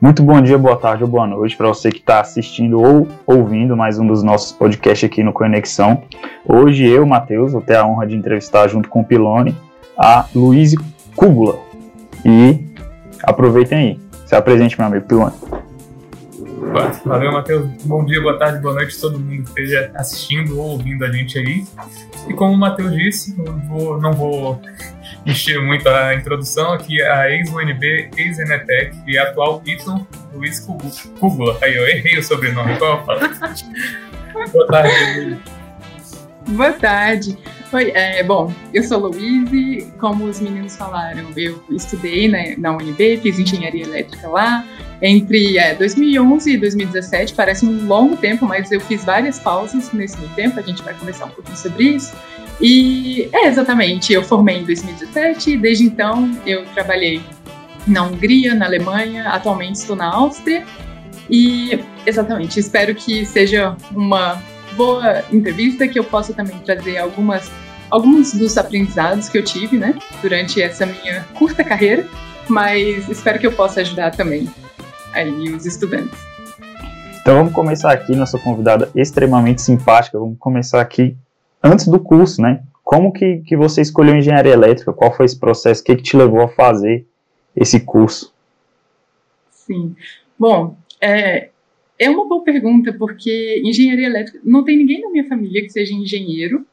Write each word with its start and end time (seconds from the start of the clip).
Muito 0.00 0.22
bom 0.22 0.40
dia, 0.40 0.56
boa 0.56 0.76
tarde 0.76 1.02
ou 1.02 1.10
boa 1.10 1.26
noite 1.26 1.56
para 1.56 1.66
você 1.66 1.90
que 1.90 1.98
está 1.98 2.20
assistindo 2.20 2.80
ou 2.80 3.08
ouvindo 3.26 3.76
mais 3.76 3.98
um 3.98 4.06
dos 4.06 4.22
nossos 4.22 4.52
podcasts 4.52 5.04
aqui 5.04 5.24
no 5.24 5.32
Conexão. 5.32 6.04
Hoje 6.46 6.86
eu, 6.86 7.04
Matheus, 7.04 7.50
vou 7.50 7.60
ter 7.60 7.74
a 7.74 7.84
honra 7.84 8.06
de 8.06 8.14
entrevistar 8.14 8.68
junto 8.68 8.88
com 8.88 9.00
o 9.00 9.04
Pilone 9.04 9.56
a 9.98 10.24
Luiz 10.32 10.76
Cúbula. 11.16 11.58
E 12.24 12.64
aproveitem 13.24 13.78
aí. 13.78 14.00
Se 14.24 14.36
apresente, 14.36 14.78
meu 14.78 14.86
amigo 14.86 15.04
Pilone. 15.04 15.34
Valeu, 17.04 17.32
Matheus. 17.32 17.68
Bom 17.84 18.04
dia, 18.04 18.22
boa 18.22 18.38
tarde, 18.38 18.60
boa 18.62 18.74
noite 18.74 18.96
a 18.96 19.00
todo 19.00 19.18
mundo 19.18 19.42
que 19.42 19.48
esteja 19.48 19.90
assistindo 19.96 20.60
ou 20.60 20.70
ouvindo 20.70 21.04
a 21.04 21.10
gente 21.10 21.36
aí. 21.40 21.64
E 22.28 22.34
como 22.34 22.54
o 22.54 22.56
Matheus 22.56 22.92
disse, 22.92 23.36
não 23.36 23.58
vou, 23.66 24.00
não 24.00 24.12
vou 24.12 24.60
encher 25.28 25.60
muito 25.60 25.88
a 25.88 26.14
introdução 26.14 26.72
aqui, 26.72 27.00
a 27.02 27.30
ex-UNB, 27.30 28.10
ex-Enetec 28.16 28.96
e 29.06 29.18
atual 29.18 29.62
Y, 29.66 30.06
Luiz 30.32 30.60
Cúbula. 31.20 31.58
Aí 31.62 31.76
eu 31.76 31.86
errei 31.86 32.18
o 32.18 32.22
sobrenome, 32.22 32.76
qual 32.78 32.98
eu 32.98 33.04
falo? 33.06 33.20
boa 34.52 34.66
tarde, 34.68 35.38
Boa 36.48 36.72
tarde. 36.72 37.36
Oi, 37.70 37.92
é, 37.94 38.22
bom, 38.22 38.50
eu 38.72 38.82
sou 38.82 38.98
Luíse, 38.98 39.86
como 40.00 40.24
os 40.24 40.40
meninos 40.40 40.74
falaram, 40.76 41.26
eu 41.36 41.62
estudei 41.70 42.26
né, 42.26 42.54
na 42.56 42.72
UNB, 42.72 43.18
fiz 43.22 43.38
engenharia 43.38 43.84
elétrica 43.84 44.26
lá, 44.28 44.64
entre 45.02 45.58
é, 45.58 45.74
2011 45.74 46.50
e 46.50 46.56
2017, 46.56 47.34
parece 47.34 47.66
um 47.66 47.86
longo 47.86 48.16
tempo, 48.16 48.46
mas 48.46 48.72
eu 48.72 48.80
fiz 48.80 49.04
várias 49.04 49.38
pausas 49.38 49.92
nesse 49.92 50.18
meio 50.18 50.30
tempo, 50.30 50.58
a 50.58 50.62
gente 50.62 50.82
vai 50.82 50.94
conversar 50.94 51.26
um 51.26 51.30
pouquinho 51.30 51.58
sobre 51.58 51.84
isso. 51.84 52.16
E 52.58 53.28
é 53.30 53.46
exatamente, 53.46 54.14
eu 54.14 54.22
formei 54.22 54.60
em 54.60 54.64
2017 54.64 55.50
e 55.50 55.56
desde 55.58 55.84
então 55.84 56.30
eu 56.46 56.64
trabalhei 56.72 57.20
na 57.86 58.04
Hungria, 58.04 58.54
na 58.54 58.64
Alemanha, 58.64 59.28
atualmente 59.28 59.76
estou 59.76 59.94
na 59.94 60.06
Áustria. 60.06 60.64
E 61.28 61.78
exatamente, 62.06 62.58
espero 62.58 62.94
que 62.94 63.26
seja 63.26 63.76
uma 63.92 64.42
boa 64.78 65.24
entrevista, 65.32 65.88
que 65.88 65.98
eu 65.98 66.04
possa 66.04 66.32
também 66.32 66.56
trazer 66.60 66.98
algumas, 66.98 67.50
alguns 67.90 68.32
dos 68.32 68.56
aprendizados 68.56 69.28
que 69.28 69.36
eu 69.36 69.44
tive, 69.44 69.76
né, 69.76 69.92
durante 70.22 70.62
essa 70.62 70.86
minha 70.86 71.24
curta 71.34 71.64
carreira, 71.64 72.06
mas 72.48 73.08
espero 73.08 73.40
que 73.40 73.46
eu 73.46 73.52
possa 73.52 73.80
ajudar 73.80 74.12
também 74.12 74.48
aí 75.12 75.52
os 75.52 75.66
estudantes. 75.66 76.16
Então 77.20 77.38
vamos 77.38 77.52
começar 77.52 77.92
aqui, 77.92 78.14
nossa 78.14 78.38
convidada 78.38 78.88
extremamente 78.94 79.60
simpática, 79.60 80.16
vamos 80.16 80.38
começar 80.38 80.80
aqui 80.80 81.16
antes 81.62 81.88
do 81.88 81.98
curso, 81.98 82.40
né? 82.40 82.62
Como 82.84 83.12
que, 83.12 83.38
que 83.38 83.56
você 83.56 83.82
escolheu 83.82 84.16
engenharia 84.16 84.52
elétrica? 84.52 84.92
Qual 84.92 85.12
foi 85.12 85.26
esse 85.26 85.38
processo? 85.38 85.82
O 85.82 85.84
que, 85.84 85.96
que 85.96 86.02
te 86.02 86.16
levou 86.16 86.40
a 86.40 86.48
fazer 86.48 87.04
esse 87.54 87.80
curso? 87.80 88.32
Sim. 89.50 89.94
Bom, 90.38 90.76
é, 91.00 91.50
é 91.98 92.08
uma 92.08 92.28
boa 92.28 92.44
pergunta, 92.44 92.92
porque 92.92 93.60
engenharia 93.64 94.06
elétrica, 94.06 94.40
não 94.44 94.64
tem 94.64 94.76
ninguém 94.76 95.00
na 95.00 95.10
minha 95.10 95.26
família 95.26 95.62
que 95.62 95.70
seja 95.70 95.92
engenheiro 95.92 96.64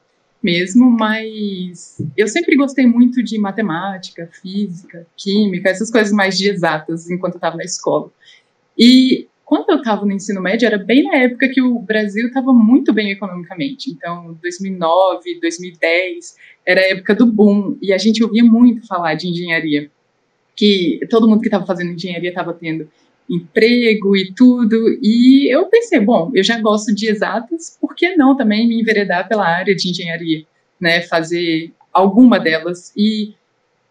mesmo, 0.41 0.89
mas 0.91 1.97
eu 2.15 2.27
sempre 2.27 2.55
gostei 2.55 2.85
muito 2.85 3.23
de 3.23 3.37
matemática, 3.39 4.29
física, 4.41 5.07
química, 5.17 5.69
essas 5.69 5.89
coisas 5.89 6.13
mais 6.13 6.37
de 6.37 6.47
exatas 6.47 7.09
enquanto 7.09 7.33
eu 7.33 7.37
estava 7.37 7.57
na 7.57 7.63
escola. 7.63 8.11
E 8.77 9.27
quando 9.43 9.69
eu 9.69 9.77
estava 9.77 10.05
no 10.05 10.11
ensino 10.11 10.41
médio, 10.41 10.65
era 10.65 10.77
bem 10.77 11.03
na 11.03 11.17
época 11.17 11.49
que 11.49 11.61
o 11.61 11.79
Brasil 11.79 12.27
estava 12.27 12.51
muito 12.51 12.93
bem 12.93 13.11
economicamente. 13.11 13.91
Então, 13.91 14.37
2009, 14.41 15.39
2010, 15.39 16.35
era 16.65 16.81
a 16.81 16.89
época 16.91 17.15
do 17.15 17.25
boom, 17.25 17.77
e 17.81 17.93
a 17.93 17.97
gente 17.97 18.23
ouvia 18.23 18.43
muito 18.43 18.85
falar 18.87 19.13
de 19.13 19.27
engenharia. 19.27 19.89
Que 20.55 20.99
todo 21.09 21.27
mundo 21.27 21.41
que 21.41 21.47
estava 21.47 21.65
fazendo 21.65 21.91
engenharia 21.91 22.29
estava 22.29 22.53
tendo 22.53 22.89
emprego 23.29 24.15
e 24.15 24.33
tudo. 24.33 24.75
E 25.01 25.53
eu 25.53 25.65
pensei, 25.67 25.99
bom, 25.99 26.31
eu 26.33 26.43
já 26.43 26.59
gosto 26.59 26.93
de 26.93 27.07
exatas, 27.07 27.77
por 27.79 27.95
que 27.95 28.15
não 28.15 28.35
também 28.35 28.67
me 28.67 28.79
enveredar 28.79 29.27
pela 29.27 29.47
área 29.47 29.75
de 29.75 29.89
engenharia, 29.89 30.45
né? 30.79 31.01
Fazer 31.01 31.71
alguma 31.91 32.39
delas. 32.39 32.93
E 32.95 33.33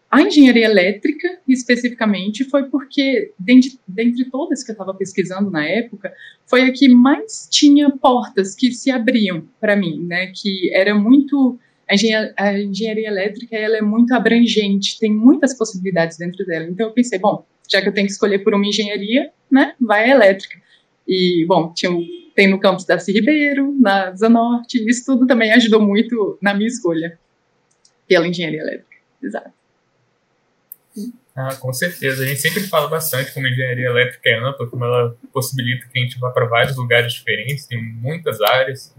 a 0.09 0.21
engenharia 0.21 0.65
elétrica, 0.65 1.39
especificamente, 1.47 2.45
foi 2.45 2.63
porque, 2.69 3.33
dentre, 3.37 3.77
dentre 3.87 4.25
todas 4.25 4.63
que 4.63 4.71
eu 4.71 4.73
estava 4.73 4.93
pesquisando 4.93 5.51
na 5.51 5.65
época, 5.65 6.13
foi 6.45 6.61
a 6.63 6.71
que 6.71 6.87
mais 6.87 7.47
tinha 7.51 7.89
portas 7.89 8.55
que 8.55 8.71
se 8.71 8.89
abriam 8.89 9.45
para 9.59 9.75
mim, 9.75 10.05
né? 10.05 10.31
Que 10.33 10.73
era 10.73 10.95
muito 10.95 11.59
a 11.87 11.93
engenharia, 11.93 12.33
a 12.37 12.59
engenharia, 12.59 13.07
elétrica 13.07 13.55
ela 13.55 13.77
é 13.77 13.81
muito 13.81 14.13
abrangente, 14.13 14.97
tem 14.99 15.13
muitas 15.13 15.55
possibilidades 15.57 16.17
dentro 16.17 16.45
dela. 16.45 16.67
Então 16.69 16.87
eu 16.87 16.93
pensei, 16.93 17.19
bom, 17.19 17.45
já 17.69 17.81
que 17.81 17.89
eu 17.89 17.93
tenho 17.93 18.07
que 18.07 18.13
escolher 18.13 18.39
por 18.39 18.53
uma 18.53 18.65
engenharia, 18.65 19.31
né, 19.51 19.75
vai 19.79 20.05
a 20.05 20.15
elétrica. 20.15 20.59
E, 21.07 21.45
bom, 21.47 21.71
tinha, 21.73 21.91
tem 22.35 22.49
no 22.49 22.59
campus 22.59 22.85
da 22.85 22.95
Ribeiro, 22.95 23.75
na 23.79 24.15
Zanorte, 24.15 24.83
isso 24.89 25.05
tudo 25.05 25.27
também 25.27 25.51
ajudou 25.53 25.81
muito 25.81 26.37
na 26.41 26.53
minha 26.53 26.67
escolha 26.67 27.17
pela 28.07 28.27
engenharia 28.27 28.61
elétrica. 28.61 28.95
Exato. 29.21 29.51
Ah, 31.35 31.53
com 31.55 31.73
certeza. 31.73 32.23
A 32.23 32.27
gente 32.27 32.39
sempre 32.39 32.61
fala 32.61 32.87
bastante 32.87 33.33
como 33.33 33.45
a 33.45 33.49
engenharia 33.49 33.87
elétrica 33.87 34.29
é 34.29 34.39
ampla, 34.39 34.67
como 34.67 34.85
ela 34.85 35.17
possibilita 35.33 35.85
que 35.91 35.99
a 35.99 36.01
gente 36.01 36.17
vá 36.17 36.29
para 36.29 36.45
vários 36.45 36.77
lugares 36.77 37.13
diferentes, 37.13 37.65
tem 37.65 37.83
muitas 37.83 38.39
áreas. 38.41 38.95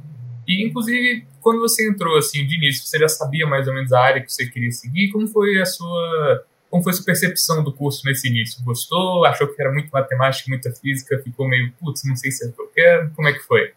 E, 0.46 0.62
inclusive, 0.62 1.26
quando 1.40 1.60
você 1.60 1.88
entrou 1.88 2.16
assim 2.18 2.46
de 2.46 2.56
início, 2.56 2.84
você 2.84 2.98
já 2.98 3.08
sabia 3.08 3.46
mais 3.46 3.66
ou 3.66 3.74
menos 3.74 3.90
a 3.92 4.00
área 4.00 4.22
que 4.22 4.30
você 4.30 4.46
queria 4.46 4.70
seguir? 4.70 5.10
Como 5.10 5.26
foi 5.26 5.58
a 5.58 5.64
sua 5.64 6.44
como 6.76 6.82
foi 6.82 6.92
a 6.92 6.96
sua 6.96 7.04
percepção 7.04 7.64
do 7.64 7.72
curso 7.72 8.02
nesse 8.04 8.28
início? 8.28 8.62
Gostou? 8.62 9.24
Achou 9.24 9.48
que 9.48 9.60
era 9.60 9.72
muito 9.72 9.88
matemática, 9.88 10.44
muita 10.48 10.70
física? 10.70 11.18
Ficou 11.24 11.48
meio, 11.48 11.72
putz, 11.80 12.04
não 12.04 12.14
sei 12.16 12.30
se 12.30 12.44
é 12.44 12.48
o 12.48 12.52
que 12.52 12.60
eu 12.60 12.66
quero? 12.74 13.10
Como 13.14 13.28
é 13.28 13.32
que 13.32 13.40
foi? 13.40 13.72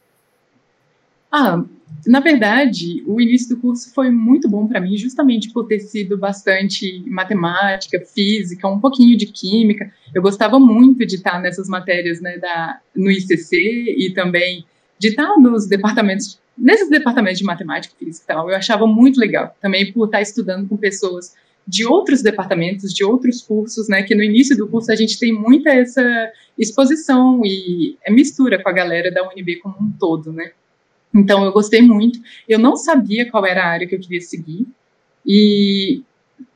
Ah, 1.32 1.64
na 2.06 2.20
verdade, 2.20 3.04
o 3.06 3.22
início 3.22 3.56
do 3.56 3.62
curso 3.62 3.94
foi 3.94 4.10
muito 4.10 4.50
bom 4.50 4.68
para 4.68 4.82
mim, 4.82 4.98
justamente 4.98 5.54
por 5.54 5.66
ter 5.68 5.80
sido 5.80 6.18
bastante 6.18 7.04
matemática, 7.08 8.02
física, 8.02 8.68
um 8.68 8.80
pouquinho 8.80 9.18
de 9.18 9.28
química. 9.28 9.92
Eu 10.14 10.22
gostava 10.22 10.60
muito 10.60 11.06
de 11.06 11.16
estar 11.16 11.40
nessas 11.40 11.70
matérias 11.70 12.20
né, 12.20 12.38
da, 12.38 12.80
no 12.96 13.10
ICC 13.10 13.96
e 13.98 14.12
também 14.14 14.66
de 14.98 15.10
estar 15.10 15.38
nos 15.38 15.68
departamentos, 15.68 16.40
nesses 16.58 16.90
departamentos 16.90 17.40
de 17.40 17.46
matemática, 17.46 17.96
física 17.98 18.26
e 18.26 18.36
tal. 18.36 18.50
Eu 18.50 18.58
achava 18.58 18.86
muito 18.86 19.20
legal, 19.20 19.56
também 19.62 19.94
por 19.94 20.06
estar 20.06 20.22
estudando 20.22 20.68
com 20.68 20.76
pessoas 20.76 21.36
de 21.70 21.86
outros 21.86 22.24
departamentos, 22.24 22.92
de 22.92 23.04
outros 23.04 23.44
cursos, 23.44 23.88
né? 23.88 24.02
Que 24.02 24.16
no 24.16 24.24
início 24.24 24.58
do 24.58 24.68
curso 24.68 24.92
a 24.92 24.96
gente 24.96 25.20
tem 25.20 25.32
muita 25.32 25.70
essa 25.70 26.02
exposição 26.58 27.42
e 27.46 27.96
é 28.04 28.12
mistura 28.12 28.62
com 28.62 28.68
a 28.68 28.74
galera 28.74 29.12
da 29.12 29.22
UNB 29.30 29.58
como 29.58 29.76
um 29.80 29.92
todo, 30.00 30.34
né? 30.34 30.52
Então 31.14 31.46
eu 31.46 31.52
gostei 31.52 31.84
muito. 31.84 32.20
Eu 32.48 32.58
não 32.58 32.76
sabia 32.76 33.30
qual 33.30 33.46
era 33.46 33.64
a 33.64 33.68
área 33.68 33.88
que 33.88 33.94
eu 33.94 34.00
queria 34.00 34.20
seguir 34.20 34.66
e 35.24 36.02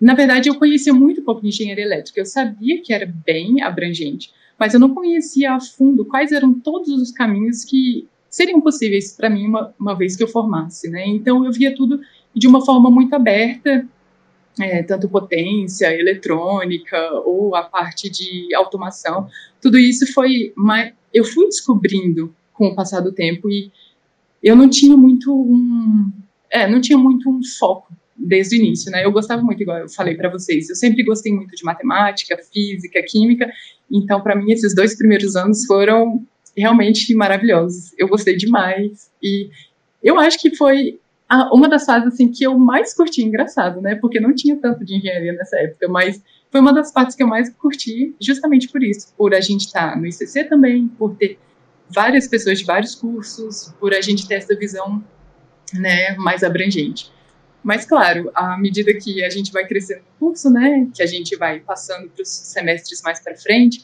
na 0.01 0.15
verdade 0.15 0.49
eu 0.49 0.55
conhecia 0.55 0.93
muito 0.93 1.21
pouco 1.21 1.41
de 1.41 1.49
engenharia 1.49 1.85
elétrica. 1.85 2.19
Eu 2.19 2.25
sabia 2.25 2.81
que 2.81 2.91
era 2.91 3.05
bem 3.05 3.61
abrangente, 3.61 4.33
mas 4.57 4.73
eu 4.73 4.79
não 4.79 4.95
conhecia 4.95 5.53
a 5.53 5.59
fundo 5.59 6.05
quais 6.05 6.31
eram 6.31 6.59
todos 6.59 6.89
os 6.89 7.11
caminhos 7.11 7.63
que 7.63 8.07
seriam 8.31 8.59
possíveis 8.61 9.15
para 9.15 9.29
mim 9.29 9.45
uma, 9.45 9.75
uma 9.79 9.93
vez 9.93 10.15
que 10.15 10.23
eu 10.23 10.27
formasse, 10.27 10.89
né? 10.89 11.05
Então 11.05 11.45
eu 11.45 11.51
via 11.51 11.75
tudo 11.75 11.99
de 12.33 12.47
uma 12.47 12.65
forma 12.65 12.89
muito 12.89 13.13
aberta 13.13 13.87
é, 14.59 14.83
tanto 14.83 15.09
potência, 15.09 15.93
eletrônica 15.97 16.97
ou 17.25 17.55
a 17.55 17.63
parte 17.63 18.09
de 18.09 18.53
automação, 18.53 19.27
tudo 19.61 19.77
isso 19.77 20.11
foi 20.13 20.53
eu 21.13 21.23
fui 21.23 21.45
descobrindo 21.45 22.33
com 22.53 22.67
o 22.67 22.75
passar 22.75 23.01
do 23.01 23.11
tempo 23.11 23.49
e 23.49 23.71
eu 24.41 24.55
não 24.55 24.69
tinha 24.69 24.95
muito 24.97 25.33
um, 25.33 26.11
é, 26.51 26.67
não 26.67 26.81
tinha 26.81 26.97
muito 26.97 27.29
um 27.29 27.41
foco 27.57 27.93
desde 28.15 28.55
o 28.55 28.59
início, 28.59 28.91
né? 28.91 29.03
Eu 29.03 29.11
gostava 29.11 29.41
muito, 29.41 29.61
igual 29.61 29.79
eu 29.79 29.89
falei 29.89 30.15
para 30.15 30.29
vocês, 30.29 30.69
eu 30.69 30.75
sempre 30.75 31.03
gostei 31.03 31.33
muito 31.33 31.55
de 31.55 31.63
matemática, 31.63 32.37
física, 32.51 33.01
química, 33.07 33.49
então 33.91 34.21
para 34.21 34.35
mim 34.35 34.51
esses 34.51 34.75
dois 34.75 34.95
primeiros 34.95 35.35
anos 35.35 35.65
foram 35.65 36.23
realmente 36.55 37.13
maravilhosos. 37.15 37.93
Eu 37.97 38.07
gostei 38.07 38.35
demais 38.35 39.09
e 39.21 39.49
eu 40.03 40.19
acho 40.19 40.39
que 40.39 40.55
foi 40.55 40.99
uma 41.53 41.69
das 41.69 41.85
fases 41.85 42.13
assim 42.13 42.29
que 42.29 42.43
eu 42.43 42.57
mais 42.57 42.93
curti, 42.93 43.23
engraçado, 43.23 43.81
né? 43.81 43.95
Porque 43.95 44.19
não 44.19 44.33
tinha 44.33 44.55
tanto 44.57 44.83
de 44.85 44.97
engenharia 44.97 45.33
nessa 45.33 45.57
época, 45.57 45.87
mas 45.87 46.21
foi 46.51 46.61
uma 46.61 46.73
das 46.73 46.91
partes 46.91 47.15
que 47.15 47.23
eu 47.23 47.27
mais 47.27 47.49
curti, 47.49 48.15
justamente 48.21 48.69
por 48.69 48.83
isso, 48.83 49.13
por 49.17 49.33
a 49.33 49.41
gente 49.41 49.65
estar 49.65 49.91
tá 49.91 49.95
no 49.95 50.05
ICC 50.05 50.43
também, 50.45 50.87
por 50.87 51.15
ter 51.15 51.39
várias 51.89 52.27
pessoas 52.27 52.59
de 52.59 52.65
vários 52.65 52.95
cursos, 52.95 53.73
por 53.79 53.93
a 53.93 54.01
gente 54.01 54.27
ter 54.27 54.35
essa 54.35 54.55
visão, 54.55 55.03
né, 55.73 56.15
mais 56.17 56.43
abrangente. 56.43 57.11
Mas 57.63 57.85
claro, 57.85 58.29
à 58.35 58.57
medida 58.57 58.93
que 58.93 59.23
a 59.23 59.29
gente 59.29 59.51
vai 59.51 59.65
crescendo 59.65 60.01
no 60.01 60.27
curso, 60.27 60.49
né, 60.49 60.87
que 60.93 61.01
a 61.01 61.05
gente 61.05 61.35
vai 61.37 61.59
passando 61.59 62.09
para 62.09 62.21
os 62.21 62.29
semestres 62.29 63.01
mais 63.01 63.19
para 63.19 63.35
frente, 63.35 63.83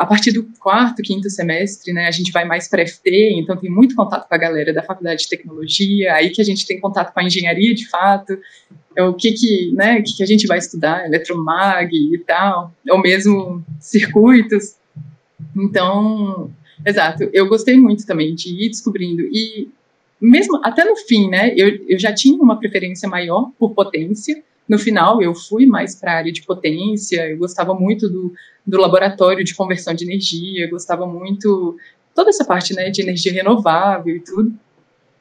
a 0.00 0.06
partir 0.06 0.32
do 0.32 0.48
quarto, 0.58 1.02
quinto 1.02 1.28
semestre, 1.28 1.92
né, 1.92 2.06
a 2.06 2.10
gente 2.10 2.32
vai 2.32 2.46
mais 2.46 2.66
para 2.66 2.86
FT, 2.86 3.34
então 3.34 3.54
tem 3.54 3.70
muito 3.70 3.94
contato 3.94 4.26
com 4.26 4.34
a 4.34 4.38
galera 4.38 4.72
da 4.72 4.82
faculdade 4.82 5.24
de 5.24 5.28
tecnologia, 5.28 6.14
aí 6.14 6.30
que 6.30 6.40
a 6.40 6.44
gente 6.44 6.66
tem 6.66 6.80
contato 6.80 7.12
com 7.12 7.20
a 7.20 7.22
engenharia 7.22 7.74
de 7.74 7.86
fato, 7.86 8.38
é 8.96 9.02
o 9.02 9.12
que 9.12 9.30
que, 9.32 9.72
né, 9.74 9.98
o 9.98 10.02
que, 10.02 10.16
que 10.16 10.22
a 10.22 10.26
gente 10.26 10.46
vai 10.46 10.56
estudar, 10.56 11.04
eletromag 11.04 11.90
e 11.92 12.16
tal, 12.26 12.72
ou 12.88 12.98
mesmo 12.98 13.62
circuitos. 13.78 14.76
Então, 15.54 16.50
exato, 16.86 17.28
eu 17.34 17.46
gostei 17.46 17.78
muito 17.78 18.06
também 18.06 18.34
de 18.34 18.48
ir 18.54 18.70
descobrindo. 18.70 19.20
E 19.30 19.68
mesmo 20.18 20.62
até 20.64 20.82
no 20.82 20.96
fim, 20.96 21.28
né, 21.28 21.52
eu, 21.54 21.78
eu 21.86 21.98
já 21.98 22.10
tinha 22.10 22.42
uma 22.42 22.58
preferência 22.58 23.06
maior 23.06 23.50
por 23.58 23.74
potência. 23.74 24.42
No 24.70 24.78
final, 24.78 25.20
eu 25.20 25.34
fui 25.34 25.66
mais 25.66 25.96
para 25.96 26.12
a 26.12 26.16
área 26.18 26.32
de 26.32 26.42
potência, 26.42 27.28
eu 27.28 27.36
gostava 27.36 27.74
muito 27.74 28.08
do, 28.08 28.32
do 28.64 28.78
laboratório 28.78 29.42
de 29.42 29.52
conversão 29.52 29.92
de 29.92 30.04
energia, 30.04 30.70
gostava 30.70 31.04
muito 31.08 31.76
toda 32.14 32.30
essa 32.30 32.44
parte 32.44 32.72
né, 32.72 32.88
de 32.88 33.02
energia 33.02 33.32
renovável 33.32 34.14
e 34.14 34.20
tudo. 34.20 34.54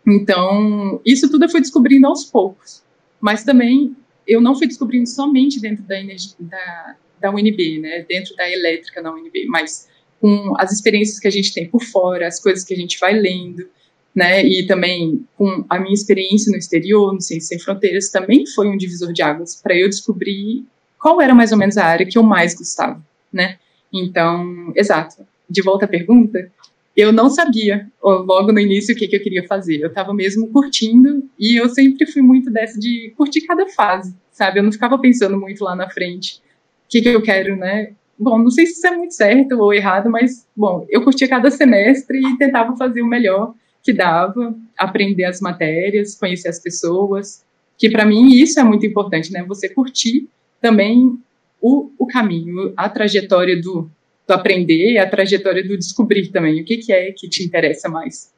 Então, 0.06 1.02
isso 1.04 1.28
tudo 1.32 1.46
eu 1.46 1.50
fui 1.50 1.62
descobrindo 1.62 2.06
aos 2.06 2.26
poucos. 2.26 2.84
Mas 3.20 3.44
também 3.44 3.96
eu 4.28 4.40
não 4.40 4.56
fui 4.56 4.68
descobrindo 4.68 5.10
somente 5.10 5.60
dentro 5.60 5.84
da, 5.84 5.96
da, 6.42 6.96
da 7.20 7.32
UNB, 7.32 7.80
né, 7.80 8.06
dentro 8.08 8.36
da 8.36 8.48
elétrica 8.48 9.02
na 9.02 9.12
UNB, 9.12 9.48
mas 9.48 9.90
com 10.22 10.54
as 10.60 10.72
experiências 10.72 11.18
que 11.18 11.28
a 11.28 11.32
gente 11.32 11.52
tem 11.56 11.68
por 11.68 11.82
fora, 11.82 12.28
as 12.28 12.40
coisas 12.40 12.64
que 12.64 12.76
a 12.76 12.78
gente 12.78 13.00
vai 13.00 13.14
lendo, 13.14 13.68
né, 14.16 14.44
e 14.44 14.66
também 14.66 15.26
com 15.38 15.64
a 15.70 15.80
minha 15.80 15.94
experiência 15.94 16.52
no 16.52 16.58
exterior, 16.58 17.14
no 17.14 17.22
Ciências 17.22 17.48
Sem 17.48 17.60
Fronteiras, 17.60 18.10
também 18.10 18.46
foi 18.48 18.68
um 18.68 18.78
divisor 18.78 19.14
de 19.14 19.22
águas 19.22 19.56
para 19.62 19.78
eu 19.78 19.88
descobrir 19.88 20.66
qual 20.98 21.22
era 21.22 21.34
mais 21.34 21.52
ou 21.52 21.58
menos 21.58 21.78
a 21.78 21.86
área 21.86 22.06
que 22.06 22.18
eu 22.18 22.24
mais 22.24 22.54
gostava, 22.54 23.02
né. 23.32 23.58
Então, 23.94 24.72
exato. 24.76 25.26
De 25.50 25.62
volta 25.62 25.86
à 25.86 25.88
pergunta, 25.88 26.52
eu 26.96 27.12
não 27.12 27.30
sabia 27.30 27.88
logo 28.04 28.52
no 28.52 28.60
início 28.60 28.94
o 28.94 28.98
que, 28.98 29.08
que 29.08 29.16
eu 29.16 29.24
queria 29.24 29.48
fazer. 29.48 29.80
Eu 29.82 29.88
estava 29.88 30.14
mesmo 30.14 30.48
curtindo 30.50 31.24
e 31.40 31.60
eu 31.60 31.70
sempre 31.70 32.06
fui 32.06 32.22
muito 32.22 32.52
dessa 32.52 32.80
de 32.80 33.14
curtir 33.16 33.42
cada 33.42 33.68
fase, 33.70 34.14
sabe? 34.32 34.60
Eu 34.60 34.64
não 34.64 34.72
ficava 34.72 34.98
pensando 35.00 35.40
muito 35.40 35.64
lá 35.64 35.76
na 35.76 35.90
frente 35.90 36.42
o 36.86 36.90
que, 36.90 37.02
que 37.02 37.10
eu 37.10 37.22
quero, 37.22 37.56
né? 37.56 37.94
Bom, 38.18 38.38
não 38.38 38.50
sei 38.50 38.66
se 38.66 38.74
isso 38.74 38.88
é 38.88 38.98
muito 38.98 39.14
certo 39.14 39.58
ou 39.58 39.74
errado, 39.74 40.10
mas, 40.10 40.46
bom, 40.56 40.86
eu 40.90 41.02
curtia 41.02 41.28
cada 41.28 41.50
semestre 41.50 42.20
e 42.20 42.38
tentava 42.38 42.76
fazer 42.76 43.02
o 43.02 43.08
melhor 43.08 43.54
que 43.84 43.94
dava, 43.94 44.56
aprender 44.78 45.26
as 45.26 45.40
matérias, 45.40 46.16
conhecer 46.16 46.50
as 46.50 46.60
pessoas, 46.60 47.44
que 47.78 47.90
para 47.90 48.06
mim 48.06 48.34
isso 48.34 48.60
é 48.60 48.64
muito 48.64 48.86
importante, 48.86 49.32
né? 49.32 49.44
Você 49.44 49.70
curtir 49.70 50.28
também 50.62 51.18
o, 51.62 51.92
o 51.98 52.06
caminho, 52.06 52.74
a 52.76 52.90
trajetória 52.90 53.60
do, 53.60 53.90
do 54.28 54.34
aprender 54.34 54.98
a 54.98 55.10
trajetória 55.10 55.66
do 55.66 55.78
descobrir 55.78 56.28
também. 56.28 56.62
O 56.62 56.66
que, 56.66 56.78
que 56.78 56.92
é 56.92 57.12
que 57.12 57.30
te 57.30 57.44
interessa 57.44 57.88
mais, 57.88 58.32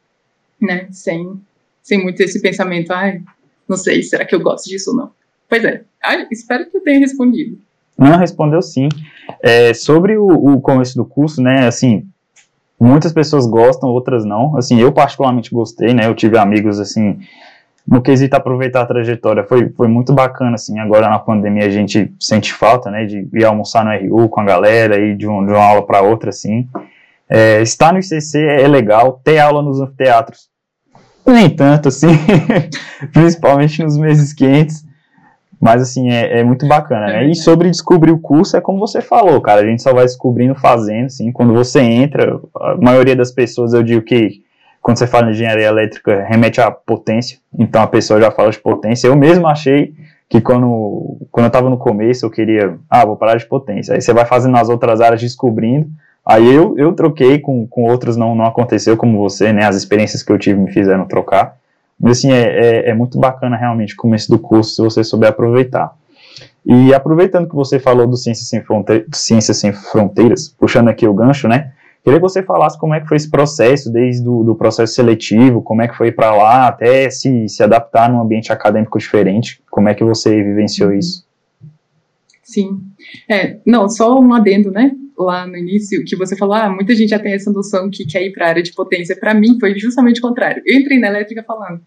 né? 0.61 0.87
Sem, 0.91 1.39
sem 1.81 2.01
muito 2.01 2.21
esse 2.21 2.41
pensamento, 2.41 2.91
ah, 2.91 3.17
não 3.67 3.77
sei, 3.77 4.03
será 4.03 4.25
que 4.25 4.35
eu 4.35 4.39
gosto 4.39 4.69
disso 4.69 4.91
ou 4.91 4.97
não? 4.97 5.11
Pois 5.49 5.65
é, 5.65 5.83
ah, 6.03 6.27
espero 6.31 6.69
que 6.69 6.77
eu 6.77 6.81
tenha 6.81 6.99
respondido. 6.99 7.57
Não, 7.97 8.17
respondeu 8.17 8.61
sim. 8.61 8.89
É, 9.43 9.73
sobre 9.73 10.17
o, 10.17 10.27
o 10.27 10.61
começo 10.61 10.95
do 10.95 11.05
curso, 11.05 11.41
né, 11.41 11.67
assim, 11.67 12.07
muitas 12.81 13.13
pessoas 13.13 13.45
gostam, 13.45 13.89
outras 13.89 14.25
não. 14.25 14.57
Assim, 14.57 14.79
eu 14.79 14.91
particularmente 14.91 15.53
gostei, 15.53 15.93
né, 15.93 16.07
eu 16.07 16.15
tive 16.15 16.37
amigos, 16.37 16.79
assim, 16.79 17.19
no 17.87 18.01
quesito 18.01 18.35
aproveitar 18.35 18.81
a 18.81 18.85
trajetória, 18.85 19.43
foi, 19.43 19.69
foi 19.69 19.87
muito 19.87 20.13
bacana, 20.13 20.55
assim, 20.55 20.79
agora 20.79 21.07
na 21.07 21.19
pandemia 21.19 21.65
a 21.65 21.69
gente 21.69 22.11
sente 22.19 22.51
falta, 22.53 22.89
né, 22.89 23.05
de 23.05 23.27
ir 23.33 23.45
almoçar 23.45 23.85
no 23.85 23.91
RU 23.91 24.29
com 24.29 24.41
a 24.41 24.45
galera, 24.45 24.97
ir 24.97 25.15
de, 25.15 25.27
um, 25.27 25.45
de 25.45 25.51
uma 25.51 25.63
aula 25.63 25.85
para 25.85 26.01
outra, 26.01 26.29
assim. 26.29 26.67
É, 27.29 27.61
estar 27.61 27.93
no 27.93 27.99
ICC 27.99 28.37
é 28.37 28.67
legal, 28.67 29.21
ter 29.23 29.39
aula 29.39 29.61
nos 29.61 29.79
anfiteatros, 29.79 30.49
nem 31.25 31.49
tanto, 31.49 31.87
assim, 31.87 32.07
principalmente 33.13 33.83
nos 33.83 33.97
meses 33.97 34.33
quentes, 34.33 34.83
mas, 35.61 35.81
assim, 35.81 36.09
é, 36.09 36.39
é 36.39 36.43
muito 36.43 36.67
bacana, 36.67 37.05
né, 37.07 37.25
e 37.25 37.35
sobre 37.35 37.69
descobrir 37.69 38.11
o 38.11 38.19
curso, 38.19 38.57
é 38.57 38.61
como 38.61 38.79
você 38.79 38.99
falou, 38.99 39.39
cara, 39.39 39.61
a 39.61 39.65
gente 39.65 39.83
só 39.83 39.93
vai 39.93 40.03
descobrindo 40.03 40.55
fazendo, 40.55 41.05
assim, 41.05 41.31
quando 41.31 41.53
você 41.53 41.79
entra, 41.79 42.39
a 42.59 42.75
maioria 42.77 43.15
das 43.15 43.31
pessoas, 43.31 43.73
eu 43.73 43.83
digo 43.83 44.01
que 44.01 44.41
quando 44.81 44.97
você 44.97 45.05
fala 45.05 45.27
em 45.27 45.31
engenharia 45.31 45.67
elétrica, 45.67 46.25
remete 46.27 46.59
à 46.59 46.71
potência, 46.71 47.37
então 47.57 47.81
a 47.81 47.87
pessoa 47.87 48.19
já 48.19 48.31
fala 48.31 48.49
de 48.49 48.59
potência. 48.59 49.07
Eu 49.07 49.15
mesmo 49.15 49.47
achei 49.47 49.93
que 50.27 50.41
quando, 50.41 51.17
quando 51.29 51.45
eu 51.45 51.49
estava 51.49 51.69
no 51.69 51.77
começo, 51.77 52.25
eu 52.25 52.31
queria, 52.31 52.77
ah, 52.89 53.05
vou 53.05 53.15
parar 53.15 53.37
de 53.37 53.45
potência. 53.45 53.93
Aí 53.93 54.01
você 54.01 54.11
vai 54.11 54.25
fazendo 54.25 54.53
nas 54.53 54.69
outras 54.69 54.99
áreas, 54.99 55.21
descobrindo. 55.21 55.87
Aí 56.25 56.51
eu, 56.51 56.75
eu 56.77 56.93
troquei, 56.93 57.37
com, 57.37 57.67
com 57.67 57.83
outros 57.83 58.15
não, 58.15 58.33
não 58.33 58.45
aconteceu 58.45 58.95
como 58.97 59.19
você, 59.19 59.51
né? 59.53 59.65
As 59.65 59.75
experiências 59.75 60.23
que 60.23 60.31
eu 60.31 60.39
tive 60.39 60.59
me 60.59 60.71
fizeram 60.71 61.05
trocar. 61.05 61.57
Mas 62.01 62.17
assim, 62.17 62.31
é, 62.31 62.41
é, 62.41 62.89
é 62.89 62.93
muito 62.93 63.19
bacana 63.19 63.55
realmente 63.55 63.93
o 63.93 63.97
começo 63.97 64.29
do 64.29 64.39
curso, 64.39 64.75
se 64.75 64.81
você 64.81 65.03
souber 65.03 65.29
aproveitar. 65.29 65.93
E 66.65 66.93
aproveitando 66.93 67.47
que 67.47 67.55
você 67.55 67.79
falou 67.79 68.07
do 68.07 68.17
Ciências 68.17 68.47
Sem, 68.47 68.61
Fronte 68.61 69.05
Ciências 69.13 69.57
Sem 69.57 69.71
Fronteiras, 69.71 70.47
puxando 70.47 70.89
aqui 70.89 71.07
o 71.07 71.13
gancho, 71.13 71.47
né? 71.47 71.73
Queria 72.03 72.19
que 72.19 72.23
você 72.23 72.41
falasse 72.41 72.79
como 72.79 72.95
é 72.95 72.99
que 72.99 73.07
foi 73.07 73.17
esse 73.17 73.29
processo, 73.29 73.91
desde 73.91 74.27
o 74.27 74.43
do 74.43 74.55
processo 74.55 74.95
seletivo, 74.95 75.61
como 75.61 75.83
é 75.83 75.87
que 75.87 75.95
foi 75.95 76.11
para 76.11 76.35
lá, 76.35 76.67
até 76.67 77.09
se, 77.11 77.47
se 77.47 77.61
adaptar 77.61 78.11
num 78.11 78.19
ambiente 78.19 78.51
acadêmico 78.51 78.97
diferente, 78.97 79.61
como 79.69 79.87
é 79.87 79.93
que 79.93 80.03
você 80.03 80.41
vivenciou 80.41 80.91
isso? 80.91 81.23
Sim. 82.41 82.81
É, 83.29 83.59
não, 83.65 83.87
só 83.87 84.19
um 84.19 84.33
adendo, 84.33 84.71
né? 84.71 84.91
Lá 85.17 85.45
no 85.45 85.57
início, 85.57 86.03
que 86.05 86.15
você 86.15 86.35
falou, 86.35 86.55
ah, 86.55 86.69
muita 86.69 86.95
gente 86.95 87.09
já 87.09 87.19
tem 87.19 87.33
essa 87.33 87.51
noção 87.51 87.89
que 87.89 88.05
quer 88.05 88.23
ir 88.23 88.31
para 88.31 88.45
a 88.45 88.49
área 88.49 88.63
de 88.63 88.73
potência. 88.73 89.15
Para 89.15 89.33
mim, 89.33 89.57
foi 89.59 89.77
justamente 89.77 90.19
o 90.19 90.21
contrário. 90.21 90.63
Eu 90.65 90.79
entrei 90.79 90.99
na 90.99 91.07
elétrica 91.07 91.43
falando, 91.43 91.81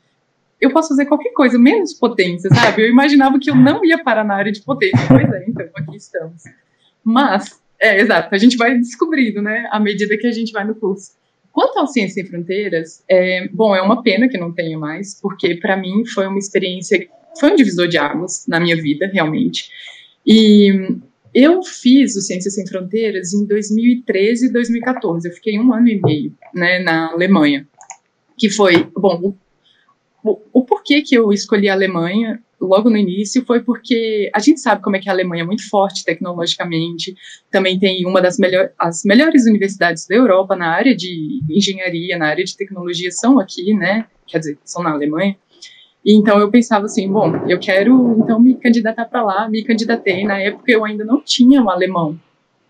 eu 0.61 0.71
posso 0.71 0.89
fazer 0.89 1.07
qualquer 1.07 1.33
coisa, 1.33 1.59
menos 1.59 1.95
potência, 1.95 2.49
sabe? 2.51 2.83
Eu 2.83 2.89
imaginava 2.89 3.39
que 3.39 3.51
eu 3.51 3.55
não 3.55 3.85
ia 3.85 4.03
parar 4.03 4.25
na 4.25 4.35
área 4.35 4.53
de 4.53 4.63
potência. 4.63 4.99
Pois 5.09 5.31
é, 5.33 5.45
então, 5.49 5.67
aqui 5.77 5.97
estamos. 5.97 6.43
Mas, 7.03 7.61
é, 7.81 8.01
exato. 8.01 8.35
A 8.35 8.39
gente 8.39 8.57
vai 8.57 8.77
descobrindo, 8.77 9.43
né, 9.43 9.69
à 9.71 9.79
medida 9.79 10.17
que 10.17 10.27
a 10.27 10.33
gente 10.33 10.53
vai 10.53 10.65
no 10.65 10.75
curso. 10.75 11.13
Quanto 11.53 11.79
ao 11.79 11.87
Ciência 11.87 12.15
Sem 12.15 12.27
Fronteiras, 12.27 13.05
é, 13.09 13.47
bom, 13.53 13.77
é 13.77 13.81
uma 13.83 14.03
pena 14.03 14.29
que 14.29 14.37
não 14.37 14.53
tenha 14.53 14.77
mais, 14.77 15.21
porque 15.21 15.55
para 15.57 15.77
mim 15.77 16.05
foi 16.07 16.27
uma 16.27 16.39
experiência, 16.39 17.07
foi 17.39 17.53
um 17.53 17.57
divisor 17.57 17.87
de 17.87 17.97
águas 17.97 18.45
na 18.49 18.59
minha 18.59 18.75
vida, 18.75 19.07
realmente. 19.07 19.71
E 20.27 20.99
eu 21.35 21.63
fiz 21.63 22.15
o 22.17 22.21
Ciência 22.21 22.51
Sem 22.51 22.67
Fronteiras 22.67 23.33
em 23.33 23.45
2013 23.45 24.47
e 24.47 24.53
2014. 24.53 25.29
Eu 25.29 25.33
fiquei 25.35 25.59
um 25.59 25.73
ano 25.75 25.89
e 25.89 26.01
meio, 26.01 26.33
né, 26.55 26.79
na 26.79 27.11
Alemanha. 27.11 27.67
Que 28.39 28.49
foi, 28.51 28.89
bom, 28.97 29.35
o, 30.23 30.41
o 30.53 30.65
porquê 30.65 31.03
que 31.03 31.15
eu 31.17 31.33
escolhi 31.33 31.69
a 31.69 31.75
Alemanha 31.75 32.41
logo 32.61 32.89
no 32.89 32.97
início 32.97 33.45
foi 33.45 33.63
porque 33.63 34.31
a 34.35 34.39
gente 34.39 34.61
sabe 34.61 34.83
como 34.83 34.97
é 34.97 34.99
que 34.99 35.09
a 35.09 35.13
Alemanha 35.13 35.43
é 35.43 35.47
muito 35.47 35.69
forte 35.69 36.05
tecnologicamente, 36.05 37.15
também 37.51 37.79
tem 37.79 38.07
uma 38.07 38.23
das 38.23 38.39
melhor, 38.39 38.71
as 38.79 39.05
melhores 39.05 39.47
universidades 39.47 40.07
da 40.07 40.15
Europa 40.15 40.57
na 40.57 40.69
área 40.69 40.97
de 40.97 41.43
engenharia, 41.51 42.17
na 42.17 42.27
área 42.27 42.45
de 42.45 42.57
tecnologia 42.57 43.11
são 43.11 43.39
aqui, 43.39 43.75
né? 43.75 44.07
Quer 44.27 44.39
dizer, 44.39 44.59
são 44.65 44.83
na 44.83 44.93
Alemanha. 44.93 45.37
E 46.05 46.15
então 46.15 46.39
eu 46.39 46.51
pensava 46.51 46.85
assim, 46.85 47.11
bom, 47.11 47.35
eu 47.49 47.59
quero 47.59 48.19
então 48.19 48.39
me 48.39 48.55
candidatar 48.57 49.07
para 49.07 49.23
lá, 49.23 49.49
me 49.49 49.65
candidatei. 49.65 50.25
Na 50.25 50.39
época 50.39 50.71
eu 50.71 50.85
ainda 50.85 51.05
não 51.05 51.21
tinha 51.21 51.63
um 51.63 51.71
alemão 51.71 52.19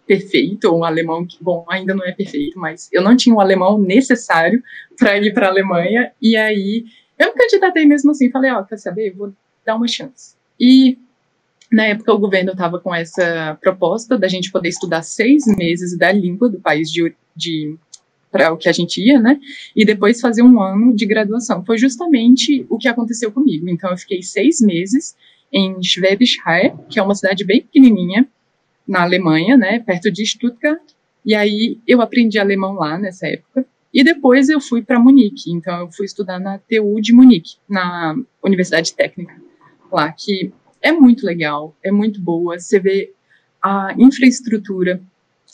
perfeito, 0.06 0.64
ou 0.64 0.80
um 0.80 0.84
alemão 0.84 1.26
que, 1.26 1.42
bom, 1.42 1.64
ainda 1.68 1.94
não 1.94 2.04
é 2.04 2.12
perfeito, 2.12 2.58
mas 2.58 2.88
eu 2.92 3.02
não 3.02 3.16
tinha 3.16 3.34
o 3.34 3.38
um 3.38 3.40
alemão 3.40 3.78
necessário 3.78 4.62
para 4.98 5.16
ir 5.18 5.32
para 5.32 5.46
a 5.46 5.50
Alemanha. 5.50 6.12
E 6.20 6.36
aí 6.36 6.84
eu 7.18 7.28
me 7.28 7.34
candidatei 7.34 7.86
mesmo 7.86 8.10
assim, 8.10 8.30
falei, 8.30 8.50
ó, 8.52 8.60
oh, 8.60 8.64
quer 8.64 8.76
saber, 8.76 9.12
vou 9.12 9.32
dar 9.64 9.76
uma 9.76 9.88
chance. 9.88 10.36
E 10.60 10.98
na 11.72 11.86
época 11.86 12.12
o 12.12 12.18
governo 12.18 12.52
estava 12.52 12.78
com 12.78 12.94
essa 12.94 13.58
proposta 13.60 14.16
da 14.18 14.28
gente 14.28 14.52
poder 14.52 14.68
estudar 14.68 15.02
seis 15.02 15.44
meses 15.46 15.96
da 15.96 16.12
língua 16.12 16.48
do 16.48 16.60
país 16.60 16.90
de, 16.90 17.14
de 17.34 17.76
para 18.34 18.52
o 18.52 18.56
que 18.56 18.68
a 18.68 18.72
gente 18.72 19.00
ia, 19.00 19.20
né? 19.20 19.38
E 19.76 19.84
depois 19.84 20.20
fazer 20.20 20.42
um 20.42 20.60
ano 20.60 20.92
de 20.92 21.06
graduação. 21.06 21.64
Foi 21.64 21.78
justamente 21.78 22.66
o 22.68 22.76
que 22.76 22.88
aconteceu 22.88 23.30
comigo. 23.30 23.68
Então 23.68 23.88
eu 23.92 23.96
fiquei 23.96 24.24
seis 24.24 24.60
meses 24.60 25.14
em 25.52 25.80
Schwäbisch 25.80 26.38
que 26.90 26.98
é 26.98 27.02
uma 27.02 27.14
cidade 27.14 27.44
bem 27.44 27.62
pequenininha 27.62 28.26
na 28.88 29.02
Alemanha, 29.02 29.56
né? 29.56 29.78
Perto 29.78 30.10
de 30.10 30.26
Stuttgart. 30.26 30.82
E 31.24 31.32
aí 31.32 31.78
eu 31.86 32.00
aprendi 32.02 32.36
alemão 32.36 32.72
lá 32.72 32.98
nessa 32.98 33.28
época. 33.28 33.64
E 33.92 34.02
depois 34.02 34.48
eu 34.48 34.60
fui 34.60 34.82
para 34.82 34.98
Munique. 34.98 35.52
Então 35.52 35.82
eu 35.82 35.92
fui 35.92 36.04
estudar 36.04 36.40
na 36.40 36.58
TU 36.58 37.00
de 37.00 37.12
Munique, 37.12 37.54
na 37.68 38.16
Universidade 38.42 38.92
Técnica 38.94 39.40
lá, 39.92 40.10
que 40.10 40.52
é 40.82 40.90
muito 40.90 41.24
legal, 41.24 41.72
é 41.84 41.92
muito 41.92 42.20
boa, 42.20 42.58
você 42.58 42.80
vê 42.80 43.12
a 43.62 43.94
infraestrutura. 43.96 45.00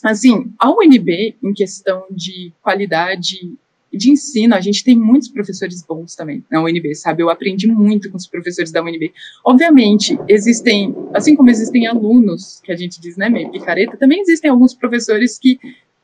Assim, 0.04 0.52
a 0.58 0.70
UNB, 0.70 1.36
em 1.42 1.52
questão 1.52 2.04
de 2.10 2.52
qualidade 2.62 3.54
de 3.92 4.10
ensino, 4.10 4.54
a 4.54 4.60
gente 4.60 4.84
tem 4.84 4.96
muitos 4.96 5.28
professores 5.28 5.82
bons 5.82 6.14
também 6.14 6.44
na 6.50 6.62
UNB, 6.62 6.94
sabe? 6.94 7.22
Eu 7.22 7.30
aprendi 7.30 7.66
muito 7.66 8.10
com 8.10 8.16
os 8.16 8.26
professores 8.26 8.70
da 8.70 8.82
UNB. 8.82 9.12
Obviamente, 9.44 10.18
existem, 10.28 10.94
assim 11.12 11.34
como 11.34 11.50
existem 11.50 11.86
alunos, 11.86 12.60
que 12.64 12.70
a 12.70 12.76
gente 12.76 13.00
diz, 13.00 13.16
né, 13.16 13.28
meio 13.28 13.50
picareta, 13.50 13.96
também 13.96 14.20
existem 14.20 14.50
alguns 14.50 14.74
professores 14.74 15.38
que 15.38 15.58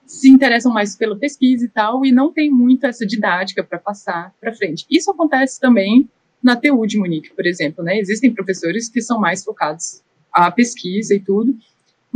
se 0.05 0.29
interessam 0.29 0.73
mais 0.73 0.97
pela 0.97 1.17
pesquisa 1.17 1.65
e 1.65 1.69
tal, 1.69 2.05
e 2.05 2.13
não 2.13 2.33
tem 2.33 2.51
muito 2.51 2.87
essa 2.87 3.07
didática 3.07 3.63
para 3.63 3.79
passar 3.79 4.33
para 4.41 4.55
frente. 4.55 4.87
Isso 4.91 5.11
acontece 5.11 5.61
também 5.61 6.09
na 6.43 6.55
TU 6.55 6.87
de 6.87 6.99
Munique, 6.99 7.35
por 7.35 7.47
exemplo, 7.47 7.83
né? 7.83 7.99
Existem 7.99 8.33
professores 8.33 8.89
que 8.89 9.01
são 9.01 9.19
mais 9.19 9.43
focados 9.43 10.03
à 10.33 10.51
pesquisa 10.51 11.15
e 11.15 11.21
tudo, 11.21 11.57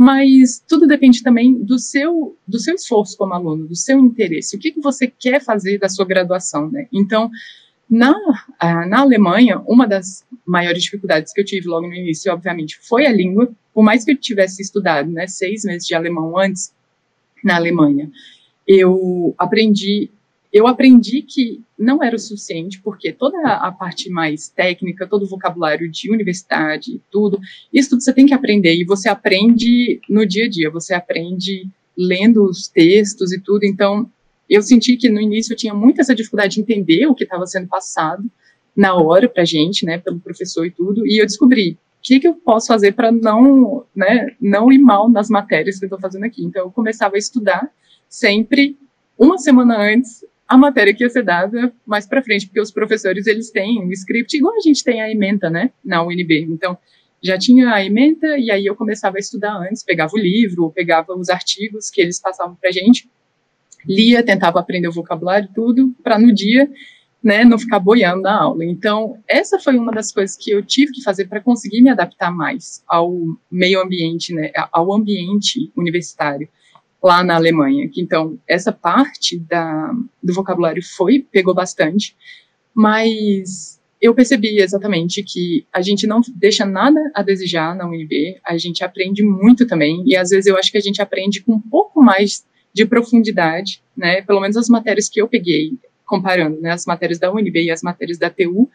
mas 0.03 0.59
tudo 0.67 0.87
depende 0.87 1.21
também 1.21 1.53
do 1.53 1.77
seu, 1.77 2.35
do 2.47 2.57
seu 2.57 2.73
esforço 2.73 3.15
como 3.15 3.35
aluno, 3.35 3.67
do 3.67 3.75
seu 3.75 3.99
interesse, 3.99 4.55
o 4.55 4.59
que, 4.59 4.71
que 4.71 4.81
você 4.81 5.05
quer 5.05 5.39
fazer 5.39 5.77
da 5.77 5.87
sua 5.87 6.03
graduação, 6.05 6.71
né? 6.71 6.87
Então, 6.91 7.29
na, 7.87 8.15
na 8.59 9.01
Alemanha, 9.01 9.61
uma 9.67 9.85
das 9.85 10.25
maiores 10.43 10.81
dificuldades 10.81 11.31
que 11.31 11.39
eu 11.39 11.45
tive 11.45 11.67
logo 11.67 11.87
no 11.87 11.93
início, 11.93 12.33
obviamente, 12.33 12.79
foi 12.81 13.05
a 13.05 13.13
língua, 13.13 13.51
por 13.71 13.83
mais 13.83 14.03
que 14.03 14.13
eu 14.13 14.17
tivesse 14.17 14.63
estudado, 14.63 15.11
né, 15.11 15.27
seis 15.27 15.63
meses 15.63 15.87
de 15.87 15.93
alemão 15.93 16.35
antes, 16.35 16.73
na 17.43 17.57
Alemanha, 17.57 18.09
eu 18.67 19.35
aprendi 19.37 20.09
eu 20.51 20.67
aprendi 20.67 21.21
que 21.21 21.61
não 21.79 22.03
era 22.03 22.15
o 22.15 22.19
suficiente, 22.19 22.81
porque 22.81 23.13
toda 23.13 23.37
a 23.53 23.71
parte 23.71 24.09
mais 24.09 24.49
técnica, 24.49 25.07
todo 25.07 25.23
o 25.23 25.27
vocabulário 25.27 25.89
de 25.89 26.11
universidade, 26.11 27.01
tudo, 27.09 27.39
isso 27.71 27.91
tudo 27.91 28.03
você 28.03 28.13
tem 28.13 28.25
que 28.25 28.33
aprender, 28.33 28.75
e 28.75 28.83
você 28.83 29.07
aprende 29.07 30.01
no 30.09 30.25
dia 30.25 30.45
a 30.45 30.49
dia, 30.49 30.69
você 30.69 30.93
aprende 30.93 31.67
lendo 31.97 32.43
os 32.43 32.67
textos 32.67 33.31
e 33.31 33.39
tudo, 33.39 33.63
então 33.63 34.09
eu 34.49 34.61
senti 34.61 34.97
que 34.97 35.09
no 35.09 35.21
início 35.21 35.53
eu 35.53 35.57
tinha 35.57 35.73
muita 35.73 36.01
essa 36.01 36.13
dificuldade 36.13 36.55
de 36.55 36.61
entender 36.61 37.07
o 37.07 37.15
que 37.15 37.23
estava 37.23 37.47
sendo 37.47 37.67
passado 37.67 38.29
na 38.75 38.95
hora 38.95 39.29
para 39.29 39.45
gente, 39.45 39.85
né, 39.85 39.97
pelo 39.97 40.19
professor 40.19 40.65
e 40.65 40.71
tudo, 40.71 41.07
e 41.07 41.21
eu 41.21 41.25
descobri 41.25 41.71
o 41.71 41.77
que, 42.01 42.19
que 42.19 42.27
eu 42.27 42.33
posso 42.33 42.67
fazer 42.67 42.93
para 42.93 43.11
não, 43.11 43.85
né, 43.95 44.35
não 44.41 44.71
ir 44.71 44.79
mal 44.79 45.09
nas 45.09 45.29
matérias 45.29 45.77
que 45.77 45.85
eu 45.85 45.87
estou 45.87 45.99
fazendo 45.99 46.25
aqui. 46.25 46.43
Então 46.43 46.63
eu 46.63 46.71
começava 46.71 47.15
a 47.15 47.19
estudar 47.19 47.71
sempre 48.09 48.75
uma 49.17 49.37
semana 49.37 49.77
antes 49.77 50.25
a 50.51 50.57
matéria 50.57 50.93
que 50.93 51.01
ia 51.01 51.09
ser 51.09 51.23
dada 51.23 51.73
mais 51.85 52.05
para 52.05 52.21
frente, 52.21 52.45
porque 52.45 52.59
os 52.59 52.71
professores 52.71 53.25
eles 53.25 53.49
têm 53.51 53.81
um 53.81 53.89
script 53.93 54.35
igual 54.35 54.53
a 54.53 54.59
gente 54.59 54.83
tem 54.83 55.01
a 55.01 55.09
ementa, 55.09 55.49
né, 55.49 55.71
na 55.83 56.03
UNB. 56.03 56.45
Então, 56.49 56.77
já 57.23 57.37
tinha 57.37 57.73
a 57.73 57.85
ementa 57.85 58.37
e 58.37 58.51
aí 58.51 58.65
eu 58.65 58.75
começava 58.75 59.15
a 59.15 59.19
estudar 59.19 59.55
antes, 59.55 59.81
pegava 59.81 60.11
o 60.13 60.19
livro, 60.19 60.69
pegava 60.71 61.13
os 61.13 61.29
artigos 61.29 61.89
que 61.89 62.01
eles 62.01 62.19
passavam 62.19 62.57
para 62.59 62.69
gente, 62.69 63.09
lia, 63.87 64.21
tentava 64.21 64.59
aprender 64.59 64.89
o 64.89 64.91
vocabulário 64.91 65.47
tudo, 65.55 65.95
para 66.03 66.19
no 66.19 66.33
dia, 66.33 66.69
né, 67.23 67.45
não 67.45 67.57
ficar 67.57 67.79
boiando 67.79 68.23
na 68.23 68.41
aula. 68.41 68.65
Então, 68.65 69.23
essa 69.29 69.57
foi 69.57 69.77
uma 69.77 69.93
das 69.93 70.11
coisas 70.11 70.35
que 70.35 70.51
eu 70.51 70.61
tive 70.61 70.91
que 70.91 71.01
fazer 71.01 71.29
para 71.29 71.39
conseguir 71.39 71.81
me 71.81 71.89
adaptar 71.89 72.29
mais 72.29 72.83
ao 72.85 73.15
meio 73.49 73.81
ambiente, 73.81 74.33
né, 74.33 74.51
ao 74.73 74.93
ambiente 74.93 75.71
universitário 75.77 76.49
lá 77.01 77.23
na 77.23 77.35
Alemanha. 77.35 77.89
Então, 77.97 78.37
essa 78.47 78.71
parte 78.71 79.39
da, 79.39 79.91
do 80.21 80.33
vocabulário 80.33 80.83
foi, 80.83 81.25
pegou 81.31 81.53
bastante, 81.53 82.15
mas 82.73 83.81
eu 84.01 84.15
percebi 84.15 84.59
exatamente 84.59 85.23
que 85.23 85.65
a 85.71 85.81
gente 85.81 86.07
não 86.07 86.21
deixa 86.35 86.65
nada 86.65 86.99
a 87.13 87.21
desejar 87.21 87.75
na 87.75 87.87
UNB, 87.87 88.39
a 88.45 88.57
gente 88.57 88.83
aprende 88.83 89.23
muito 89.23 89.67
também, 89.67 90.03
e 90.05 90.15
às 90.15 90.29
vezes 90.29 90.47
eu 90.47 90.57
acho 90.57 90.71
que 90.71 90.77
a 90.77 90.81
gente 90.81 91.01
aprende 91.01 91.41
com 91.41 91.53
um 91.53 91.61
pouco 91.61 92.01
mais 92.01 92.45
de 92.73 92.85
profundidade, 92.85 93.83
né, 93.95 94.21
pelo 94.21 94.39
menos 94.39 94.57
as 94.57 94.69
matérias 94.69 95.09
que 95.09 95.21
eu 95.21 95.27
peguei, 95.27 95.77
comparando, 96.05 96.59
né, 96.61 96.71
as 96.71 96.85
matérias 96.85 97.19
da 97.19 97.31
UNB 97.31 97.63
e 97.63 97.71
as 97.71 97.81
matérias 97.81 98.17
da 98.17 98.29
TU, 98.29 98.69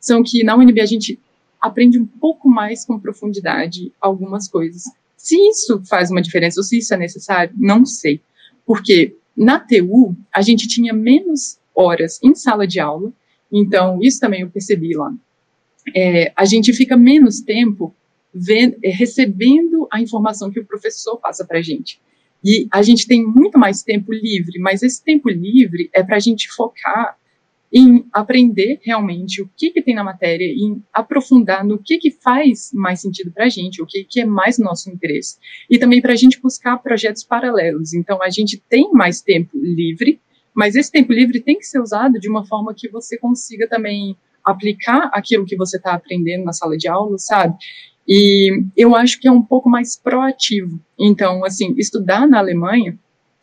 são 0.00 0.22
que 0.22 0.42
na 0.42 0.56
UNB 0.56 0.80
a 0.80 0.86
gente 0.86 1.18
aprende 1.60 1.98
um 1.98 2.06
pouco 2.06 2.48
mais 2.48 2.84
com 2.84 2.98
profundidade 2.98 3.92
algumas 4.00 4.48
coisas. 4.48 4.84
Se 5.22 5.36
isso 5.36 5.80
faz 5.88 6.10
uma 6.10 6.20
diferença 6.20 6.58
ou 6.58 6.64
se 6.64 6.78
isso 6.78 6.92
é 6.92 6.96
necessário, 6.96 7.54
não 7.56 7.86
sei. 7.86 8.20
Porque 8.66 9.16
na 9.36 9.60
TU, 9.60 10.16
a 10.34 10.42
gente 10.42 10.66
tinha 10.66 10.92
menos 10.92 11.60
horas 11.72 12.18
em 12.24 12.34
sala 12.34 12.66
de 12.66 12.80
aula, 12.80 13.12
então 13.50 14.00
isso 14.02 14.18
também 14.18 14.40
eu 14.40 14.50
percebi 14.50 14.96
lá. 14.96 15.14
É, 15.94 16.32
a 16.34 16.44
gente 16.44 16.72
fica 16.72 16.96
menos 16.96 17.40
tempo 17.40 17.94
vendo, 18.34 18.76
é, 18.82 18.90
recebendo 18.90 19.86
a 19.92 20.00
informação 20.00 20.50
que 20.50 20.58
o 20.58 20.66
professor 20.66 21.16
passa 21.18 21.44
para 21.44 21.60
a 21.60 21.62
gente. 21.62 22.00
E 22.44 22.66
a 22.72 22.82
gente 22.82 23.06
tem 23.06 23.24
muito 23.24 23.56
mais 23.56 23.80
tempo 23.80 24.12
livre, 24.12 24.58
mas 24.58 24.82
esse 24.82 25.04
tempo 25.04 25.28
livre 25.30 25.88
é 25.92 26.02
para 26.02 26.16
a 26.16 26.20
gente 26.20 26.50
focar 26.50 27.16
em 27.72 28.04
aprender 28.12 28.78
realmente 28.82 29.40
o 29.40 29.48
que, 29.56 29.70
que 29.70 29.80
tem 29.80 29.94
na 29.94 30.04
matéria, 30.04 30.44
em 30.44 30.82
aprofundar 30.92 31.64
no 31.64 31.78
que, 31.78 31.96
que 31.96 32.10
faz 32.10 32.70
mais 32.74 33.00
sentido 33.00 33.30
para 33.32 33.46
a 33.46 33.48
gente, 33.48 33.80
o 33.80 33.86
que, 33.86 34.04
que 34.04 34.20
é 34.20 34.26
mais 34.26 34.58
nosso 34.58 34.90
interesse. 34.90 35.38
E 35.70 35.78
também 35.78 36.02
para 36.02 36.12
a 36.12 36.16
gente 36.16 36.40
buscar 36.40 36.76
projetos 36.78 37.24
paralelos. 37.24 37.94
Então, 37.94 38.22
a 38.22 38.28
gente 38.28 38.62
tem 38.68 38.90
mais 38.92 39.22
tempo 39.22 39.50
livre, 39.54 40.20
mas 40.54 40.76
esse 40.76 40.92
tempo 40.92 41.12
livre 41.12 41.40
tem 41.40 41.56
que 41.56 41.64
ser 41.64 41.80
usado 41.80 42.20
de 42.20 42.28
uma 42.28 42.44
forma 42.44 42.74
que 42.76 42.90
você 42.90 43.16
consiga 43.16 43.66
também 43.66 44.16
aplicar 44.44 45.10
aquilo 45.14 45.46
que 45.46 45.56
você 45.56 45.78
está 45.78 45.94
aprendendo 45.94 46.44
na 46.44 46.52
sala 46.52 46.76
de 46.76 46.88
aula, 46.88 47.16
sabe? 47.16 47.56
E 48.06 48.64
eu 48.76 48.94
acho 48.94 49.18
que 49.18 49.28
é 49.28 49.32
um 49.32 49.42
pouco 49.42 49.70
mais 49.70 49.96
proativo. 49.96 50.78
Então, 50.98 51.44
assim, 51.44 51.74
estudar 51.78 52.26
na 52.28 52.38
Alemanha 52.38 52.98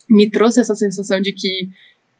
me 0.07 0.29
trouxe 0.29 0.59
essa 0.59 0.75
sensação 0.75 1.21
de 1.21 1.31
que 1.31 1.69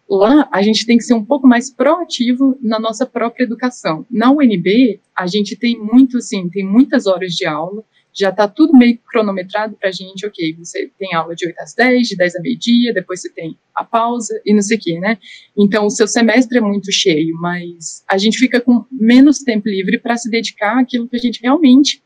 Lá, 0.10 0.50
a 0.52 0.62
gente 0.64 0.88
tem 0.88 0.98
que 0.98 1.04
ser 1.04 1.14
um 1.14 1.24
pouco 1.24 1.48
mais 1.48 1.70
proativo 1.70 2.58
na 2.64 2.80
nossa 2.80 3.06
própria 3.06 3.44
educação. 3.44 4.06
Na 4.10 4.32
UNB, 4.32 5.00
a 5.16 5.28
gente 5.28 5.56
tem 5.56 5.78
muito, 5.78 6.18
assim, 6.18 6.50
tem 6.50 6.66
muitas 6.66 7.06
horas 7.06 7.34
de 7.34 7.46
aula, 7.46 7.84
já 8.12 8.30
está 8.30 8.48
tudo 8.48 8.76
meio 8.76 8.98
cronometrado 9.08 9.76
para 9.80 9.90
a 9.90 9.92
gente, 9.92 10.26
ok, 10.26 10.56
você 10.58 10.90
tem 10.98 11.14
aula 11.14 11.36
de 11.36 11.46
8 11.46 11.60
às 11.60 11.76
10, 11.76 12.08
de 12.08 12.16
10 12.18 12.36
a 12.38 12.42
meio-dia, 12.42 12.92
depois 12.92 13.22
você 13.22 13.30
tem 13.30 13.56
a 13.76 13.84
pausa 13.84 14.42
e 14.44 14.52
não 14.52 14.64
sei 14.64 14.78
o 14.78 14.80
quê, 14.80 15.00
né? 15.00 15.18
Então, 15.56 15.86
o 15.86 15.92
seu 15.92 16.08
semestre 16.08 16.58
é 16.58 16.62
muito 16.62 16.92
cheio, 16.92 17.36
mas 17.40 18.04
a 18.08 18.18
gente 18.18 18.40
fica 18.40 18.60
com 18.60 18.84
menos 18.92 19.40
tempo 19.40 19.70
livre 19.70 20.00
para 20.00 20.18
se 20.18 20.28
dedicar 20.28 20.80
àquilo 20.80 21.08
que 21.08 21.18
a 21.18 21.20
gente 21.20 21.40
realmente 21.42 22.02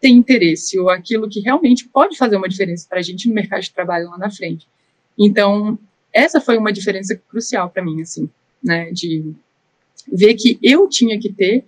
tem 0.00 0.16
interesse, 0.16 0.78
ou 0.78 0.88
aquilo 0.88 1.28
que 1.28 1.40
realmente 1.40 1.86
pode 1.88 2.16
fazer 2.16 2.36
uma 2.36 2.48
diferença 2.48 2.86
para 2.88 3.00
a 3.00 3.02
gente 3.02 3.28
no 3.28 3.34
mercado 3.34 3.60
de 3.60 3.72
trabalho 3.72 4.08
lá 4.08 4.16
na 4.16 4.30
frente. 4.30 4.66
Então, 5.18 5.78
essa 6.14 6.40
foi 6.40 6.56
uma 6.56 6.72
diferença 6.72 7.20
crucial 7.28 7.68
para 7.68 7.84
mim, 7.84 8.00
assim, 8.00 8.30
né, 8.62 8.90
de 8.92 9.34
ver 10.10 10.34
que 10.34 10.58
eu 10.62 10.88
tinha 10.88 11.18
que 11.18 11.32
ter, 11.32 11.64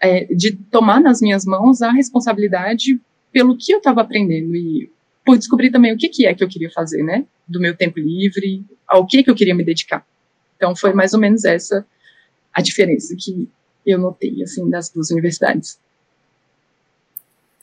é, 0.00 0.24
de 0.24 0.56
tomar 0.56 1.00
nas 1.00 1.20
minhas 1.20 1.44
mãos 1.44 1.82
a 1.82 1.92
responsabilidade 1.92 2.98
pelo 3.30 3.56
que 3.56 3.72
eu 3.72 3.78
estava 3.78 4.00
aprendendo 4.00 4.56
e 4.56 4.90
por 5.24 5.38
descobrir 5.38 5.70
também 5.70 5.92
o 5.92 5.96
que, 5.96 6.08
que 6.08 6.26
é 6.26 6.34
que 6.34 6.42
eu 6.42 6.48
queria 6.48 6.70
fazer, 6.70 7.02
né, 7.02 7.26
do 7.46 7.60
meu 7.60 7.76
tempo 7.76 8.00
livre, 8.00 8.64
ao 8.88 9.06
que 9.06 9.22
que 9.22 9.30
eu 9.30 9.34
queria 9.34 9.54
me 9.54 9.64
dedicar. 9.64 10.04
Então 10.56 10.74
foi 10.74 10.94
mais 10.94 11.12
ou 11.12 11.20
menos 11.20 11.44
essa 11.44 11.86
a 12.52 12.62
diferença 12.62 13.14
que 13.18 13.48
eu 13.86 13.98
notei, 13.98 14.42
assim, 14.42 14.68
das 14.68 14.90
duas 14.90 15.10
universidades. 15.10 15.78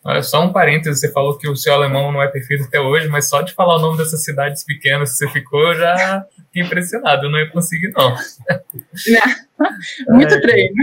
Olha, 0.04 0.24
só 0.24 0.46
um 0.46 0.54
parênteses, 0.54 1.02
você 1.02 1.12
falou 1.12 1.38
que 1.38 1.50
o 1.50 1.56
seu 1.56 1.74
alemão 1.74 2.12
não 2.12 2.24
é 2.24 2.28
perfeito 2.28 2.64
até 2.64 2.80
hoje, 2.80 3.08
mas 3.10 3.28
só 3.28 3.42
de 3.42 3.54
falar 3.54 3.76
o 3.78 3.82
nome 3.82 3.98
dessas 3.98 4.24
cidades 4.24 4.64
pequenas 4.64 5.12
que 5.12 5.18
você 5.18 5.28
ficou, 5.30 5.76
já 5.76 6.26
fiquei 6.48 6.64
impressionado. 6.64 7.26
Eu 7.26 7.32
não 7.32 7.40
ia 7.40 7.50
conseguir, 7.50 7.92
não. 7.92 8.16
Muito 10.10 10.34
é. 10.34 10.40
treino. 10.40 10.74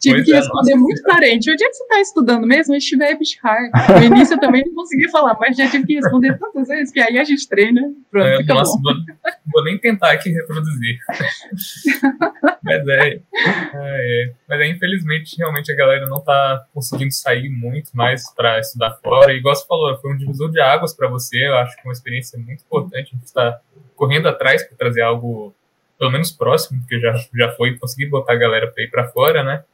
Tive 0.00 0.16
pois 0.16 0.26
que 0.26 0.32
é, 0.32 0.36
responder 0.36 0.74
muito 0.74 1.02
carente. 1.02 1.50
Onde 1.50 1.64
é 1.64 1.68
que 1.68 1.74
você 1.74 1.82
está 1.82 2.00
estudando 2.00 2.46
mesmo? 2.46 2.74
Estiver 2.74 3.18
Bishar. 3.18 3.70
No 3.88 4.04
início 4.04 4.34
eu 4.34 4.40
também 4.40 4.64
não 4.66 4.74
consegui 4.74 5.10
falar, 5.10 5.36
mas 5.40 5.56
já 5.56 5.70
tive 5.70 5.86
que 5.86 5.94
responder 5.94 6.38
tantas 6.38 6.68
vezes 6.68 6.92
que 6.92 7.00
aí 7.00 7.18
a 7.18 7.24
gente 7.24 7.48
treina. 7.48 7.80
Pronto, 8.10 8.26
é, 8.26 8.36
fica 8.38 8.54
nossa. 8.54 8.78
Vou, 8.82 8.94
vou, 9.52 9.64
nem 9.64 9.78
tentar 9.78 10.12
aqui 10.12 10.30
reproduzir. 10.30 10.98
mas 12.62 12.88
é, 12.88 13.20
é, 13.74 14.32
Mas 14.48 14.60
é, 14.60 14.66
infelizmente, 14.68 15.36
realmente 15.38 15.72
a 15.72 15.76
galera 15.76 16.06
não 16.06 16.18
está 16.18 16.64
conseguindo 16.72 17.12
sair 17.12 17.48
muito 17.48 17.90
mais 17.94 18.32
para 18.34 18.60
estudar 18.60 18.90
fora. 19.02 19.32
E 19.32 19.38
igual 19.38 19.54
você 19.54 19.66
falou, 19.66 19.96
foi 20.00 20.12
um 20.12 20.16
divisor 20.16 20.50
de 20.50 20.60
águas 20.60 20.94
para 20.94 21.08
você. 21.08 21.46
Eu 21.46 21.56
acho 21.58 21.74
que 21.76 21.82
é 21.82 21.84
uma 21.88 21.92
experiência 21.92 22.38
muito 22.38 22.62
importante. 22.64 23.10
A 23.12 23.16
gente 23.16 23.24
está 23.24 23.60
correndo 23.96 24.28
atrás 24.28 24.62
para 24.62 24.76
trazer 24.76 25.02
algo 25.02 25.54
pelo 25.98 26.10
menos 26.10 26.30
próximo, 26.32 26.80
porque 26.80 26.98
já, 27.00 27.14
já 27.34 27.52
foi 27.52 27.78
conseguir 27.78 28.06
botar 28.06 28.32
a 28.32 28.36
galera 28.36 28.70
para 28.70 28.82
ir 28.82 28.90
para 28.90 29.08
fora, 29.08 29.42
né? 29.42 29.64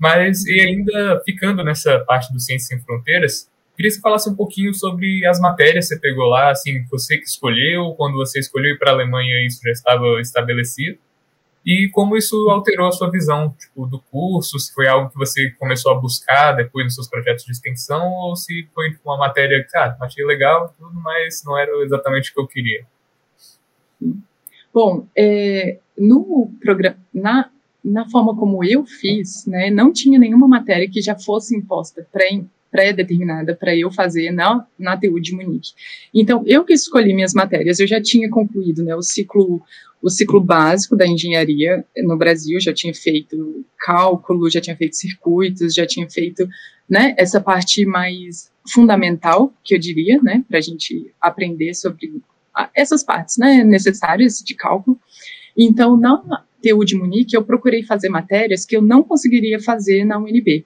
Mas, 0.00 0.46
e 0.46 0.58
ainda 0.58 1.20
ficando 1.26 1.62
nessa 1.62 2.00
parte 2.00 2.32
do 2.32 2.40
Ciências 2.40 2.68
Sem 2.68 2.80
Fronteiras, 2.80 3.50
queria 3.76 3.90
que 3.90 3.96
você 3.96 4.00
falasse 4.00 4.30
um 4.30 4.34
pouquinho 4.34 4.72
sobre 4.72 5.26
as 5.26 5.38
matérias 5.38 5.88
que 5.88 5.94
você 5.94 6.00
pegou 6.00 6.24
lá, 6.24 6.50
assim, 6.50 6.84
você 6.90 7.18
que 7.18 7.24
escolheu, 7.24 7.94
quando 7.98 8.14
você 8.14 8.38
escolheu 8.38 8.72
ir 8.72 8.78
para 8.78 8.92
a 8.92 8.94
Alemanha, 8.94 9.46
isso 9.46 9.60
já 9.62 9.70
estava 9.70 10.18
estabelecido, 10.20 10.98
e 11.64 11.90
como 11.92 12.16
isso 12.16 12.48
alterou 12.48 12.88
a 12.88 12.92
sua 12.92 13.10
visão 13.10 13.54
tipo, 13.58 13.86
do 13.86 14.00
curso, 14.00 14.58
se 14.58 14.72
foi 14.72 14.88
algo 14.88 15.10
que 15.10 15.18
você 15.18 15.50
começou 15.58 15.92
a 15.92 16.00
buscar 16.00 16.52
depois 16.52 16.86
nos 16.86 16.94
seus 16.94 17.08
projetos 17.08 17.44
de 17.44 17.52
extensão, 17.52 18.10
ou 18.10 18.34
se 18.34 18.66
foi 18.74 18.90
tipo, 18.90 19.02
uma 19.04 19.18
matéria 19.18 19.62
que, 19.62 19.76
ah, 19.76 19.94
achei 20.00 20.24
legal, 20.24 20.74
tudo, 20.78 20.94
mas 20.94 21.42
não 21.44 21.58
era 21.58 21.70
exatamente 21.84 22.30
o 22.30 22.34
que 22.34 22.40
eu 22.40 22.46
queria. 22.46 22.86
Bom, 24.72 25.06
é, 25.14 25.78
no 25.98 26.50
programa, 26.62 26.96
na 27.12 27.50
na 27.84 28.08
forma 28.08 28.36
como 28.36 28.64
eu 28.64 28.84
fiz, 28.84 29.46
né, 29.46 29.70
não 29.70 29.92
tinha 29.92 30.18
nenhuma 30.18 30.46
matéria 30.46 30.88
que 30.88 31.00
já 31.00 31.18
fosse 31.18 31.56
imposta 31.56 32.06
pré-determinada 32.70 33.54
para 33.54 33.74
eu 33.74 33.90
fazer 33.90 34.30
na, 34.30 34.66
na 34.78 34.96
TU 34.96 35.20
de 35.20 35.34
Munique. 35.34 35.70
Então, 36.14 36.44
eu 36.46 36.64
que 36.64 36.72
escolhi 36.72 37.14
minhas 37.14 37.34
matérias, 37.34 37.80
eu 37.80 37.86
já 37.86 38.00
tinha 38.00 38.28
concluído 38.28 38.84
né, 38.84 38.94
o 38.94 39.02
ciclo 39.02 39.62
o 40.02 40.08
ciclo 40.08 40.40
básico 40.40 40.96
da 40.96 41.06
engenharia 41.06 41.84
no 41.98 42.16
Brasil, 42.16 42.58
já 42.60 42.72
tinha 42.72 42.94
feito 42.94 43.64
cálculo, 43.78 44.48
já 44.48 44.60
tinha 44.60 44.76
feito 44.76 44.96
circuitos, 44.96 45.74
já 45.74 45.86
tinha 45.86 46.08
feito 46.08 46.48
né, 46.88 47.14
essa 47.18 47.40
parte 47.40 47.84
mais 47.84 48.50
fundamental, 48.72 49.52
que 49.62 49.74
eu 49.74 49.78
diria, 49.78 50.20
né, 50.22 50.44
para 50.48 50.58
a 50.58 50.62
gente 50.62 51.12
aprender 51.20 51.74
sobre 51.74 52.20
essas 52.74 53.04
partes, 53.04 53.36
né, 53.36 53.62
necessárias 53.62 54.38
de 54.38 54.54
cálculo. 54.54 54.98
Então, 55.56 55.96
na 55.96 56.44
TU 56.62 56.84
de 56.84 56.96
Munique, 56.96 57.34
eu 57.34 57.44
procurei 57.44 57.82
fazer 57.82 58.08
matérias 58.08 58.64
que 58.64 58.76
eu 58.76 58.82
não 58.82 59.02
conseguiria 59.02 59.60
fazer 59.60 60.04
na 60.04 60.18
UNB. 60.18 60.64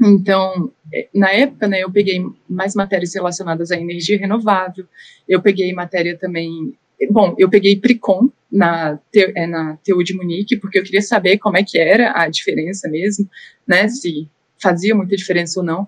Então, 0.00 0.70
é, 0.92 1.08
na 1.12 1.30
época, 1.30 1.66
né, 1.66 1.82
eu 1.82 1.90
peguei 1.90 2.24
mais 2.48 2.74
matérias 2.74 3.14
relacionadas 3.14 3.70
à 3.70 3.76
energia 3.76 4.18
renovável, 4.18 4.84
eu 5.28 5.42
peguei 5.42 5.72
matéria 5.72 6.16
também, 6.16 6.72
bom, 7.10 7.34
eu 7.36 7.48
peguei 7.50 7.76
PRICOM 7.76 8.30
na, 8.50 8.98
é, 9.14 9.46
na 9.46 9.76
TU 9.84 10.02
de 10.04 10.14
Munique, 10.14 10.56
porque 10.56 10.78
eu 10.78 10.84
queria 10.84 11.02
saber 11.02 11.38
como 11.38 11.56
é 11.56 11.64
que 11.64 11.78
era 11.78 12.12
a 12.14 12.28
diferença 12.28 12.88
mesmo, 12.88 13.28
né, 13.66 13.88
se 13.88 14.28
fazia 14.60 14.94
muita 14.94 15.16
diferença 15.16 15.58
ou 15.58 15.66
não, 15.66 15.86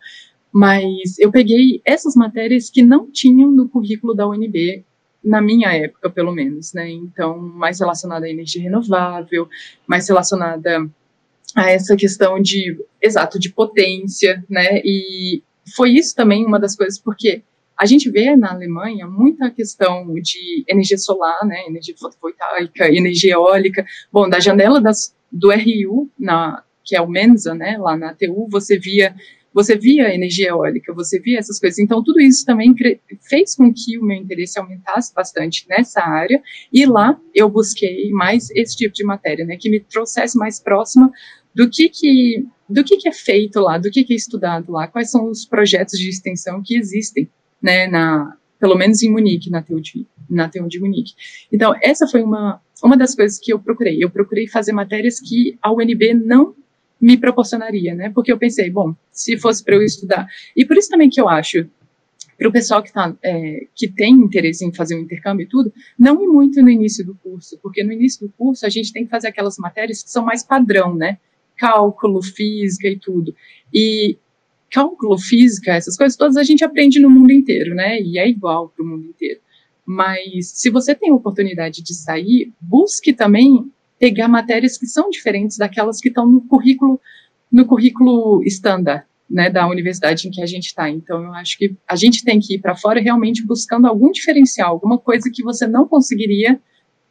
mas 0.52 1.16
eu 1.18 1.30
peguei 1.30 1.80
essas 1.84 2.16
matérias 2.16 2.68
que 2.68 2.82
não 2.82 3.10
tinham 3.10 3.50
no 3.50 3.68
currículo 3.68 4.12
da 4.12 4.28
UNB, 4.28 4.84
na 5.22 5.40
minha 5.40 5.72
época, 5.72 6.10
pelo 6.10 6.32
menos, 6.32 6.72
né, 6.72 6.90
então, 6.90 7.38
mais 7.38 7.80
relacionada 7.80 8.26
à 8.26 8.30
energia 8.30 8.62
renovável, 8.62 9.48
mais 9.86 10.08
relacionada 10.08 10.88
a 11.54 11.70
essa 11.70 11.96
questão 11.96 12.40
de, 12.40 12.78
exato, 13.02 13.38
de 13.38 13.52
potência, 13.52 14.42
né, 14.48 14.80
e 14.84 15.42
foi 15.76 15.90
isso 15.90 16.14
também 16.14 16.44
uma 16.44 16.58
das 16.58 16.74
coisas, 16.74 16.98
porque 16.98 17.42
a 17.78 17.86
gente 17.86 18.10
vê 18.10 18.36
na 18.36 18.52
Alemanha 18.52 19.06
muita 19.06 19.50
questão 19.50 20.12
de 20.14 20.64
energia 20.68 20.98
solar, 20.98 21.46
né, 21.46 21.66
energia 21.66 21.94
fotovoltaica, 21.98 22.88
energia 22.94 23.34
eólica, 23.34 23.86
bom, 24.12 24.28
da 24.28 24.40
janela 24.40 24.80
das, 24.80 25.14
do 25.30 25.50
RU, 25.50 26.10
na, 26.18 26.62
que 26.84 26.96
é 26.96 27.00
o 27.00 27.08
Mensa, 27.08 27.54
né, 27.54 27.78
lá 27.78 27.96
na 27.96 28.14
TU, 28.14 28.48
você 28.50 28.78
via 28.78 29.14
você 29.52 29.76
via 29.76 30.14
energia 30.14 30.48
eólica, 30.48 30.92
você 30.92 31.18
via 31.18 31.38
essas 31.38 31.58
coisas. 31.58 31.78
Então, 31.78 32.02
tudo 32.02 32.20
isso 32.20 32.44
também 32.44 32.74
fez 33.28 33.54
com 33.54 33.72
que 33.72 33.98
o 33.98 34.04
meu 34.04 34.16
interesse 34.16 34.58
aumentasse 34.58 35.12
bastante 35.14 35.66
nessa 35.68 36.00
área, 36.00 36.40
e 36.72 36.86
lá 36.86 37.20
eu 37.34 37.48
busquei 37.48 38.10
mais 38.10 38.50
esse 38.50 38.76
tipo 38.76 38.94
de 38.94 39.04
matéria, 39.04 39.44
né, 39.44 39.56
que 39.56 39.70
me 39.70 39.80
trouxesse 39.80 40.38
mais 40.38 40.60
próxima 40.60 41.10
do 41.54 41.68
que 41.68 41.88
que 41.88 42.46
do 42.68 42.84
que, 42.84 42.96
que 42.98 43.08
é 43.08 43.12
feito 43.12 43.58
lá, 43.58 43.78
do 43.78 43.90
que, 43.90 44.04
que 44.04 44.12
é 44.12 44.16
estudado 44.16 44.70
lá, 44.70 44.86
quais 44.86 45.10
são 45.10 45.28
os 45.28 45.44
projetos 45.44 45.98
de 45.98 46.08
extensão 46.08 46.62
que 46.64 46.76
existem, 46.76 47.28
né, 47.60 47.88
na, 47.88 48.36
pelo 48.60 48.76
menos 48.76 49.02
em 49.02 49.10
Munique, 49.10 49.50
na 49.50 49.60
TU 49.60 49.80
de, 49.80 50.06
na 50.28 50.48
TU 50.48 50.68
de 50.68 50.78
Munique. 50.78 51.14
Então, 51.50 51.74
essa 51.82 52.06
foi 52.06 52.22
uma, 52.22 52.60
uma 52.84 52.96
das 52.96 53.16
coisas 53.16 53.40
que 53.40 53.52
eu 53.52 53.58
procurei. 53.58 53.98
Eu 54.00 54.08
procurei 54.08 54.46
fazer 54.46 54.70
matérias 54.70 55.18
que 55.18 55.58
a 55.60 55.72
UNB 55.72 56.14
não 56.14 56.54
me 57.00 57.16
proporcionaria, 57.16 57.94
né, 57.94 58.10
porque 58.14 58.32
eu 58.32 58.38
pensei, 58.38 58.70
bom, 58.70 58.94
se 59.10 59.38
fosse 59.38 59.64
para 59.64 59.74
eu 59.74 59.82
estudar, 59.82 60.26
e 60.56 60.64
por 60.64 60.76
isso 60.76 60.88
também 60.88 61.08
que 61.08 61.20
eu 61.20 61.28
acho, 61.28 61.66
para 62.36 62.48
o 62.48 62.52
pessoal 62.52 62.82
que, 62.82 62.92
tá, 62.92 63.14
é, 63.22 63.66
que 63.74 63.86
tem 63.86 64.14
interesse 64.14 64.64
em 64.64 64.72
fazer 64.72 64.96
um 64.96 65.00
intercâmbio 65.00 65.44
e 65.44 65.48
tudo, 65.48 65.72
não 65.98 66.22
ir 66.22 66.26
muito 66.26 66.62
no 66.62 66.70
início 66.70 67.04
do 67.04 67.14
curso, 67.14 67.58
porque 67.62 67.84
no 67.84 67.92
início 67.92 68.26
do 68.26 68.32
curso 68.32 68.64
a 68.64 68.68
gente 68.70 68.92
tem 68.92 69.04
que 69.04 69.10
fazer 69.10 69.28
aquelas 69.28 69.58
matérias 69.58 70.02
que 70.02 70.10
são 70.10 70.24
mais 70.24 70.42
padrão, 70.42 70.94
né, 70.94 71.18
cálculo, 71.60 72.22
física 72.22 72.88
e 72.88 72.98
tudo. 72.98 73.34
E 73.72 74.16
cálculo, 74.70 75.18
física, 75.18 75.74
essas 75.74 75.96
coisas 75.96 76.16
todas 76.16 76.38
a 76.38 76.42
gente 76.42 76.64
aprende 76.64 76.98
no 76.98 77.10
mundo 77.10 77.30
inteiro, 77.30 77.74
né? 77.74 78.00
E 78.00 78.18
é 78.18 78.26
igual 78.26 78.70
para 78.70 78.82
o 78.82 78.88
mundo 78.88 79.04
inteiro. 79.04 79.40
Mas 79.84 80.48
se 80.48 80.70
você 80.70 80.94
tem 80.94 81.12
oportunidade 81.12 81.82
de 81.82 81.94
sair, 81.94 82.52
busque 82.60 83.12
também 83.12 83.70
pegar 84.00 84.26
matérias 84.26 84.76
que 84.76 84.86
são 84.86 85.10
diferentes 85.10 85.56
daquelas 85.58 86.00
que 86.00 86.08
estão 86.08 86.26
no 86.26 86.40
currículo 86.40 87.00
no 87.52 87.66
currículo 87.66 88.42
estándar, 88.44 89.06
né, 89.28 89.50
da 89.50 89.66
universidade 89.66 90.26
em 90.26 90.30
que 90.30 90.40
a 90.40 90.46
gente 90.46 90.66
está. 90.66 90.88
Então, 90.88 91.24
eu 91.24 91.34
acho 91.34 91.58
que 91.58 91.74
a 91.86 91.96
gente 91.96 92.24
tem 92.24 92.38
que 92.38 92.54
ir 92.54 92.60
para 92.60 92.76
fora 92.76 93.00
realmente 93.00 93.44
buscando 93.44 93.88
algum 93.88 94.12
diferencial, 94.12 94.70
alguma 94.70 94.98
coisa 94.98 95.28
que 95.32 95.42
você 95.42 95.66
não 95.66 95.86
conseguiria 95.86 96.60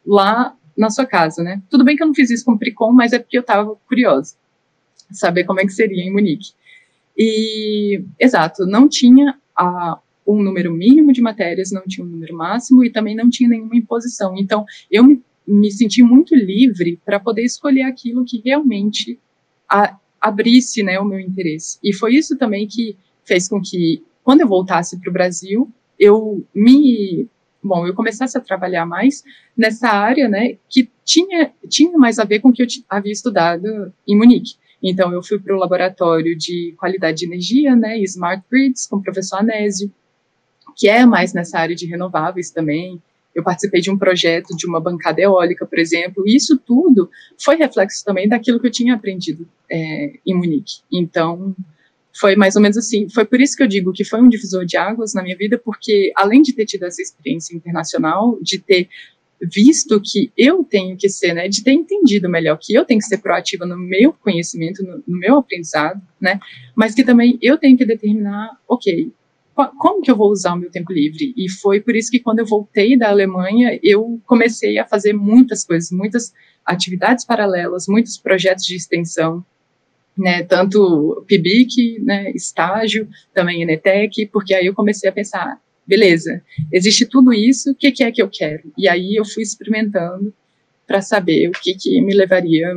lá 0.05 0.55
na 0.77 0.89
sua 0.89 1.05
casa, 1.05 1.43
né? 1.43 1.61
Tudo 1.69 1.83
bem 1.83 1.97
que 1.97 2.03
eu 2.03 2.07
não 2.07 2.15
fiz 2.15 2.29
isso 2.29 2.45
com 2.45 2.53
o 2.53 2.57
Pricom, 2.57 2.93
mas 2.93 3.11
é 3.11 3.19
porque 3.19 3.37
eu 3.37 3.41
estava 3.41 3.75
curiosa 3.85 4.35
saber 5.11 5.43
como 5.43 5.59
é 5.59 5.65
que 5.65 5.73
seria 5.73 6.03
em 6.03 6.11
Munique. 6.11 6.51
E, 7.17 8.01
exato, 8.17 8.65
não 8.65 8.87
tinha 8.87 9.37
a, 9.55 9.99
um 10.25 10.41
número 10.41 10.71
mínimo 10.71 11.11
de 11.11 11.21
matérias, 11.21 11.71
não 11.71 11.83
tinha 11.85 12.05
um 12.05 12.09
número 12.09 12.35
máximo 12.35 12.83
e 12.83 12.91
também 12.91 13.15
não 13.15 13.29
tinha 13.29 13.49
nenhuma 13.49 13.75
imposição. 13.75 14.35
Então, 14.37 14.65
eu 14.89 15.03
me, 15.03 15.21
me 15.49 15.71
senti 15.71 16.03
muito 16.03 16.35
livre 16.35 16.99
para 17.03 17.19
poder 17.19 17.43
escolher 17.43 17.83
aquilo 17.83 18.23
que 18.23 18.41
realmente 18.43 19.19
a, 19.67 19.97
abrisse 20.21 20.83
né, 20.83 20.99
o 20.99 21.05
meu 21.05 21.19
interesse. 21.19 21.79
E 21.83 21.93
foi 21.93 22.15
isso 22.15 22.37
também 22.37 22.67
que 22.67 22.95
fez 23.25 23.47
com 23.47 23.61
que, 23.61 24.03
quando 24.23 24.41
eu 24.41 24.47
voltasse 24.47 24.99
para 24.99 25.09
o 25.09 25.13
Brasil, 25.13 25.69
eu 25.97 26.45
me 26.53 27.27
bom, 27.61 27.85
eu 27.85 27.93
começasse 27.93 28.37
a 28.37 28.41
trabalhar 28.41 28.85
mais 28.85 29.23
nessa 29.55 29.89
área, 29.89 30.29
né, 30.29 30.57
que 30.69 30.89
tinha, 31.03 31.51
tinha 31.67 31.97
mais 31.97 32.17
a 32.17 32.23
ver 32.23 32.39
com 32.39 32.49
o 32.49 32.53
que 32.53 32.63
eu 32.63 32.67
havia 32.89 33.11
estudado 33.11 33.93
em 34.07 34.17
Munique. 34.17 34.55
Então, 34.81 35.11
eu 35.11 35.21
fui 35.21 35.37
para 35.37 35.53
o 35.53 35.59
laboratório 35.59 36.37
de 36.37 36.73
qualidade 36.77 37.17
de 37.17 37.25
energia, 37.25 37.75
né, 37.75 37.99
Smart 37.99 38.43
Grids, 38.49 38.87
com 38.87 38.95
o 38.95 39.01
professor 39.01 39.39
Anésio, 39.39 39.91
que 40.75 40.87
é 40.87 41.05
mais 41.05 41.33
nessa 41.33 41.59
área 41.59 41.75
de 41.75 41.85
renováveis 41.85 42.49
também. 42.49 43.01
Eu 43.39 43.43
participei 43.43 43.81
de 43.81 43.89
um 43.89 43.97
projeto 43.97 44.55
de 44.55 44.67
uma 44.67 44.79
bancada 44.79 45.21
eólica, 45.21 45.65
por 45.65 45.79
exemplo, 45.79 46.23
e 46.27 46.35
isso 46.35 46.57
tudo 46.57 47.09
foi 47.37 47.55
reflexo 47.55 48.03
também 48.03 48.27
daquilo 48.27 48.59
que 48.59 48.67
eu 48.67 48.71
tinha 48.71 48.93
aprendido 48.93 49.47
é, 49.71 50.13
em 50.25 50.35
Munique. 50.35 50.81
Então, 50.91 51.55
foi 52.19 52.35
mais 52.35 52.55
ou 52.55 52.61
menos 52.61 52.77
assim. 52.77 53.07
Foi 53.09 53.25
por 53.25 53.39
isso 53.39 53.55
que 53.55 53.63
eu 53.63 53.67
digo 53.67 53.93
que 53.93 54.03
foi 54.03 54.21
um 54.21 54.27
divisor 54.27 54.65
de 54.65 54.75
águas 54.77 55.13
na 55.13 55.23
minha 55.23 55.37
vida, 55.37 55.57
porque 55.57 56.11
além 56.15 56.41
de 56.41 56.53
ter 56.53 56.65
tido 56.65 56.83
essa 56.83 57.01
experiência 57.01 57.55
internacional, 57.55 58.37
de 58.41 58.59
ter 58.59 58.89
visto 59.41 60.01
que 60.03 60.31
eu 60.37 60.65
tenho 60.65 60.97
que 60.97 61.07
ser, 61.07 61.33
né, 61.33 61.47
de 61.47 61.63
ter 61.63 61.71
entendido 61.71 62.29
melhor 62.29 62.59
que 62.61 62.73
eu 62.73 62.83
tenho 62.83 62.99
que 62.99 63.05
ser 63.05 63.19
proativa 63.19 63.65
no 63.65 63.77
meu 63.77 64.11
conhecimento, 64.11 64.83
no, 64.83 65.01
no 65.07 65.17
meu 65.17 65.37
aprendizado, 65.37 66.01
né, 66.19 66.39
mas 66.75 66.93
que 66.93 67.05
também 67.05 67.39
eu 67.41 67.57
tenho 67.57 67.77
que 67.77 67.85
determinar, 67.85 68.57
ok, 68.67 69.13
como 69.67 70.01
que 70.01 70.09
eu 70.09 70.15
vou 70.15 70.31
usar 70.31 70.53
o 70.53 70.57
meu 70.57 70.71
tempo 70.71 70.93
livre? 70.93 71.33
E 71.35 71.49
foi 71.49 71.79
por 71.79 71.95
isso 71.95 72.11
que 72.11 72.19
quando 72.19 72.39
eu 72.39 72.45
voltei 72.45 72.97
da 72.97 73.09
Alemanha, 73.09 73.79
eu 73.83 74.21
comecei 74.25 74.77
a 74.77 74.85
fazer 74.85 75.13
muitas 75.13 75.65
coisas, 75.65 75.91
muitas 75.91 76.33
atividades 76.65 77.25
paralelas, 77.25 77.87
muitos 77.87 78.17
projetos 78.17 78.65
de 78.65 78.75
extensão, 78.75 79.43
né, 80.17 80.43
tanto 80.43 81.23
PIBIC, 81.27 81.99
né, 82.03 82.31
estágio, 82.31 83.07
também 83.33 83.61
Enetec, 83.61 84.27
porque 84.27 84.53
aí 84.53 84.65
eu 84.65 84.73
comecei 84.73 85.09
a 85.09 85.13
pensar, 85.13 85.59
beleza, 85.87 86.41
existe 86.71 87.05
tudo 87.05 87.33
isso, 87.33 87.71
o 87.71 87.75
que, 87.75 87.91
que 87.91 88.03
é 88.03 88.11
que 88.11 88.21
eu 88.21 88.29
quero? 88.29 88.71
E 88.77 88.87
aí 88.87 89.15
eu 89.15 89.25
fui 89.25 89.41
experimentando 89.41 90.33
para 90.85 91.01
saber 91.01 91.47
o 91.47 91.51
que, 91.51 91.73
que 91.73 92.01
me 92.01 92.13
levaria 92.13 92.67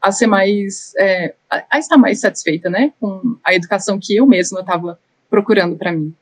a 0.00 0.12
ser 0.12 0.26
mais, 0.26 0.92
é, 0.98 1.34
a 1.70 1.78
estar 1.78 1.96
mais 1.96 2.20
satisfeita, 2.20 2.68
né, 2.68 2.92
com 3.00 3.38
a 3.42 3.54
educação 3.54 3.98
que 4.00 4.14
eu 4.14 4.26
mesma 4.26 4.60
estava 4.60 4.98
procurando 5.30 5.76
para 5.76 5.92
mim. 5.92 6.14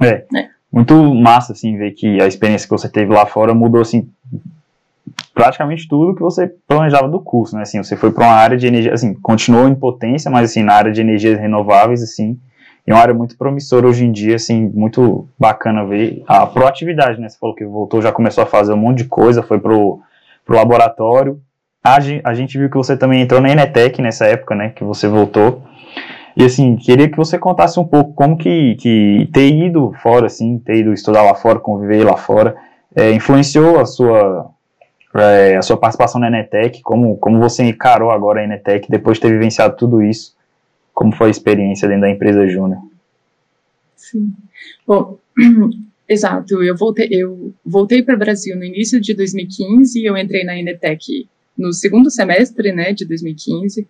É, 0.00 0.24
é, 0.36 0.48
muito 0.72 0.94
massa, 1.14 1.52
assim, 1.52 1.76
ver 1.76 1.92
que 1.92 2.20
a 2.20 2.26
experiência 2.26 2.68
que 2.68 2.76
você 2.76 2.88
teve 2.88 3.12
lá 3.12 3.26
fora 3.26 3.54
mudou, 3.54 3.80
assim, 3.80 4.08
praticamente 5.34 5.88
tudo 5.88 6.14
que 6.14 6.20
você 6.20 6.52
planejava 6.66 7.08
do 7.08 7.20
curso, 7.20 7.56
né? 7.56 7.62
Assim, 7.62 7.82
você 7.82 7.96
foi 7.96 8.10
para 8.10 8.24
uma 8.26 8.34
área 8.34 8.56
de 8.56 8.66
energia, 8.66 8.92
assim, 8.92 9.14
continuou 9.14 9.68
em 9.68 9.74
potência, 9.74 10.30
mas 10.30 10.50
assim, 10.50 10.62
na 10.62 10.74
área 10.74 10.92
de 10.92 11.00
energias 11.00 11.38
renováveis, 11.38 12.02
assim, 12.02 12.38
é 12.86 12.92
uma 12.92 13.00
área 13.00 13.14
muito 13.14 13.36
promissora 13.36 13.86
hoje 13.86 14.04
em 14.04 14.12
dia, 14.12 14.36
assim, 14.36 14.70
muito 14.74 15.28
bacana 15.38 15.84
ver 15.84 16.22
a 16.26 16.46
proatividade, 16.46 17.20
né? 17.20 17.28
Você 17.28 17.38
falou 17.38 17.54
que 17.54 17.64
voltou, 17.64 18.00
já 18.00 18.10
começou 18.10 18.42
a 18.42 18.46
fazer 18.46 18.72
um 18.72 18.78
monte 18.78 18.98
de 18.98 19.04
coisa, 19.04 19.42
foi 19.42 19.58
pro, 19.58 20.00
pro 20.44 20.56
laboratório. 20.56 21.40
A, 21.84 21.98
a 22.24 22.34
gente 22.34 22.58
viu 22.58 22.70
que 22.70 22.76
você 22.76 22.96
também 22.96 23.20
entrou 23.20 23.40
na 23.40 23.50
Enetec 23.50 24.00
nessa 24.00 24.26
época, 24.26 24.54
né? 24.54 24.70
Que 24.70 24.82
você 24.82 25.06
voltou. 25.06 25.62
E 26.36 26.44
assim, 26.44 26.76
queria 26.76 27.08
que 27.08 27.16
você 27.16 27.38
contasse 27.38 27.78
um 27.78 27.84
pouco 27.84 28.12
como 28.12 28.36
que, 28.36 28.76
que 28.76 29.28
ter 29.32 29.48
ido 29.48 29.92
fora, 30.02 30.26
assim, 30.26 30.58
ter 30.58 30.76
ido 30.76 30.92
estudar 30.92 31.22
lá 31.22 31.34
fora, 31.34 31.58
conviver 31.58 32.04
lá 32.04 32.16
fora, 32.16 32.56
é, 32.94 33.12
influenciou 33.12 33.78
a 33.78 33.86
sua 33.86 34.50
é, 35.14 35.56
a 35.56 35.62
sua 35.62 35.76
participação 35.76 36.20
na 36.20 36.28
Enetec, 36.28 36.82
como, 36.82 37.16
como 37.16 37.38
você 37.38 37.64
encarou 37.64 38.10
agora 38.10 38.40
a 38.40 38.44
Enetec 38.44 38.90
depois 38.90 39.16
de 39.16 39.22
ter 39.22 39.32
vivenciado 39.32 39.76
tudo 39.76 40.02
isso, 40.02 40.36
como 40.94 41.12
foi 41.12 41.28
a 41.28 41.30
experiência 41.30 41.88
dentro 41.88 42.02
da 42.02 42.10
empresa 42.10 42.46
Júnior? 42.46 42.80
Sim. 43.96 44.32
Bom, 44.86 45.18
exato, 46.08 46.62
eu 46.62 46.76
voltei, 46.76 47.08
eu 47.10 47.52
voltei 47.64 48.02
para 48.02 48.14
o 48.14 48.18
Brasil 48.18 48.56
no 48.56 48.64
início 48.64 49.00
de 49.00 49.14
2015 49.14 49.98
e 49.98 50.04
eu 50.04 50.16
entrei 50.16 50.44
na 50.44 50.58
Enetec 50.58 51.28
no 51.56 51.72
segundo 51.72 52.10
semestre, 52.10 52.70
né, 52.72 52.92
de 52.92 53.04
2015, 53.04 53.86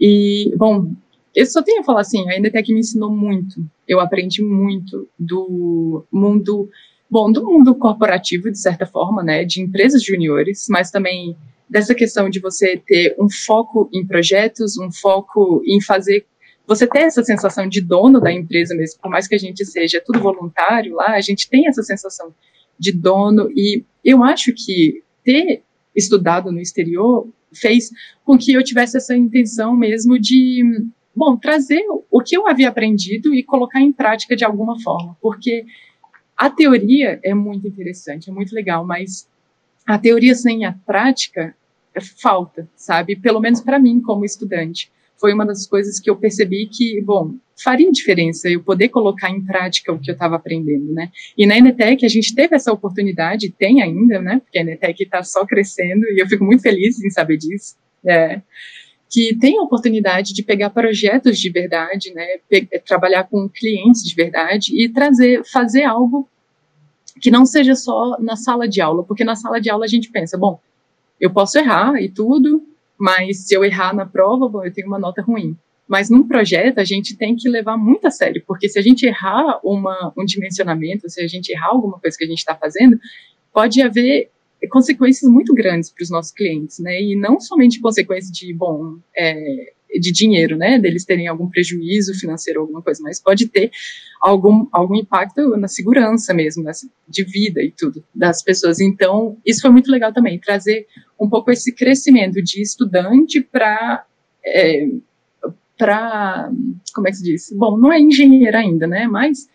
e, 0.00 0.54
bom, 0.56 0.92
eu 1.38 1.46
só 1.46 1.62
tenho 1.62 1.82
a 1.82 1.84
falar 1.84 2.00
assim, 2.00 2.28
a 2.28 2.36
Enetec 2.36 2.72
me 2.72 2.80
ensinou 2.80 3.10
muito, 3.10 3.64
eu 3.86 4.00
aprendi 4.00 4.42
muito 4.42 5.08
do 5.16 6.04
mundo 6.10 6.68
bom, 7.08 7.30
do 7.30 7.44
mundo 7.44 7.76
corporativo, 7.76 8.50
de 8.50 8.58
certa 8.58 8.84
forma, 8.84 9.22
né, 9.22 9.44
de 9.44 9.62
empresas 9.62 10.02
juniores, 10.02 10.66
mas 10.68 10.90
também 10.90 11.36
dessa 11.70 11.94
questão 11.94 12.28
de 12.28 12.40
você 12.40 12.76
ter 12.84 13.14
um 13.20 13.30
foco 13.30 13.88
em 13.94 14.04
projetos, 14.04 14.76
um 14.78 14.90
foco 14.90 15.62
em 15.64 15.80
fazer 15.80 16.26
você 16.66 16.88
ter 16.88 17.02
essa 17.02 17.22
sensação 17.22 17.68
de 17.68 17.80
dono 17.80 18.20
da 18.20 18.32
empresa 18.32 18.74
mesmo, 18.74 19.00
por 19.00 19.08
mais 19.08 19.28
que 19.28 19.36
a 19.36 19.38
gente 19.38 19.64
seja 19.64 20.02
tudo 20.04 20.18
voluntário 20.18 20.96
lá, 20.96 21.12
a 21.12 21.20
gente 21.20 21.48
tem 21.48 21.68
essa 21.68 21.84
sensação 21.84 22.34
de 22.76 22.90
dono 22.90 23.48
e 23.54 23.84
eu 24.04 24.24
acho 24.24 24.52
que 24.52 25.04
ter 25.24 25.62
estudado 25.94 26.50
no 26.50 26.60
exterior 26.60 27.28
fez 27.54 27.90
com 28.24 28.36
que 28.36 28.52
eu 28.52 28.62
tivesse 28.62 28.96
essa 28.96 29.16
intenção 29.16 29.74
mesmo 29.74 30.18
de, 30.18 30.90
bom, 31.14 31.36
trazer 31.36 31.82
o 32.10 32.20
que 32.20 32.36
eu 32.36 32.46
havia 32.46 32.68
aprendido 32.68 33.34
e 33.34 33.42
colocar 33.42 33.80
em 33.80 33.92
prática 33.92 34.36
de 34.36 34.44
alguma 34.44 34.80
forma, 34.80 35.16
porque 35.20 35.64
a 36.36 36.48
teoria 36.48 37.18
é 37.22 37.34
muito 37.34 37.66
interessante, 37.66 38.30
é 38.30 38.32
muito 38.32 38.54
legal, 38.54 38.84
mas 38.86 39.28
a 39.86 39.98
teoria 39.98 40.34
sem 40.34 40.64
a 40.64 40.72
prática 40.72 41.54
falta, 42.20 42.68
sabe? 42.76 43.16
Pelo 43.16 43.40
menos 43.40 43.60
para 43.60 43.78
mim 43.78 44.00
como 44.00 44.24
estudante 44.24 44.90
foi 45.18 45.34
uma 45.34 45.44
das 45.44 45.66
coisas 45.66 45.98
que 45.98 46.08
eu 46.08 46.16
percebi 46.16 46.66
que, 46.66 47.02
bom, 47.02 47.34
faria 47.62 47.90
diferença 47.90 48.48
eu 48.48 48.62
poder 48.62 48.88
colocar 48.88 49.30
em 49.30 49.44
prática 49.44 49.92
o 49.92 49.98
que 49.98 50.10
eu 50.10 50.12
estava 50.12 50.36
aprendendo, 50.36 50.92
né? 50.92 51.10
E 51.36 51.44
na 51.44 51.58
Enetec 51.58 52.04
a 52.06 52.08
gente 52.08 52.34
teve 52.34 52.54
essa 52.54 52.72
oportunidade, 52.72 53.50
tem 53.50 53.82
ainda, 53.82 54.20
né? 54.20 54.40
Porque 54.44 54.58
a 54.58 54.60
Enetec 54.60 55.02
está 55.02 55.22
só 55.24 55.44
crescendo 55.44 56.04
e 56.06 56.22
eu 56.22 56.28
fico 56.28 56.44
muito 56.44 56.62
feliz 56.62 57.02
em 57.02 57.10
saber 57.10 57.36
disso. 57.36 57.74
É, 58.06 58.40
que 59.10 59.34
tem 59.36 59.58
a 59.58 59.62
oportunidade 59.62 60.34
de 60.34 60.42
pegar 60.42 60.70
projetos 60.70 61.38
de 61.38 61.50
verdade, 61.50 62.12
né? 62.12 62.26
trabalhar 62.86 63.24
com 63.24 63.48
clientes 63.48 64.02
de 64.02 64.14
verdade 64.14 64.72
e 64.74 64.88
trazer, 64.88 65.42
fazer 65.44 65.84
algo 65.84 66.28
que 67.20 67.30
não 67.30 67.46
seja 67.46 67.74
só 67.74 68.16
na 68.20 68.36
sala 68.36 68.68
de 68.68 68.80
aula, 68.80 69.02
porque 69.02 69.24
na 69.24 69.34
sala 69.34 69.60
de 69.60 69.70
aula 69.70 69.84
a 69.84 69.88
gente 69.88 70.10
pensa, 70.10 70.36
bom, 70.36 70.60
eu 71.20 71.30
posso 71.30 71.58
errar 71.58 72.00
e 72.00 72.08
tudo, 72.08 72.62
mas 72.98 73.46
se 73.46 73.54
eu 73.54 73.64
errar 73.64 73.94
na 73.94 74.06
prova, 74.06 74.48
bom, 74.48 74.64
eu 74.64 74.72
tenho 74.72 74.86
uma 74.86 74.98
nota 74.98 75.22
ruim. 75.22 75.56
Mas 75.88 76.10
num 76.10 76.28
projeto 76.28 76.78
a 76.78 76.84
gente 76.84 77.16
tem 77.16 77.34
que 77.34 77.48
levar 77.48 77.76
muito 77.78 78.06
a 78.06 78.10
sério, 78.10 78.42
porque 78.46 78.68
se 78.68 78.78
a 78.78 78.82
gente 78.82 79.06
errar 79.06 79.58
uma, 79.64 80.12
um 80.16 80.24
dimensionamento, 80.24 81.08
se 81.08 81.20
a 81.22 81.26
gente 81.26 81.50
errar 81.50 81.68
alguma 81.68 81.98
coisa 81.98 82.16
que 82.16 82.24
a 82.24 82.28
gente 82.28 82.38
está 82.38 82.54
fazendo, 82.54 82.98
pode 83.52 83.80
haver 83.80 84.30
consequências 84.66 85.30
muito 85.30 85.54
grandes 85.54 85.90
para 85.90 86.02
os 86.02 86.10
nossos 86.10 86.32
clientes, 86.32 86.78
né? 86.78 87.00
E 87.00 87.14
não 87.14 87.38
somente 87.38 87.80
consequências 87.80 88.32
de, 88.32 88.52
bom, 88.52 88.98
é, 89.16 89.72
de 90.00 90.12
dinheiro, 90.12 90.56
né, 90.56 90.78
deles 90.78 91.04
terem 91.04 91.28
algum 91.28 91.48
prejuízo 91.48 92.12
financeiro, 92.14 92.60
alguma 92.60 92.82
coisa, 92.82 93.02
mas 93.02 93.20
pode 93.20 93.48
ter 93.48 93.70
algum, 94.20 94.66
algum 94.72 94.96
impacto 94.96 95.56
na 95.56 95.68
segurança 95.68 96.34
mesmo, 96.34 96.64
de 97.08 97.24
vida 97.24 97.62
e 97.62 97.70
tudo 97.70 98.04
das 98.14 98.42
pessoas. 98.42 98.80
Então, 98.80 99.36
isso 99.46 99.62
foi 99.62 99.70
muito 99.70 99.90
legal 99.90 100.12
também, 100.12 100.38
trazer 100.38 100.86
um 101.18 101.28
pouco 101.28 101.50
esse 101.50 101.72
crescimento 101.72 102.42
de 102.42 102.60
estudante 102.60 103.40
para 103.40 104.04
é, 104.44 104.88
para 105.76 106.50
como 106.92 107.06
é 107.06 107.10
que 107.10 107.16
se 107.16 107.22
diz? 107.22 107.52
Bom, 107.56 107.78
não 107.78 107.92
é 107.92 108.00
engenheiro 108.00 108.56
ainda, 108.56 108.86
né? 108.86 109.06
Mas 109.06 109.48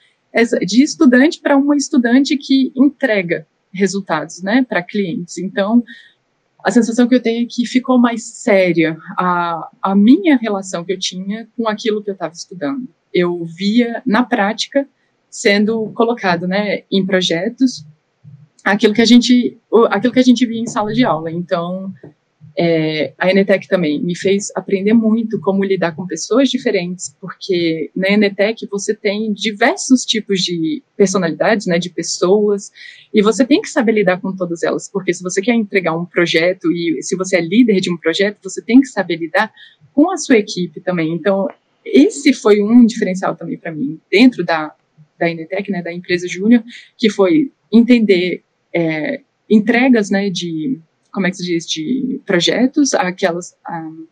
de 0.66 0.82
estudante 0.82 1.40
para 1.40 1.58
uma 1.58 1.76
estudante 1.76 2.38
que 2.38 2.72
entrega 2.76 3.46
resultados, 3.74 4.42
né, 4.42 4.66
para 4.68 4.84
clientes. 4.84 5.38
Então, 5.38 5.84
a 6.64 6.72
sensação 6.72 7.08
que 7.08 7.16
eu 7.16 7.22
tenho 7.22 7.44
é 7.44 7.48
que 7.50 7.66
ficou 7.66 7.98
mais 7.98 8.24
séria 8.24 8.98
a, 9.18 9.70
a 9.82 9.96
minha 9.96 10.38
relação 10.38 10.86
que 10.86 10.94
eu 10.94 11.00
tinha 11.00 11.48
com 11.58 11.68
aquilo 11.68 12.02
que 12.02 12.10
eu 12.10 12.14
estava 12.14 12.34
estudando. 12.34 12.88
Eu 13.14 13.44
via 13.44 14.02
na 14.06 14.24
prática 14.24 14.88
sendo 15.30 15.92
colocado, 15.94 16.48
né, 16.48 16.84
em 16.92 17.06
projetos 17.06 17.86
aquilo 18.64 18.94
que 18.94 19.02
a 19.02 19.06
gente 19.06 19.58
aquilo 19.90 20.14
que 20.14 20.20
a 20.20 20.24
gente 20.24 20.46
via 20.46 20.62
em 20.62 20.68
sala 20.68 20.94
de 20.94 21.04
aula. 21.04 21.30
Então, 21.32 21.94
é, 22.58 23.14
a 23.18 23.32
Enetec 23.32 23.68
também 23.68 24.02
me 24.02 24.16
fez 24.16 24.52
aprender 24.56 24.94
muito 24.94 25.40
como 25.42 25.64
lidar 25.64 25.96
com 25.96 26.06
pessoas 26.06 26.50
diferentes, 26.50 27.16
porque 27.20 27.90
na 27.96 28.10
Enetec 28.10 28.68
você 28.70 28.94
tem 28.94 29.34
diversos 29.34 30.06
tipos 30.06 30.42
de 30.42 30.84
personalidades, 30.96 31.66
né, 31.66 31.80
de 31.80 31.90
pessoas, 31.90 32.72
e 33.12 33.22
você 33.22 33.44
tem 33.46 33.62
que 33.62 33.70
saber 33.70 33.94
lidar 33.94 34.22
com 34.22 34.36
todas 34.36 34.62
elas, 34.62 34.88
porque 34.88 35.14
se 35.14 35.24
você 35.24 35.42
quer 35.42 35.54
entregar 35.54 35.98
um 35.98 36.06
projeto 36.06 36.72
e 36.72 37.02
se 37.02 37.16
você 37.16 37.38
é 37.38 37.42
líder 37.42 37.80
de 37.80 37.92
um 37.92 37.98
projeto, 37.98 38.38
você 38.44 38.62
tem 38.62 38.80
que 38.80 38.88
saber 38.88 39.16
lidar 39.16 39.52
com 39.92 40.12
a 40.12 40.18
sua 40.18 40.38
equipe 40.38 40.80
também. 40.80 41.12
Então, 41.12 41.48
esse 41.84 42.34
foi 42.34 42.62
um 42.62 42.86
diferencial 42.86 43.36
também 43.36 43.58
para 43.58 43.72
mim, 43.72 44.00
dentro 44.12 44.44
da, 44.44 44.76
da 45.18 45.30
Enetec, 45.30 45.72
né, 45.72 45.82
da 45.82 45.92
empresa 45.92 46.28
júnior, 46.28 46.64
que 46.98 47.10
foi 47.10 47.52
entender 47.72 48.44
é, 48.72 49.22
entregas, 49.50 50.12
né, 50.12 50.30
de 50.30 50.80
como 51.14 51.28
é 51.28 51.30
que 51.30 51.38
se 51.38 51.46
diz, 51.46 51.68
de 51.68 52.20
projetos, 52.26 52.94
aquelas, 52.94 53.56
um, 53.70 54.08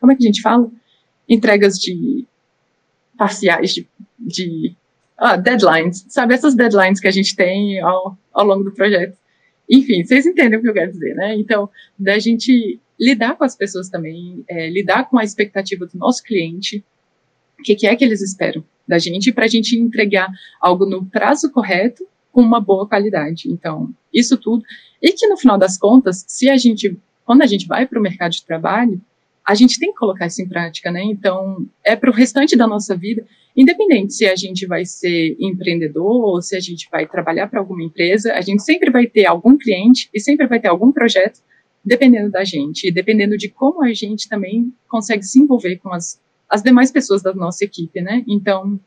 como 0.00 0.12
é 0.12 0.16
que 0.16 0.24
a 0.24 0.26
gente 0.26 0.40
fala? 0.40 0.70
Entregas 1.28 1.78
de 1.78 2.26
parciais, 3.16 3.74
de, 3.74 3.88
de 4.18 4.76
ah, 5.18 5.36
deadlines, 5.36 6.06
sabe? 6.08 6.34
Essas 6.34 6.54
deadlines 6.54 7.00
que 7.00 7.08
a 7.08 7.10
gente 7.10 7.34
tem 7.34 7.80
ao, 7.80 8.16
ao 8.32 8.46
longo 8.46 8.64
do 8.64 8.72
projeto. 8.72 9.16
Enfim, 9.68 10.04
vocês 10.04 10.26
entendem 10.26 10.58
o 10.58 10.62
que 10.62 10.68
eu 10.68 10.74
quero 10.74 10.92
dizer, 10.92 11.14
né? 11.14 11.34
Então, 11.34 11.68
da 11.98 12.18
gente 12.18 12.78
lidar 13.00 13.36
com 13.36 13.44
as 13.44 13.56
pessoas 13.56 13.88
também, 13.88 14.44
é, 14.48 14.68
lidar 14.70 15.08
com 15.08 15.18
a 15.18 15.24
expectativa 15.24 15.86
do 15.86 15.98
nosso 15.98 16.22
cliente, 16.22 16.84
o 17.58 17.62
que, 17.62 17.74
que, 17.74 17.86
é 17.86 17.96
que 17.96 18.04
eles 18.04 18.20
esperam 18.20 18.64
da 18.86 18.98
gente, 18.98 19.32
para 19.32 19.46
a 19.46 19.48
gente 19.48 19.76
entregar 19.78 20.30
algo 20.60 20.84
no 20.84 21.04
prazo 21.06 21.50
correto, 21.50 22.06
com 22.34 22.42
uma 22.42 22.60
boa 22.60 22.86
qualidade. 22.86 23.48
Então, 23.48 23.94
isso 24.12 24.36
tudo. 24.36 24.64
E 25.00 25.12
que 25.12 25.26
no 25.28 25.36
final 25.36 25.56
das 25.56 25.78
contas, 25.78 26.24
se 26.26 26.50
a 26.50 26.56
gente, 26.56 26.98
quando 27.24 27.42
a 27.42 27.46
gente 27.46 27.66
vai 27.66 27.86
para 27.86 27.98
o 27.98 28.02
mercado 28.02 28.32
de 28.32 28.44
trabalho, 28.44 29.00
a 29.46 29.54
gente 29.54 29.78
tem 29.78 29.92
que 29.92 29.98
colocar 29.98 30.26
isso 30.26 30.42
em 30.42 30.48
prática, 30.48 30.90
né? 30.90 31.02
Então, 31.04 31.64
é 31.84 31.94
para 31.94 32.10
o 32.10 32.12
restante 32.12 32.56
da 32.56 32.66
nossa 32.66 32.96
vida, 32.96 33.24
independente 33.56 34.14
se 34.14 34.26
a 34.26 34.34
gente 34.34 34.66
vai 34.66 34.84
ser 34.84 35.36
empreendedor 35.38 36.24
ou 36.24 36.42
se 36.42 36.56
a 36.56 36.60
gente 36.60 36.88
vai 36.90 37.06
trabalhar 37.06 37.46
para 37.46 37.60
alguma 37.60 37.84
empresa, 37.84 38.32
a 38.32 38.40
gente 38.40 38.62
sempre 38.64 38.90
vai 38.90 39.06
ter 39.06 39.26
algum 39.26 39.56
cliente 39.56 40.08
e 40.12 40.18
sempre 40.18 40.46
vai 40.48 40.58
ter 40.58 40.68
algum 40.68 40.90
projeto 40.90 41.40
dependendo 41.84 42.30
da 42.30 42.42
gente 42.42 42.88
e 42.88 42.90
dependendo 42.90 43.36
de 43.36 43.48
como 43.48 43.84
a 43.84 43.92
gente 43.92 44.28
também 44.28 44.72
consegue 44.88 45.22
se 45.22 45.38
envolver 45.38 45.76
com 45.76 45.92
as, 45.92 46.18
as 46.48 46.62
demais 46.62 46.90
pessoas 46.90 47.22
da 47.22 47.34
nossa 47.34 47.64
equipe, 47.64 48.00
né? 48.00 48.24
Então, 48.26 48.80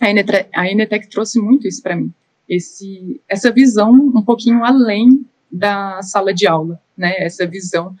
a 0.00 0.10
Enetec, 0.10 0.50
a 0.54 0.68
Enetec 0.68 1.08
trouxe 1.08 1.40
muito 1.40 1.66
isso 1.66 1.80
para 1.80 1.96
mim 1.96 2.12
esse, 2.48 3.20
essa 3.28 3.50
visão 3.50 3.92
um 3.92 4.22
pouquinho 4.22 4.64
além 4.64 5.24
da 5.50 6.02
sala 6.02 6.32
de 6.32 6.46
aula, 6.46 6.80
né? 6.96 7.14
Essa 7.18 7.46
visão 7.46 7.94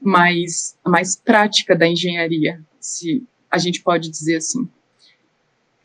mais, 0.00 0.76
mais 0.84 1.16
prática 1.16 1.74
da 1.74 1.86
engenharia, 1.86 2.60
se 2.78 3.24
a 3.50 3.58
gente 3.58 3.82
pode 3.82 4.10
dizer 4.10 4.36
assim. 4.36 4.68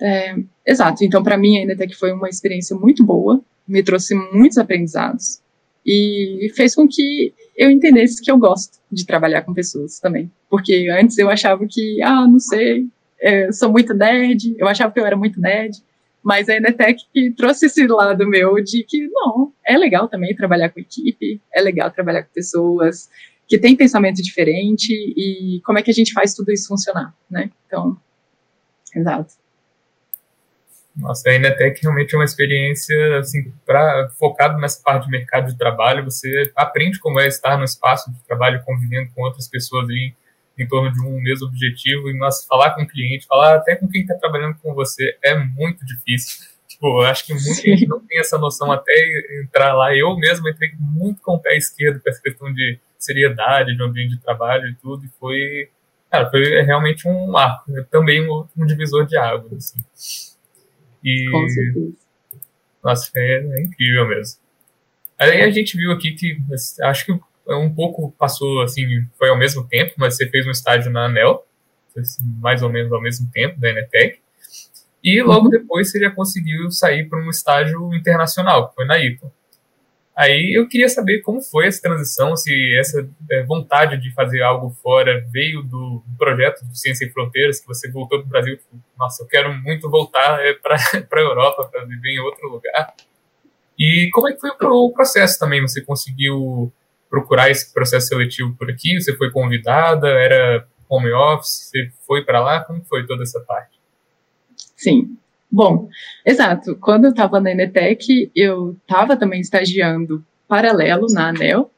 É, 0.02 0.36
exato. 0.66 1.04
Então, 1.04 1.24
para 1.24 1.38
mim, 1.38 1.58
a 1.58 1.62
Enetec 1.62 1.96
foi 1.96 2.12
uma 2.12 2.30
experiência 2.30 2.76
muito 2.76 3.04
boa, 3.04 3.42
me 3.68 3.84
trouxe 3.84 4.16
muitos 4.16 4.58
aprendizados 4.58 5.42
e 5.86 6.52
fez 6.56 6.76
com 6.76 6.88
que 6.88 7.34
eu 7.56 7.70
entendesse 7.70 8.22
que 8.22 8.32
eu 8.32 8.38
gosto 8.38 8.80
de 8.92 9.06
trabalhar 9.06 9.44
com 9.44 9.54
pessoas 9.54 10.00
também. 10.00 10.32
Porque 10.50 10.88
antes 10.92 11.18
eu 11.18 11.30
achava 11.30 11.66
que, 11.68 12.02
ah, 12.02 12.28
não 12.28 12.40
sei, 12.40 12.88
é, 13.20 13.52
sou 13.52 13.72
muito 13.72 13.94
nerd, 13.94 14.56
eu 14.58 14.68
achava 14.68 14.92
que 14.92 15.00
eu 15.00 15.06
era 15.06 15.16
muito 15.16 15.40
nerd, 15.40 15.78
mas 16.24 16.48
a 16.50 16.56
Enetec 16.56 17.04
trouxe 17.36 17.66
esse 17.66 17.86
lado 17.88 18.28
meu 18.28 18.56
de 18.64 18.84
que, 18.84 19.08
não, 19.08 19.54
é 19.66 19.78
legal 19.78 20.08
também 20.08 20.36
trabalhar 20.36 20.70
com 20.70 20.80
equipe, 20.80 21.42
é 21.54 21.62
legal 21.62 21.90
trabalhar 21.92 22.24
com 22.24 22.34
pessoas 22.34 23.10
que 23.48 23.58
têm 23.58 23.76
pensamento 23.76 24.22
diferente 24.22 24.94
e 24.94 25.62
como 25.66 25.78
é 25.80 25.84
que 25.84 25.92
a 25.92 25.94
gente 25.94 26.14
faz 26.14 26.34
tudo 26.34 26.52
isso 26.52 26.68
funcionar, 26.68 27.14
né? 27.30 27.52
Então, 27.68 27.98
exato. 28.96 29.34
Nossa, 30.96 31.30
a 31.30 31.34
Enetec 31.34 31.82
realmente 31.82 32.14
é 32.14 32.18
uma 32.18 32.26
experiência, 32.26 33.20
assim, 33.20 33.52
para 33.66 34.10
focado 34.20 34.60
nessa 34.60 34.82
parte 34.84 35.06
de 35.06 35.12
mercado 35.12 35.52
de 35.52 35.58
trabalho, 35.58 36.04
você 36.04 36.52
aprende 36.56 37.00
como 37.00 37.20
é 37.20 37.28
estar 37.28 37.58
no 37.58 37.64
espaço 37.64 38.12
de 38.12 38.22
trabalho 38.24 38.62
convivendo 38.66 39.10
com 39.14 39.24
outras 39.24 39.48
pessoas 39.48 39.86
ali 39.86 40.14
em 40.58 40.68
torno 40.68 40.92
de 40.92 41.02
um 41.02 41.20
mesmo 41.22 41.48
objetivo 41.48 42.10
e 42.10 42.18
nós 42.18 42.46
falar 42.46 42.72
com 42.72 42.84
o 42.84 42.88
cliente, 42.88 43.26
falar 43.26 43.56
até 43.56 43.76
com 43.76 43.88
quem 43.88 44.02
está 44.02 44.16
trabalhando 44.16 44.58
com 44.62 44.74
você 44.74 45.18
é 45.24 45.38
muito 45.38 45.86
difícil. 45.86 46.48
Tipo, 46.68 47.02
eu 47.02 47.08
acho 47.08 47.26
que 47.26 47.34
muita 47.34 47.62
gente 47.62 47.88
não 47.88 48.00
tem 48.00 48.20
essa 48.20 48.38
noção 48.38 48.72
até 48.72 48.94
entrar 49.42 49.74
lá. 49.74 49.96
Eu 49.96 50.16
mesmo 50.18 50.48
entrei 50.48 50.72
muito 50.80 51.22
com 51.22 51.36
o 51.36 51.40
pé 51.40 51.58
esquerdo 51.58 52.02
com 52.02 52.10
essa 52.10 52.22
questão 52.22 52.54
de 52.54 52.80
seriedade, 52.98 53.76
de 53.76 53.84
ambiente 53.84 54.16
de 54.16 54.22
trabalho 54.22 54.68
e 54.68 54.76
tudo, 54.76 55.06
e 55.06 55.10
foi, 55.20 55.70
cara, 56.10 56.30
foi 56.30 56.62
realmente 56.62 57.08
um 57.08 57.28
marco, 57.28 57.72
né? 57.72 57.84
também 57.90 58.22
um, 58.28 58.46
um 58.56 58.66
divisor 58.66 59.06
de 59.06 59.18
águas, 59.18 59.54
assim. 59.54 59.80
E, 61.04 61.30
com 61.32 61.50
certeza. 61.50 61.94
Nossa, 62.84 63.12
é, 63.16 63.38
é 63.38 63.62
incrível 63.62 64.08
mesmo. 64.08 64.40
Aí 65.20 65.42
a 65.42 65.52
gente 65.52 65.78
viu 65.78 65.92
aqui 65.92 66.12
que, 66.12 66.38
acho 66.82 67.06
que 67.06 67.20
um 67.58 67.74
pouco 67.74 68.12
passou, 68.18 68.62
assim, 68.62 68.86
foi 69.18 69.30
ao 69.30 69.38
mesmo 69.38 69.68
tempo, 69.68 69.94
mas 69.98 70.16
você 70.16 70.28
fez 70.30 70.46
um 70.48 70.52
estágio 70.52 70.92
na 70.92 71.06
ANEL, 71.06 71.46
assim, 71.98 72.22
mais 72.40 72.62
ou 72.62 72.70
menos 72.70 72.92
ao 72.92 73.02
mesmo 73.02 73.30
tempo, 73.32 73.60
da 73.60 73.70
Enetec, 73.70 74.20
e 75.04 75.22
logo 75.22 75.46
uhum. 75.46 75.52
depois 75.52 75.90
você 75.90 76.00
já 76.00 76.12
conseguiu 76.12 76.70
sair 76.72 77.10
para 77.10 77.20
um 77.20 77.30
estágio 77.30 77.94
internacional, 77.94 78.70
que 78.70 78.76
foi 78.76 78.86
na 78.86 79.00
IPA. 79.00 79.32
Aí 80.16 80.56
eu 80.56 80.68
queria 80.68 80.90
saber 80.90 81.22
como 81.22 81.42
foi 81.42 81.68
essa 81.68 81.82
transição, 81.82 82.36
se 82.36 82.76
essa 82.78 83.10
é, 83.32 83.44
vontade 83.44 83.98
de 83.98 84.14
fazer 84.14 84.42
algo 84.44 84.70
fora 84.84 85.26
veio 85.32 85.64
do 85.64 86.04
projeto 86.18 86.64
do 86.66 86.76
Ciência 86.76 87.06
Sem 87.06 87.14
Fronteiras, 87.14 87.60
que 87.60 87.68
você 87.68 87.90
voltou 87.90 88.22
do 88.22 88.28
Brasil, 88.28 88.58
tipo, 88.58 88.80
nossa, 89.00 89.24
eu 89.24 89.28
quero 89.28 89.54
muito 89.54 89.90
voltar 89.90 90.40
é, 90.46 90.54
para 90.54 90.76
a 91.12 91.20
Europa, 91.20 91.68
para 91.72 91.86
viver 91.86 92.12
em 92.12 92.20
outro 92.20 92.48
lugar. 92.50 92.94
E 93.80 94.10
como 94.12 94.30
é 94.30 94.34
que 94.34 94.40
foi 94.40 94.52
o 94.52 94.92
processo 94.92 95.40
também? 95.40 95.62
Você 95.62 95.82
conseguiu 95.82 96.72
procurar 97.12 97.52
esse 97.52 97.72
processo 97.74 98.08
seletivo 98.08 98.56
por 98.58 98.72
aqui? 98.72 99.00
Você 99.00 99.16
foi 99.18 99.30
convidada? 99.30 100.08
Era 100.08 100.66
home 100.90 101.12
office? 101.12 101.70
Você 101.70 101.92
foi 102.08 102.24
para 102.24 102.40
lá? 102.40 102.64
Como 102.64 102.82
foi 102.86 103.06
toda 103.06 103.22
essa 103.22 103.42
parte? 103.42 103.78
Sim. 104.78 105.18
Bom, 105.52 105.90
exato. 106.26 106.78
Quando 106.78 107.06
eu 107.06 107.12
estava 107.12 107.42
na 107.42 107.52
Enetec, 107.52 108.32
eu 108.34 108.78
estava 108.82 109.18
também 109.18 109.42
estagiando 109.42 110.26
paralelo 110.48 111.08
na 111.12 111.28
ANEL, 111.30 111.70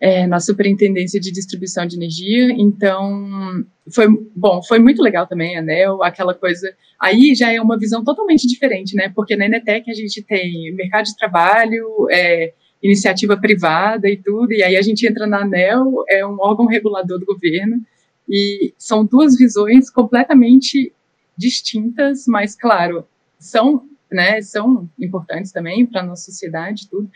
é, 0.00 0.24
na 0.26 0.38
Superintendência 0.38 1.20
de 1.20 1.32
Distribuição 1.32 1.84
de 1.84 1.96
Energia. 1.96 2.52
Então, 2.52 3.64
foi 3.92 4.06
bom, 4.36 4.62
foi 4.62 4.78
muito 4.78 5.02
legal 5.02 5.26
também 5.26 5.56
a 5.56 5.60
ANEL, 5.60 6.04
aquela 6.04 6.32
coisa. 6.32 6.72
Aí 7.00 7.34
já 7.34 7.52
é 7.52 7.60
uma 7.60 7.76
visão 7.76 8.04
totalmente 8.04 8.46
diferente, 8.46 8.94
né? 8.94 9.10
Porque 9.12 9.34
na 9.34 9.46
Enetec 9.46 9.90
a 9.90 9.94
gente 9.94 10.22
tem 10.22 10.72
mercado 10.76 11.06
de 11.06 11.16
trabalho, 11.16 12.06
é, 12.12 12.52
iniciativa 12.82 13.36
privada 13.36 14.08
e 14.08 14.16
tudo, 14.16 14.52
e 14.52 14.62
aí 14.62 14.76
a 14.76 14.82
gente 14.82 15.06
entra 15.06 15.26
na 15.26 15.42
ANEL, 15.42 16.04
é 16.08 16.24
um 16.24 16.36
órgão 16.40 16.66
regulador 16.66 17.18
do 17.18 17.26
governo, 17.26 17.80
e 18.28 18.72
são 18.78 19.04
duas 19.04 19.36
visões 19.36 19.90
completamente 19.90 20.92
distintas, 21.36 22.26
mas 22.26 22.54
claro, 22.54 23.06
são, 23.38 23.88
né, 24.10 24.40
são 24.42 24.88
importantes 24.98 25.50
também 25.50 25.86
para 25.86 26.00
a 26.00 26.04
nossa 26.04 26.30
sociedade 26.30 26.88
tudo. 26.88 27.10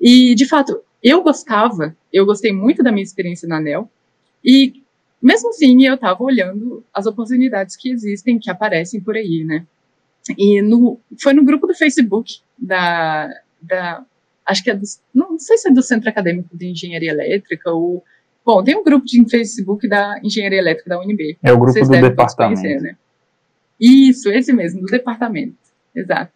E 0.00 0.34
de 0.34 0.46
fato, 0.46 0.80
eu 1.02 1.22
gostava, 1.22 1.96
eu 2.12 2.26
gostei 2.26 2.52
muito 2.52 2.82
da 2.82 2.90
minha 2.90 3.04
experiência 3.04 3.48
na 3.48 3.58
ANEL, 3.58 3.90
e 4.44 4.82
mesmo 5.22 5.48
assim 5.50 5.86
eu 5.86 5.94
estava 5.94 6.22
olhando 6.22 6.84
as 6.92 7.06
oportunidades 7.06 7.76
que 7.76 7.90
existem, 7.90 8.38
que 8.38 8.50
aparecem 8.50 9.00
por 9.00 9.16
aí, 9.16 9.44
né? 9.44 9.66
E 10.36 10.60
no, 10.60 10.98
foi 11.22 11.32
no 11.32 11.44
grupo 11.44 11.66
do 11.66 11.74
Facebook 11.74 12.40
da, 12.58 13.28
da 13.62 14.04
acho 14.46 14.62
que 14.62 14.70
é 14.70 14.74
do, 14.74 14.82
não 15.14 15.38
sei 15.38 15.58
se 15.58 15.68
é 15.68 15.72
do 15.72 15.82
Centro 15.82 16.08
Acadêmico 16.08 16.56
de 16.56 16.68
Engenharia 16.68 17.10
Elétrica 17.10 17.70
ou 17.70 18.02
Bom, 18.46 18.62
tem 18.62 18.76
um 18.76 18.84
grupo 18.84 19.04
de 19.04 19.28
Facebook 19.28 19.88
da 19.88 20.20
Engenharia 20.22 20.60
Elétrica 20.60 20.88
da 20.88 21.00
UNB. 21.00 21.36
É 21.42 21.52
o 21.52 21.58
grupo 21.58 21.80
do 21.80 21.88
departamento. 21.88 22.60
Conhecer, 22.60 22.80
né? 22.80 22.96
Isso, 23.78 24.30
esse 24.30 24.52
mesmo, 24.52 24.82
do 24.82 24.86
departamento. 24.86 25.56
Exato. 25.92 26.30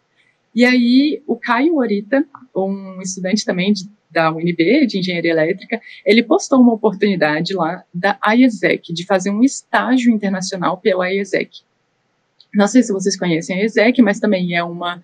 E 0.53 0.65
aí, 0.65 1.23
o 1.25 1.37
Caio 1.37 1.77
Orita, 1.77 2.25
um 2.53 3.01
estudante 3.01 3.45
também 3.45 3.71
de, 3.71 3.89
da 4.11 4.29
UNB, 4.29 4.85
de 4.87 4.99
Engenharia 4.99 5.31
Elétrica, 5.31 5.79
ele 6.05 6.21
postou 6.21 6.59
uma 6.59 6.73
oportunidade 6.73 7.53
lá 7.53 7.81
da 7.93 8.19
IESEC, 8.35 8.93
de 8.93 9.05
fazer 9.05 9.29
um 9.29 9.41
estágio 9.41 10.13
internacional 10.13 10.77
pela 10.77 11.09
IESEC. 11.09 11.61
Não 12.53 12.67
sei 12.67 12.83
se 12.83 12.91
vocês 12.91 13.17
conhecem 13.17 13.55
a 13.55 13.61
IESEC, 13.61 14.01
mas 14.01 14.19
também 14.19 14.53
é 14.53 14.61
uma, 14.61 15.01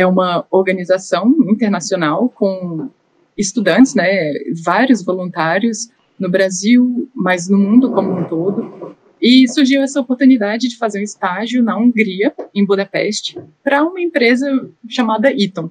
é 0.00 0.06
uma 0.06 0.46
organização 0.50 1.28
internacional 1.48 2.28
com 2.30 2.88
estudantes, 3.36 3.94
né, 3.94 4.32
vários 4.64 5.04
voluntários 5.04 5.90
no 6.18 6.30
Brasil, 6.30 7.08
mas 7.14 7.48
no 7.48 7.58
mundo 7.58 7.90
como 7.92 8.18
um 8.18 8.24
todo, 8.24 8.96
e 9.20 9.46
surgiu 9.48 9.82
essa 9.82 10.00
oportunidade 10.00 10.68
de 10.68 10.78
fazer 10.78 11.00
um 11.00 11.04
estágio 11.04 11.62
na 11.62 11.76
Hungria, 11.76 12.34
em 12.54 12.64
Budapeste, 12.64 13.38
para 13.62 13.84
uma 13.84 14.00
empresa 14.00 14.70
chamada 14.88 15.30
Eaton. 15.30 15.70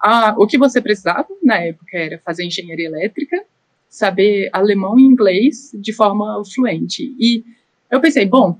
Ah, 0.00 0.34
o 0.36 0.46
que 0.46 0.58
você 0.58 0.80
precisava 0.80 1.28
na 1.40 1.58
época 1.58 1.96
era 1.96 2.18
fazer 2.18 2.44
engenharia 2.44 2.86
elétrica, 2.86 3.44
saber 3.88 4.50
alemão 4.52 4.98
e 4.98 5.02
inglês 5.02 5.70
de 5.74 5.92
forma 5.92 6.42
fluente. 6.52 7.14
E 7.20 7.44
eu 7.88 8.00
pensei, 8.00 8.26
bom, 8.26 8.58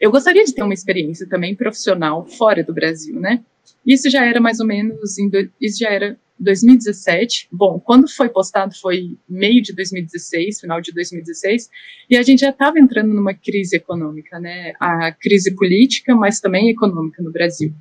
eu 0.00 0.12
gostaria 0.12 0.44
de 0.44 0.54
ter 0.54 0.62
uma 0.62 0.74
experiência 0.74 1.26
também 1.28 1.56
profissional 1.56 2.24
fora 2.24 2.62
do 2.62 2.72
Brasil, 2.72 3.18
né? 3.18 3.42
Isso 3.84 4.10
já 4.10 4.24
era 4.24 4.40
mais 4.40 4.60
ou 4.60 4.66
menos, 4.66 5.18
em, 5.18 5.30
isso 5.60 5.78
já 5.78 5.90
era 5.90 6.18
2017. 6.38 7.48
Bom, 7.50 7.80
quando 7.80 8.08
foi 8.08 8.28
postado 8.28 8.74
foi 8.74 9.16
meio 9.28 9.62
de 9.62 9.74
2016, 9.74 10.60
final 10.60 10.80
de 10.80 10.92
2016, 10.92 11.70
e 12.10 12.16
a 12.16 12.22
gente 12.22 12.40
já 12.40 12.50
estava 12.50 12.78
entrando 12.78 13.12
numa 13.12 13.34
crise 13.34 13.76
econômica, 13.76 14.38
né? 14.38 14.72
A 14.78 15.12
crise 15.12 15.54
política, 15.54 16.14
mas 16.14 16.40
também 16.40 16.68
econômica 16.68 17.22
no 17.22 17.32
Brasil. 17.32 17.72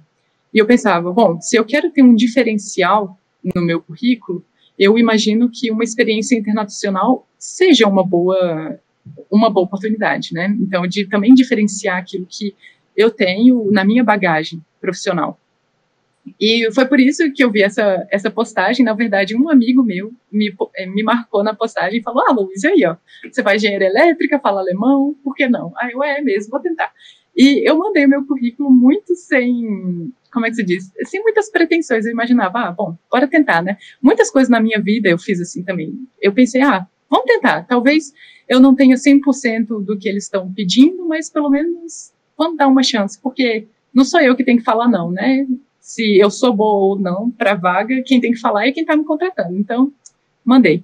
E 0.54 0.58
eu 0.58 0.66
pensava, 0.66 1.12
bom, 1.12 1.40
se 1.42 1.58
eu 1.58 1.66
quero 1.66 1.92
ter 1.92 2.02
um 2.02 2.16
diferencial 2.16 3.20
no 3.56 3.62
meu 3.62 3.82
currículo, 3.82 4.44
eu 4.80 4.98
imagino 4.98 5.50
que 5.52 5.72
uma 5.72 5.84
experiência 5.84 6.36
internacional 6.36 7.28
seja 7.38 7.88
uma 7.88 8.06
boa 8.06 8.80
uma 9.30 9.52
boa 9.52 9.66
oportunidade, 9.66 10.34
né? 10.34 10.56
Então, 10.60 10.88
de 10.88 11.06
também 11.08 11.34
diferenciar 11.36 11.98
aquilo 11.98 12.26
que 12.28 12.56
eu 12.98 13.12
tenho 13.12 13.70
na 13.72 13.86
minha 13.86 14.04
bagagem 14.04 14.60
profissional. 14.82 15.40
E 16.40 16.70
foi 16.74 16.86
por 16.88 17.00
isso 17.00 17.32
que 17.32 17.44
eu 17.44 17.52
vi 17.52 17.62
essa, 17.62 18.06
essa 18.10 18.32
postagem. 18.32 18.84
Na 18.84 18.94
verdade, 18.94 19.36
um 19.36 19.50
amigo 19.50 19.84
meu 19.84 20.12
me, 20.32 20.54
eh, 20.76 20.88
me 20.88 21.04
marcou 21.04 21.44
na 21.44 21.54
postagem 21.54 22.00
e 22.00 22.04
falou: 22.04 22.24
Ah, 22.28 22.34
Luiz, 22.34 22.64
aí, 22.66 22.84
ó? 22.86 22.96
Você 23.32 23.44
faz 23.44 23.64
engenharia 23.64 23.88
elétrica, 23.88 24.40
fala 24.40 24.62
alemão, 24.62 25.16
por 25.24 25.36
que 25.36 25.48
não? 25.48 25.72
Aí 25.78 25.92
eu, 25.92 26.04
é 26.04 26.22
mesmo, 26.22 26.52
vou 26.52 26.60
tentar. 26.60 26.92
E 27.36 27.70
eu 27.70 27.78
mandei 27.78 28.08
meu 28.08 28.26
currículo 28.26 28.72
muito 28.72 29.14
sem, 29.16 30.12
como 30.32 30.46
é 30.46 30.50
que 30.50 30.56
se 30.56 30.64
diz? 30.64 30.92
Sem 31.04 31.22
muitas 31.22 31.52
pretensões. 31.52 32.06
Eu 32.06 32.12
imaginava, 32.12 32.60
ah, 32.60 32.72
bom, 32.72 32.98
bora 33.12 33.28
tentar, 33.28 33.62
né? 33.62 33.78
Muitas 34.02 34.32
coisas 34.32 34.50
na 34.50 34.60
minha 34.60 34.82
vida 34.82 35.10
eu 35.10 35.18
fiz 35.18 35.42
assim 35.42 35.62
também. 35.62 35.94
Eu 36.22 36.34
pensei, 36.34 36.62
ah, 36.62 36.88
vamos 37.10 37.26
tentar. 37.26 37.64
Talvez 37.64 38.14
eu 38.48 38.60
não 38.60 38.74
tenha 38.74 38.96
100% 38.96 39.84
do 39.84 39.98
que 39.98 40.08
eles 40.08 40.24
estão 40.24 40.52
pedindo, 40.54 41.06
mas 41.06 41.30
pelo 41.30 41.50
menos 41.50 42.14
vamos 42.38 42.58
dar 42.58 42.68
uma 42.68 42.84
chance, 42.84 43.20
porque 43.22 43.68
não 43.94 44.04
sou 44.06 44.22
eu 44.22 44.36
que 44.36 44.44
tenho 44.44 44.60
que 44.60 44.64
falar 44.64 44.88
não, 44.88 45.12
né? 45.12 45.46
Se 45.86 46.18
eu 46.18 46.32
sou 46.32 46.52
boa 46.52 46.96
ou 46.96 47.00
não 47.00 47.30
para 47.30 47.52
a 47.52 47.56
vaga, 47.56 48.02
quem 48.04 48.20
tem 48.20 48.32
que 48.32 48.40
falar 48.40 48.66
é 48.66 48.72
quem 48.72 48.82
está 48.82 48.98
me 48.98 49.04
contratando. 49.04 49.56
Então, 49.56 49.94
mandei. 50.44 50.84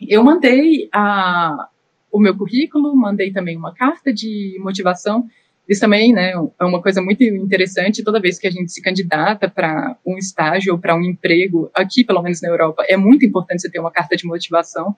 Eu 0.00 0.24
mandei 0.24 0.88
a, 0.92 1.68
o 2.10 2.18
meu 2.18 2.36
currículo, 2.36 2.96
mandei 2.96 3.32
também 3.32 3.56
uma 3.56 3.72
carta 3.72 4.12
de 4.12 4.58
motivação. 4.58 5.28
Isso 5.68 5.80
também 5.80 6.12
né, 6.12 6.32
é 6.32 6.64
uma 6.64 6.82
coisa 6.82 7.00
muito 7.00 7.22
interessante. 7.22 8.02
Toda 8.02 8.18
vez 8.18 8.36
que 8.36 8.48
a 8.48 8.50
gente 8.50 8.72
se 8.72 8.82
candidata 8.82 9.48
para 9.48 9.96
um 10.04 10.18
estágio 10.18 10.72
ou 10.72 10.78
para 10.80 10.96
um 10.96 11.04
emprego, 11.04 11.70
aqui, 11.72 12.02
pelo 12.02 12.20
menos 12.20 12.42
na 12.42 12.48
Europa, 12.48 12.84
é 12.88 12.96
muito 12.96 13.24
importante 13.24 13.62
você 13.62 13.70
ter 13.70 13.78
uma 13.78 13.92
carta 13.92 14.16
de 14.16 14.26
motivação. 14.26 14.96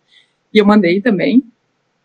E 0.55 0.57
eu 0.57 0.64
mandei 0.64 1.03
também. 1.03 1.44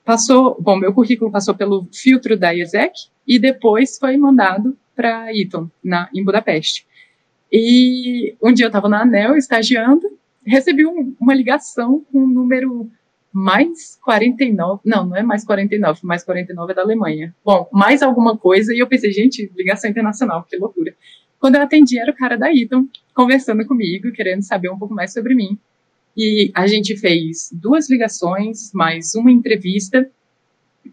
Passou, 0.03 0.57
bom, 0.59 0.75
meu 0.75 0.93
currículo 0.93 1.31
passou 1.31 1.55
pelo 1.55 1.87
filtro 1.93 2.37
da 2.37 2.51
IESEC 2.51 2.91
e 3.25 3.39
depois 3.39 3.97
foi 3.97 4.17
mandado 4.17 4.77
para 4.93 5.33
Eton, 5.33 5.69
na, 5.81 6.09
em 6.13 6.21
Budapeste. 6.21 6.86
E 7.51 8.35
um 8.41 8.51
dia 8.51 8.65
eu 8.65 8.69
estava 8.69 8.89
na 8.89 9.01
ANEL 9.01 9.37
estagiando, 9.37 10.17
recebi 10.45 10.85
um, 10.85 11.15
uma 11.19 11.33
ligação 11.33 12.05
com 12.11 12.19
um 12.19 12.27
número 12.27 12.89
mais 13.31 13.97
49, 14.03 14.81
não, 14.83 15.05
não 15.05 15.15
é 15.15 15.21
mais 15.21 15.45
49, 15.45 15.99
mais 16.03 16.23
49 16.23 16.71
é 16.71 16.75
da 16.75 16.81
Alemanha. 16.81 17.35
Bom, 17.45 17.69
mais 17.71 18.01
alguma 18.01 18.37
coisa, 18.37 18.73
e 18.73 18.79
eu 18.79 18.87
pensei, 18.87 19.11
gente, 19.11 19.51
ligação 19.55 19.89
internacional, 19.89 20.43
que 20.49 20.57
loucura. 20.57 20.95
Quando 21.39 21.55
eu 21.55 21.61
atendi, 21.61 21.99
era 21.99 22.11
o 22.11 22.15
cara 22.15 22.35
da 22.35 22.51
Eton, 22.51 22.87
conversando 23.13 23.65
comigo, 23.65 24.11
querendo 24.11 24.41
saber 24.41 24.69
um 24.69 24.77
pouco 24.77 24.93
mais 24.93 25.13
sobre 25.13 25.35
mim. 25.35 25.57
E 26.15 26.51
a 26.55 26.65
gente 26.65 26.97
fez 26.97 27.49
duas 27.53 27.89
ligações, 27.89 28.73
mais 28.73 29.13
uma 29.13 29.31
entrevista, 29.31 30.09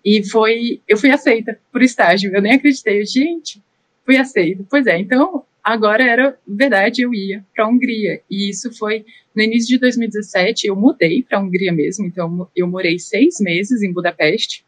e 0.05 0.23
foi, 0.29 0.83
eu 0.87 0.99
fui 0.99 1.11
aceita 1.11 1.59
por 1.73 1.83
estágio. 1.83 2.35
Eu 2.35 2.43
nem 2.43 2.53
acreditei, 2.53 3.01
eu, 3.01 3.07
gente, 3.07 3.62
fui 4.05 4.19
aceita. 4.19 4.64
Pois 4.69 4.87
é, 4.87 4.99
então 4.99 5.45
agora 5.64 6.05
era 6.05 6.38
verdade, 6.46 7.00
eu 7.00 7.14
ia 7.14 7.42
para 7.55 7.64
a 7.64 7.68
Hungria. 7.68 8.20
E 8.31 8.50
isso 8.50 8.70
foi 8.77 9.05
no 9.35 9.42
início 9.42 9.68
de 9.68 9.79
2017, 9.79 10.66
eu 10.66 10.77
mudei 10.77 11.22
para 11.22 11.38
a 11.38 11.40
Hungria 11.40 11.72
mesmo, 11.72 12.07
então 12.07 12.48
eu 12.55 12.68
morei 12.68 12.98
seis 12.98 13.40
meses 13.40 13.83
em 13.83 13.92
Budapeste. 13.92 14.64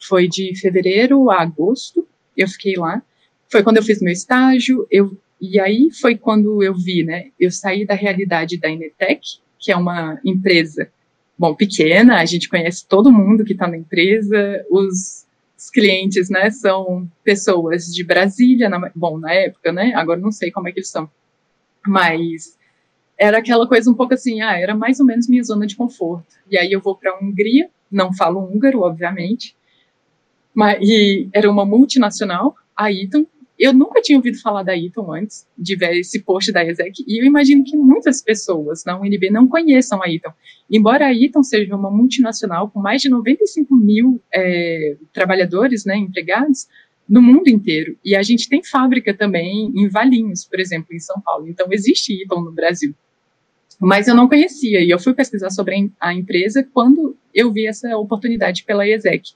Foi 0.00 0.26
de 0.26 0.58
fevereiro 0.58 1.30
a 1.30 1.40
agosto, 1.40 2.06
eu 2.36 2.48
fiquei 2.48 2.74
lá. 2.76 3.00
Foi 3.48 3.62
quando 3.62 3.76
eu 3.76 3.82
fiz 3.82 4.02
meu 4.02 4.12
estágio, 4.12 4.86
eu, 4.90 5.16
e 5.40 5.60
aí 5.60 5.90
foi 5.92 6.16
quando 6.16 6.62
eu 6.62 6.74
vi, 6.74 7.04
né? 7.04 7.30
Eu 7.38 7.50
saí 7.50 7.86
da 7.86 7.94
realidade 7.94 8.58
da 8.58 8.68
Inetec, 8.68 9.20
que 9.58 9.70
é 9.70 9.76
uma 9.76 10.20
empresa, 10.24 10.90
bom, 11.38 11.54
pequena, 11.54 12.18
a 12.18 12.24
gente 12.24 12.48
conhece 12.48 12.86
todo 12.86 13.12
mundo 13.12 13.44
que 13.44 13.52
está 13.52 13.68
na 13.68 13.76
empresa, 13.76 14.64
os 14.70 15.24
os 15.60 15.68
clientes, 15.68 16.30
né, 16.30 16.50
são 16.50 17.06
pessoas 17.22 17.84
de 17.84 18.02
Brasília, 18.02 18.70
na, 18.70 18.90
bom, 18.94 19.18
na 19.18 19.30
época, 19.30 19.70
né, 19.70 19.92
agora 19.94 20.18
não 20.18 20.32
sei 20.32 20.50
como 20.50 20.66
é 20.68 20.72
que 20.72 20.78
eles 20.78 20.88
são, 20.88 21.08
mas 21.86 22.58
era 23.18 23.38
aquela 23.38 23.68
coisa 23.68 23.90
um 23.90 23.94
pouco 23.94 24.14
assim, 24.14 24.40
ah, 24.40 24.58
era 24.58 24.74
mais 24.74 24.98
ou 25.00 25.06
menos 25.06 25.28
minha 25.28 25.44
zona 25.44 25.66
de 25.66 25.76
conforto. 25.76 26.36
E 26.50 26.56
aí 26.56 26.72
eu 26.72 26.80
vou 26.80 26.96
para 26.96 27.10
a 27.10 27.18
Hungria, 27.18 27.68
não 27.92 28.14
falo 28.14 28.40
húngaro, 28.40 28.80
obviamente, 28.80 29.54
mas, 30.54 30.78
e 30.80 31.28
era 31.34 31.50
uma 31.50 31.66
multinacional, 31.66 32.56
a 32.74 32.90
Eaton, 32.90 33.26
eu 33.60 33.74
nunca 33.74 34.00
tinha 34.00 34.18
ouvido 34.18 34.40
falar 34.40 34.62
da 34.62 34.76
Eaton 34.76 35.12
antes 35.12 35.46
de 35.56 35.76
ver 35.76 35.98
esse 35.98 36.22
post 36.22 36.50
da 36.50 36.64
ESEC, 36.64 37.04
e 37.06 37.20
eu 37.20 37.26
imagino 37.26 37.62
que 37.62 37.76
muitas 37.76 38.22
pessoas 38.22 38.84
na 38.84 38.98
UNB 38.98 39.30
não 39.30 39.46
conheçam 39.46 40.02
a 40.02 40.10
Eaton. 40.10 40.32
Embora 40.70 41.06
a 41.06 41.14
Eaton 41.14 41.42
seja 41.42 41.76
uma 41.76 41.90
multinacional 41.90 42.70
com 42.70 42.80
mais 42.80 43.02
de 43.02 43.10
95 43.10 43.76
mil 43.76 44.20
é, 44.34 44.96
trabalhadores, 45.12 45.84
né, 45.84 45.96
empregados, 45.96 46.66
no 47.06 47.20
mundo 47.20 47.48
inteiro. 47.48 47.98
E 48.04 48.14
a 48.14 48.22
gente 48.22 48.48
tem 48.48 48.62
fábrica 48.62 49.12
também 49.12 49.72
em 49.74 49.88
Valinhos, 49.88 50.44
por 50.44 50.60
exemplo, 50.60 50.94
em 50.94 51.00
São 51.00 51.20
Paulo. 51.20 51.48
Então, 51.48 51.66
existe 51.72 52.18
Eaton 52.22 52.40
no 52.40 52.52
Brasil. 52.52 52.94
Mas 53.80 54.06
eu 54.06 54.14
não 54.14 54.28
conhecia, 54.28 54.80
e 54.80 54.90
eu 54.90 54.98
fui 54.98 55.12
pesquisar 55.12 55.50
sobre 55.50 55.90
a 55.98 56.14
empresa 56.14 56.66
quando 56.72 57.16
eu 57.34 57.52
vi 57.52 57.66
essa 57.66 57.96
oportunidade 57.96 58.62
pela 58.64 58.86
ESEC. 58.86 59.30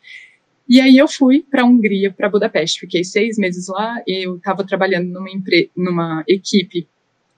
E 0.68 0.80
aí 0.80 0.96
eu 0.96 1.06
fui 1.06 1.42
para 1.42 1.62
a 1.62 1.64
Hungria, 1.64 2.12
para 2.12 2.28
Budapeste. 2.28 2.80
Fiquei 2.80 3.04
seis 3.04 3.36
meses 3.36 3.68
lá. 3.68 4.02
eu 4.06 4.36
estava 4.36 4.64
trabalhando 4.64 5.08
numa, 5.08 5.28
numa 5.76 6.24
equipe 6.26 6.88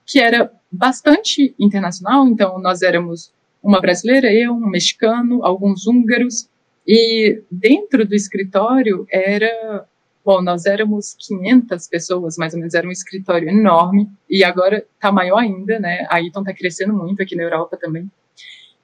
que 0.05 0.19
era 0.19 0.51
bastante 0.71 1.53
internacional. 1.59 2.25
Então, 2.27 2.59
nós 2.59 2.81
éramos 2.81 3.33
uma 3.61 3.81
brasileira, 3.81 4.31
eu, 4.31 4.53
um 4.53 4.69
mexicano, 4.69 5.43
alguns 5.43 5.85
húngaros. 5.85 6.49
E 6.87 7.41
dentro 7.51 8.07
do 8.07 8.15
escritório 8.15 9.05
era 9.11 9.85
Bom, 10.27 10.41
nós 10.41 10.65
éramos 10.65 11.15
500 11.19 11.87
pessoas, 11.87 12.35
mais 12.35 12.53
ou 12.53 12.59
menos, 12.59 12.73
era 12.73 12.85
um 12.85 12.91
escritório 12.91 13.47
enorme, 13.47 14.09
e 14.29 14.43
agora 14.43 14.85
está 14.93 15.09
maior 15.09 15.37
ainda, 15.37 15.79
né? 15.79 16.05
A 16.09 16.21
Eaton 16.21 16.41
está 16.41 16.53
crescendo 16.53 16.93
muito 16.93 17.23
aqui 17.23 17.33
na 17.33 17.43
Europa 17.43 17.77
também. 17.79 18.11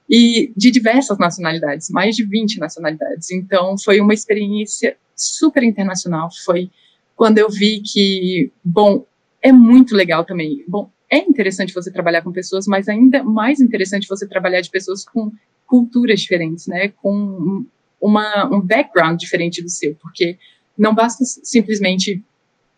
E 0.09 0.51
de 0.55 0.69
diversas 0.69 1.17
nacionalidades, 1.17 1.89
mais 1.89 2.15
de 2.15 2.23
20 2.23 2.59
nacionalidades. 2.59 3.31
Então, 3.31 3.77
foi 3.77 3.99
uma 3.99 4.13
experiência 4.13 4.95
super 5.15 5.63
internacional. 5.63 6.29
Foi 6.43 6.69
quando 7.15 7.37
eu 7.37 7.49
vi 7.49 7.81
que, 7.81 8.51
bom, 8.63 9.05
é 9.41 9.51
muito 9.51 9.95
legal 9.95 10.25
também. 10.25 10.63
Bom, 10.67 10.89
é 11.09 11.17
interessante 11.17 11.73
você 11.73 11.91
trabalhar 11.91 12.21
com 12.21 12.31
pessoas, 12.31 12.65
mas 12.67 12.89
ainda 12.89 13.23
mais 13.23 13.59
interessante 13.59 14.07
você 14.07 14.27
trabalhar 14.27 14.61
de 14.61 14.69
pessoas 14.69 15.05
com 15.05 15.31
culturas 15.65 16.21
diferentes, 16.21 16.67
né? 16.67 16.89
Com 16.89 17.65
uma, 18.01 18.45
um 18.53 18.59
background 18.59 19.19
diferente 19.19 19.61
do 19.61 19.69
seu, 19.69 19.95
porque 19.95 20.37
não 20.77 20.93
basta 20.93 21.23
simplesmente, 21.25 22.23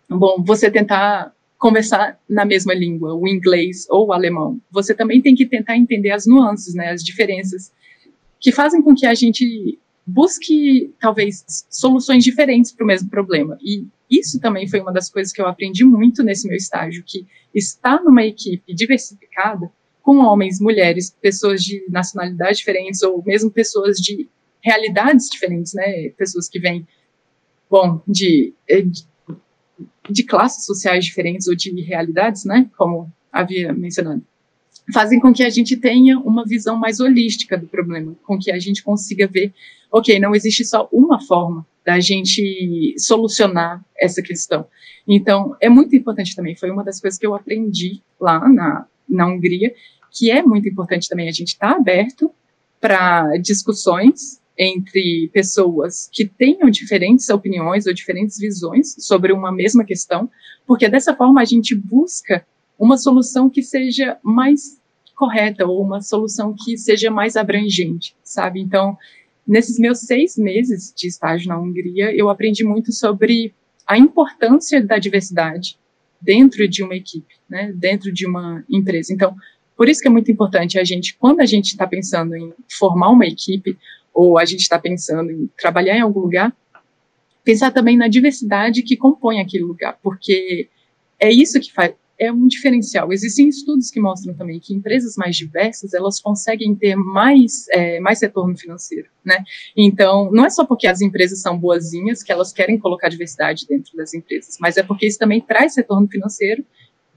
bom, 0.10 0.44
você 0.46 0.70
tentar 0.70 1.35
conversar 1.66 2.20
na 2.30 2.46
mesma 2.46 2.76
língua, 2.76 3.16
o 3.16 3.28
inglês 3.28 3.88
ou 3.90 4.06
o 4.06 4.14
alemão. 4.14 4.62
Você 4.70 4.94
também 4.94 5.20
tem 5.20 5.34
que 5.34 5.48
tentar 5.48 5.76
entender 5.76 6.12
as 6.12 6.28
nuances, 6.28 6.76
né, 6.76 6.92
as 6.92 7.04
diferenças 7.04 7.72
que 8.40 8.52
fazem 8.52 8.84
com 8.84 8.94
que 8.94 9.08
a 9.08 9.16
gente 9.16 9.80
busque 10.06 10.94
talvez 11.00 11.44
soluções 11.68 12.24
diferentes 12.24 12.72
para 12.72 12.84
o 12.84 12.88
mesmo 12.88 13.10
problema. 13.10 13.58
E 13.64 13.84
isso 14.12 14.40
também 14.40 14.68
foi 14.68 14.80
uma 14.80 14.94
das 14.94 15.10
coisas 15.10 15.34
que 15.34 15.42
eu 15.42 15.48
aprendi 15.48 15.84
muito 15.84 16.22
nesse 16.22 16.48
meu 16.48 16.56
estágio, 16.56 17.04
que 17.04 17.26
estar 17.52 18.00
numa 18.04 18.24
equipe 18.24 18.72
diversificada 18.72 19.68
com 20.04 20.18
homens, 20.18 20.62
mulheres, 20.62 21.18
pessoas 21.20 21.64
de 21.64 21.84
nacionalidades 21.90 22.60
diferentes 22.60 23.02
ou 23.02 23.24
mesmo 23.26 23.50
pessoas 23.50 23.98
de 23.98 24.30
realidades 24.62 25.32
diferentes, 25.32 25.74
né, 25.74 26.10
pessoas 26.10 26.48
que 26.48 26.60
vêm 26.60 26.88
bom, 27.68 28.04
de, 28.08 28.54
eh, 28.70 28.84
de, 28.84 29.04
de 30.10 30.24
classes 30.24 30.66
sociais 30.66 31.06
diferentes 31.06 31.48
ou 31.48 31.56
de 31.56 31.70
realidades, 31.82 32.46
né, 32.46 32.70
como 32.78 33.12
havia 33.32 33.74
mencionado, 33.74 34.22
fazem 34.94 35.20
com 35.20 35.34
que 35.34 35.44
a 35.44 35.50
gente 35.50 35.76
tenha 35.76 36.20
uma 36.20 36.46
visão 36.46 36.78
mais 36.78 37.00
holística 37.00 37.58
do 37.58 37.68
problema, 37.68 38.16
com 38.24 38.38
que 38.38 38.52
a 38.52 38.60
gente 38.60 38.84
consiga 38.84 39.28
ver, 39.28 39.54
ok, 39.92 40.20
não 40.20 40.36
existe 40.36 40.64
só 40.64 40.88
uma 40.92 41.20
forma 41.20 41.66
da 41.86 42.00
gente 42.00 42.96
solucionar 42.98 43.84
essa 43.98 44.22
questão. 44.22 44.66
Então, 45.08 45.56
é 45.60 45.70
muito 45.70 45.96
importante 45.96 46.36
também, 46.36 46.56
foi 46.56 46.72
uma 46.72 46.84
das 46.84 47.00
coisas 47.00 47.20
que 47.20 47.26
eu 47.26 47.36
aprendi 47.36 48.02
lá 48.20 48.48
na, 48.48 48.88
na 49.08 49.28
Hungria, 49.28 49.74
que 50.12 50.32
é 50.32 50.42
muito 50.42 50.68
importante 50.68 51.10
também 51.10 51.28
a 51.28 51.32
gente 51.32 51.50
estar 51.50 51.74
tá 51.74 51.78
aberto 51.78 52.32
para 52.80 53.38
discussões 53.38 54.40
entre 54.58 55.30
pessoas 55.34 56.10
que 56.12 56.26
tenham 56.26 56.70
diferentes 56.70 57.30
opiniões 57.30 57.86
ou 57.86 57.94
diferentes 57.94 58.38
visões 58.38 58.96
sobre 59.00 59.34
uma 59.34 59.52
mesma 59.52 59.84
questão, 59.84 60.30
porque 60.66 60.88
dessa 60.88 61.16
forma 61.16 61.42
a 61.42 61.46
gente 61.46 61.76
busca 61.76 62.46
uma 62.80 62.98
solução 62.98 63.50
que 63.50 63.62
seja 63.62 64.18
mais 64.24 64.80
correta 65.16 65.66
ou 65.66 65.82
uma 65.82 66.02
solução 66.02 66.54
que 66.54 66.78
seja 66.78 67.10
mais 67.10 67.36
abrangente, 67.36 68.16
sabe? 68.24 68.60
Então, 68.60 68.98
nesses 69.48 69.80
meus 69.80 70.00
seis 70.00 70.38
meses 70.38 70.94
de 70.96 71.08
estágio 71.08 71.48
na 71.48 71.60
Hungria, 71.60 72.16
eu 72.16 72.30
aprendi 72.30 72.64
muito 72.64 72.92
sobre 72.92 73.54
a 73.88 73.98
importância 73.98 74.84
da 74.84 74.98
diversidade 74.98 75.78
dentro 76.22 76.68
de 76.68 76.84
uma 76.84 76.96
equipe, 76.96 77.36
né? 77.50 77.72
Dentro 77.74 78.12
de 78.12 78.26
uma 78.28 78.64
empresa. 78.70 79.14
Então, 79.14 79.36
por 79.78 79.88
isso 79.88 80.02
que 80.02 80.08
é 80.08 80.12
muito 80.12 80.32
importante 80.32 80.80
a 80.80 80.84
gente, 80.84 81.16
quando 81.18 81.42
a 81.42 81.46
gente 81.46 81.68
está 81.68 81.86
pensando 81.86 82.36
em 82.36 82.54
formar 82.70 83.10
uma 83.12 83.26
equipe, 83.26 83.78
ou 84.16 84.40
a 84.40 84.46
gente 84.46 84.62
está 84.62 84.80
pensando 84.80 85.30
em 85.30 85.50
trabalhar 85.58 85.98
em 85.98 86.02
algum 86.02 86.22
lugar, 86.22 86.56
pensar 87.44 87.70
também 87.72 87.98
na 87.98 88.08
diversidade 88.08 88.82
que 88.82 88.96
compõe 88.96 89.42
aquele 89.42 89.66
lugar, 89.66 90.00
porque 90.02 90.70
é 91.20 91.30
isso 91.30 91.60
que 91.60 91.72
faz, 91.72 91.94
é 92.18 92.32
um 92.32 92.48
diferencial. 92.48 93.12
Existem 93.12 93.50
estudos 93.50 93.92
que 93.92 94.00
mostram 94.00 94.34
também 94.34 94.58
que 94.58 94.74
empresas 94.74 95.18
mais 95.18 95.36
diversas 95.36 95.94
elas 95.94 96.22
conseguem 96.22 96.74
ter 96.74 96.96
mais 96.96 97.68
é, 97.72 98.00
mais 98.00 98.22
retorno 98.22 98.58
financeiro, 98.58 99.10
né? 99.24 99.44
Então 99.76 100.32
não 100.32 100.46
é 100.46 100.50
só 100.50 100.66
porque 100.66 100.88
as 100.88 101.02
empresas 101.02 101.42
são 101.42 101.60
boazinhas 101.60 102.24
que 102.24 102.32
elas 102.32 102.54
querem 102.54 102.80
colocar 102.80 103.10
diversidade 103.10 103.68
dentro 103.68 103.98
das 103.98 104.14
empresas, 104.14 104.58
mas 104.62 104.78
é 104.78 104.84
porque 104.84 105.06
isso 105.06 105.20
também 105.20 105.42
traz 105.42 105.76
retorno 105.76 106.08
financeiro, 106.08 106.66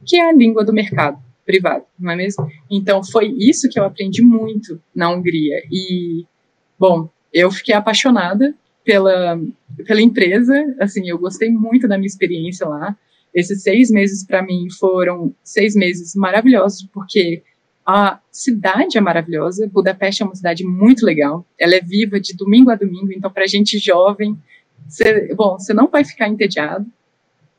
que 0.05 0.17
é 0.17 0.29
a 0.29 0.33
língua 0.33 0.65
do 0.65 0.73
mercado 0.73 1.19
privado, 1.47 1.85
não 1.99 2.11
é 2.11 2.17
mesmo? 2.17 2.47
Então 2.69 3.03
foi 3.05 3.33
isso 3.39 3.69
que 3.71 3.79
eu 3.79 3.85
aprendi 3.85 4.21
muito 4.21 4.83
na 4.95 5.11
Hungria 5.11 5.63
e 5.71 6.27
Bom, 6.79 7.11
eu 7.33 7.51
fiquei 7.51 7.75
apaixonada 7.75 8.55
pela, 8.85 9.39
pela 9.87 10.01
empresa, 10.01 10.55
assim, 10.81 11.09
eu 11.09 11.19
gostei 11.19 11.51
muito 11.51 11.87
da 11.87 11.99
minha 11.99 12.07
experiência 12.07 12.67
lá. 12.67 12.97
Esses 13.35 13.63
seis 13.63 13.91
meses 13.91 14.25
para 14.25 14.43
mim 14.43 14.69
foram 14.71 15.35
seis 15.45 15.75
meses 15.75 16.15
maravilhosos, 16.15 16.89
porque 16.93 17.43
a 17.85 18.19
cidade 18.31 18.97
é 18.97 19.01
maravilhosa. 19.01 19.67
Budapeste 19.67 20.23
é 20.23 20.27
uma 20.27 20.35
cidade 20.35 20.65
muito 20.65 21.05
legal. 21.05 21.47
Ela 21.59 21.75
é 21.75 21.81
viva 21.81 22.21
de 22.21 22.35
domingo 22.35 22.71
a 22.71 22.75
domingo, 22.75 23.13
então 23.13 23.31
para 23.31 23.47
gente 23.47 23.79
jovem, 23.79 24.39
cê, 24.89 25.35
bom, 25.35 25.59
você 25.59 25.75
não 25.75 25.89
vai 25.89 26.05
ficar 26.05 26.29
entediado. 26.29 26.87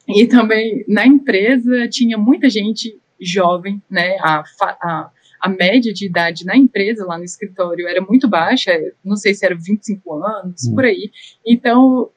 E 0.07 0.25
também 0.25 0.83
na 0.87 1.05
empresa 1.05 1.87
tinha 1.87 2.17
muita 2.17 2.49
gente 2.49 2.99
jovem, 3.19 3.81
né? 3.89 4.17
A, 4.19 4.43
a, 4.61 5.11
a 5.39 5.49
média 5.49 5.93
de 5.93 6.05
idade 6.05 6.45
na 6.45 6.55
empresa, 6.55 7.05
lá 7.05 7.17
no 7.17 7.23
escritório, 7.23 7.87
era 7.87 8.01
muito 8.01 8.27
baixa, 8.27 8.71
não 9.03 9.15
sei 9.15 9.33
se 9.33 9.45
era 9.45 9.55
25 9.55 10.13
anos, 10.23 10.65
hum. 10.65 10.75
por 10.75 10.85
aí. 10.85 11.11
Então, 11.45 12.09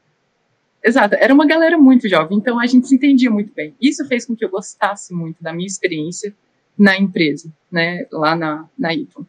exato, 0.84 1.14
era 1.14 1.32
uma 1.32 1.46
galera 1.46 1.78
muito 1.78 2.08
jovem, 2.08 2.38
então 2.38 2.58
a 2.58 2.66
gente 2.66 2.88
se 2.88 2.94
entendia 2.94 3.30
muito 3.30 3.52
bem. 3.54 3.74
Isso 3.80 4.06
fez 4.06 4.26
com 4.26 4.34
que 4.34 4.44
eu 4.44 4.50
gostasse 4.50 5.14
muito 5.14 5.42
da 5.42 5.52
minha 5.52 5.66
experiência 5.66 6.34
na 6.76 6.98
empresa, 6.98 7.52
né, 7.70 8.06
lá 8.10 8.34
na, 8.34 8.68
na 8.78 8.94
Iton. 8.94 9.24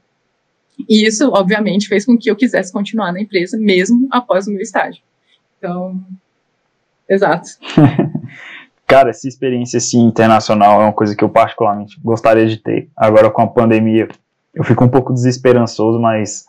E 0.89 1.05
isso, 1.05 1.29
obviamente, 1.29 1.87
fez 1.87 2.05
com 2.05 2.17
que 2.17 2.29
eu 2.29 2.35
quisesse 2.35 2.73
continuar 2.73 3.11
na 3.11 3.21
empresa, 3.21 3.57
mesmo 3.57 4.07
após 4.11 4.47
o 4.47 4.51
meu 4.51 4.61
estágio. 4.61 5.03
Então, 5.57 6.03
exato. 7.07 7.49
Cara, 8.93 9.09
essa 9.09 9.27
experiência 9.27 9.77
assim, 9.77 10.03
internacional 10.03 10.79
é 10.79 10.83
uma 10.83 10.93
coisa 10.93 11.15
que 11.15 11.23
eu 11.23 11.29
particularmente 11.29 11.99
gostaria 11.99 12.45
de 12.45 12.57
ter. 12.57 12.89
Agora 12.95 13.31
com 13.31 13.41
a 13.41 13.47
pandemia, 13.47 14.07
eu 14.53 14.63
fico 14.63 14.83
um 14.83 14.87
pouco 14.87 15.11
desesperançoso, 15.11 15.99
mas 15.99 16.45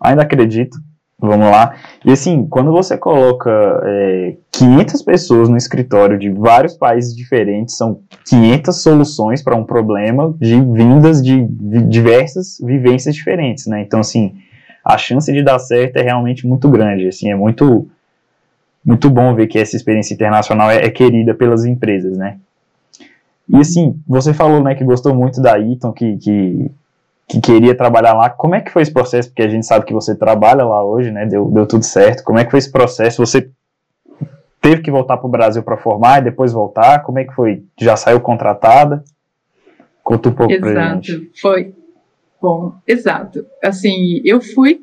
ainda 0.00 0.22
acredito. 0.22 0.78
Vamos 1.16 1.48
lá. 1.48 1.76
E 2.04 2.10
assim, 2.10 2.44
quando 2.48 2.72
você 2.72 2.98
coloca 2.98 3.52
é, 3.84 4.34
500 4.50 5.00
pessoas 5.02 5.48
no 5.48 5.56
escritório 5.56 6.18
de 6.18 6.28
vários 6.28 6.74
países 6.74 7.14
diferentes, 7.14 7.76
são 7.76 8.00
500 8.28 8.82
soluções 8.82 9.40
para 9.40 9.54
um 9.54 9.62
problema 9.62 10.34
de 10.40 10.60
vindas 10.60 11.22
de 11.22 11.46
diversas 11.88 12.58
vivências 12.60 13.14
diferentes, 13.14 13.68
né? 13.68 13.80
Então, 13.80 14.00
assim, 14.00 14.34
a 14.84 14.98
chance 14.98 15.32
de 15.32 15.40
dar 15.40 15.60
certo 15.60 15.98
é 15.98 16.02
realmente 16.02 16.48
muito 16.48 16.68
grande. 16.68 17.06
Assim, 17.06 17.30
é 17.30 17.36
muito 17.36 17.88
muito 18.86 19.10
bom 19.10 19.34
ver 19.34 19.48
que 19.48 19.58
essa 19.58 19.74
experiência 19.74 20.14
internacional 20.14 20.70
é, 20.70 20.76
é, 20.76 20.90
querida 20.90 21.34
pelas 21.34 21.64
empresas, 21.64 22.16
né? 22.16 22.38
E 23.48 23.56
assim, 23.56 24.00
você 24.06 24.32
falou, 24.32 24.62
né, 24.62 24.76
que 24.76 24.84
gostou 24.84 25.12
muito 25.12 25.42
da 25.42 25.58
Eaton, 25.58 25.92
que, 25.92 26.16
que, 26.18 26.70
que, 27.28 27.40
queria 27.40 27.74
trabalhar 27.76 28.14
lá. 28.14 28.30
Como 28.30 28.54
é 28.54 28.60
que 28.60 28.70
foi 28.70 28.82
esse 28.82 28.92
processo? 28.92 29.28
Porque 29.28 29.42
a 29.42 29.48
gente 29.48 29.66
sabe 29.66 29.84
que 29.84 29.92
você 29.92 30.14
trabalha 30.14 30.64
lá 30.64 30.84
hoje, 30.84 31.10
né? 31.10 31.26
Deu, 31.26 31.50
deu 31.50 31.66
tudo 31.66 31.84
certo. 31.84 32.22
Como 32.22 32.38
é 32.38 32.44
que 32.44 32.50
foi 32.50 32.58
esse 32.58 32.70
processo? 32.70 33.24
Você 33.24 33.50
teve 34.60 34.82
que 34.82 34.90
voltar 34.90 35.16
para 35.16 35.26
o 35.26 35.30
Brasil 35.30 35.62
para 35.62 35.76
formar 35.76 36.20
e 36.20 36.24
depois 36.24 36.52
voltar? 36.52 37.02
Como 37.02 37.18
é 37.18 37.24
que 37.24 37.34
foi? 37.34 37.64
Já 37.80 37.96
saiu 37.96 38.20
contratada? 38.20 39.02
Conta 40.02 40.28
um 40.28 40.32
pouco 40.32 40.52
exato, 40.52 40.72
pra 40.72 40.94
gente. 40.94 41.12
Exato, 41.12 41.30
foi. 41.40 41.74
Bom, 42.40 42.74
exato. 42.86 43.46
Assim, 43.62 44.20
eu 44.24 44.40
fui 44.40 44.80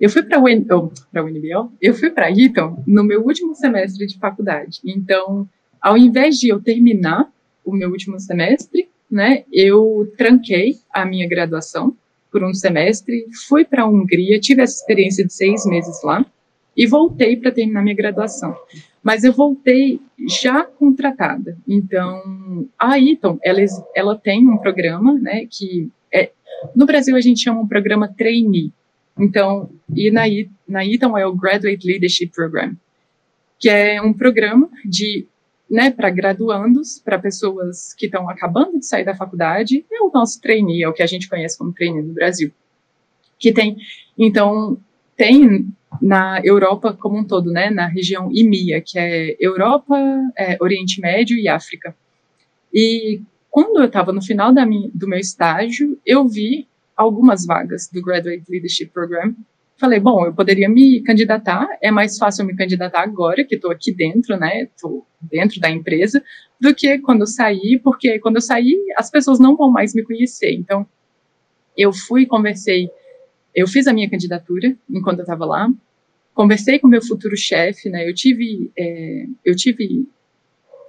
eu 0.00 0.08
fui 0.08 0.22
para 0.22 0.38
a 0.38 0.40
UNBL, 0.40 1.72
eu 1.80 1.94
fui 1.94 2.10
para 2.10 2.30
Eton 2.30 2.82
no 2.86 3.04
meu 3.04 3.22
último 3.22 3.54
semestre 3.54 4.06
de 4.06 4.18
faculdade. 4.18 4.80
Então, 4.84 5.46
ao 5.80 5.96
invés 5.96 6.38
de 6.38 6.48
eu 6.48 6.60
terminar 6.60 7.30
o 7.64 7.72
meu 7.72 7.90
último 7.90 8.18
semestre, 8.18 8.88
né, 9.10 9.44
eu 9.52 10.10
tranquei 10.16 10.76
a 10.92 11.04
minha 11.04 11.28
graduação 11.28 11.94
por 12.32 12.42
um 12.44 12.54
semestre, 12.54 13.26
fui 13.48 13.64
para 13.64 13.82
a 13.82 13.88
Hungria, 13.88 14.40
tive 14.40 14.62
essa 14.62 14.76
experiência 14.76 15.26
de 15.26 15.32
seis 15.32 15.66
meses 15.66 16.02
lá 16.02 16.24
e 16.76 16.86
voltei 16.86 17.36
para 17.36 17.50
terminar 17.50 17.82
minha 17.82 17.96
graduação. 17.96 18.54
Mas 19.02 19.24
eu 19.24 19.32
voltei 19.32 20.00
já 20.28 20.64
contratada. 20.64 21.58
Então, 21.66 22.66
a 22.78 22.98
Eton, 22.98 23.38
ela, 23.42 23.60
ela 23.94 24.16
tem 24.16 24.48
um 24.48 24.58
programa, 24.58 25.14
né, 25.14 25.46
que 25.50 25.90
é, 26.12 26.30
no 26.74 26.86
Brasil 26.86 27.16
a 27.16 27.20
gente 27.20 27.42
chama 27.42 27.60
um 27.60 27.68
programa 27.68 28.08
trainee. 28.08 28.72
Então, 29.18 29.70
e 29.94 30.10
na, 30.10 30.22
na 30.66 30.84
Eton 30.84 31.16
é 31.16 31.26
o 31.26 31.34
Graduate 31.34 31.86
Leadership 31.86 32.28
Program, 32.28 32.74
que 33.58 33.68
é 33.68 34.00
um 34.00 34.12
programa 34.12 34.68
de 34.84 35.26
né, 35.70 35.90
para 35.90 36.10
graduandos, 36.10 36.98
para 36.98 37.18
pessoas 37.18 37.94
que 37.94 38.06
estão 38.06 38.28
acabando 38.28 38.80
de 38.80 38.86
sair 38.86 39.04
da 39.04 39.14
faculdade, 39.14 39.84
é 39.92 40.02
o 40.02 40.10
nosso 40.12 40.40
trainee, 40.40 40.82
é 40.82 40.88
o 40.88 40.92
que 40.92 41.02
a 41.02 41.06
gente 41.06 41.28
conhece 41.28 41.56
como 41.56 41.72
trainee 41.72 42.02
no 42.02 42.12
Brasil. 42.12 42.50
Que 43.38 43.52
tem, 43.52 43.76
então, 44.18 44.76
tem 45.16 45.72
na 46.02 46.40
Europa 46.42 46.92
como 46.92 47.18
um 47.18 47.24
todo, 47.24 47.52
né, 47.52 47.70
na 47.70 47.86
região 47.86 48.30
IMIA, 48.32 48.80
que 48.80 48.98
é 48.98 49.36
Europa, 49.38 49.96
é, 50.36 50.56
Oriente 50.60 51.00
Médio 51.00 51.38
e 51.38 51.48
África. 51.48 51.94
E 52.74 53.22
quando 53.48 53.80
eu 53.80 53.86
estava 53.86 54.12
no 54.12 54.22
final 54.22 54.52
minha, 54.52 54.90
do 54.92 55.06
meu 55.06 55.18
estágio, 55.18 55.98
eu 56.04 56.26
vi 56.26 56.66
algumas 56.96 57.46
vagas 57.46 57.88
do 57.92 58.02
Graduate 58.02 58.44
Leadership 58.48 58.86
Program. 58.86 59.34
Falei, 59.78 59.98
bom, 59.98 60.26
eu 60.26 60.34
poderia 60.34 60.68
me 60.68 61.00
candidatar, 61.00 61.66
é 61.80 61.90
mais 61.90 62.18
fácil 62.18 62.44
me 62.44 62.54
candidatar 62.54 63.00
agora, 63.00 63.44
que 63.44 63.54
estou 63.54 63.70
aqui 63.70 63.94
dentro, 63.94 64.36
né, 64.36 64.64
estou 64.64 65.06
dentro 65.20 65.58
da 65.58 65.70
empresa, 65.70 66.22
do 66.60 66.74
que 66.74 66.98
quando 66.98 67.22
eu 67.22 67.26
sair, 67.26 67.80
porque 67.82 68.18
quando 68.18 68.36
eu 68.36 68.42
sair, 68.42 68.78
as 68.96 69.10
pessoas 69.10 69.38
não 69.38 69.56
vão 69.56 69.70
mais 69.70 69.94
me 69.94 70.02
conhecer. 70.02 70.52
Então, 70.52 70.86
eu 71.74 71.94
fui, 71.94 72.26
conversei, 72.26 72.90
eu 73.54 73.66
fiz 73.66 73.86
a 73.86 73.92
minha 73.94 74.10
candidatura 74.10 74.76
enquanto 74.90 75.20
eu 75.20 75.22
estava 75.22 75.46
lá, 75.46 75.72
conversei 76.34 76.78
com 76.78 76.86
meu 76.86 77.02
futuro 77.02 77.36
chefe, 77.36 77.88
né, 77.88 78.06
eu 78.06 78.14
tive, 78.14 78.70
é, 78.78 79.24
eu 79.42 79.56
tive, 79.56 80.06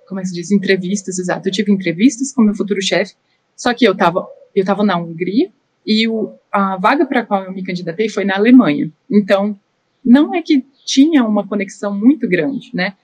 como 0.05 0.19
é 0.19 0.23
que 0.23 0.29
se 0.29 0.35
diz, 0.35 0.51
entrevistas, 0.51 1.17
exato, 1.17 1.47
eu 1.47 1.53
tive 1.53 1.71
entrevistas 1.71 2.33
com 2.33 2.41
meu 2.41 2.53
futuro 2.53 2.81
chefe, 2.81 3.15
só 3.55 3.73
que 3.73 3.85
eu 3.85 3.93
estava 3.93 4.27
eu 4.53 4.61
estava 4.61 4.83
na 4.83 4.97
Hungria, 4.97 5.51
e 5.85 6.07
o, 6.07 6.33
a 6.51 6.77
vaga 6.77 7.05
para 7.05 7.21
a 7.21 7.25
qual 7.25 7.43
eu 7.43 7.51
me 7.51 7.63
candidatei 7.63 8.09
foi 8.09 8.23
na 8.23 8.35
Alemanha. 8.35 8.91
Então, 9.09 9.59
não 10.03 10.33
é 10.33 10.41
que 10.41 10.65
tinha 10.85 11.23
uma 11.23 11.47
conexão 11.47 11.97
muito 11.97 12.27
grande, 12.27 12.69
né? 12.73 12.95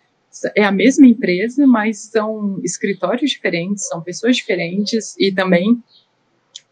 É 0.55 0.63
a 0.63 0.71
mesma 0.71 1.07
empresa, 1.07 1.65
mas 1.65 1.99
são 1.99 2.59
escritórios 2.63 3.31
diferentes, 3.31 3.87
são 3.87 4.01
pessoas 4.01 4.35
diferentes 4.35 5.15
e 5.17 5.31
também 5.31 5.81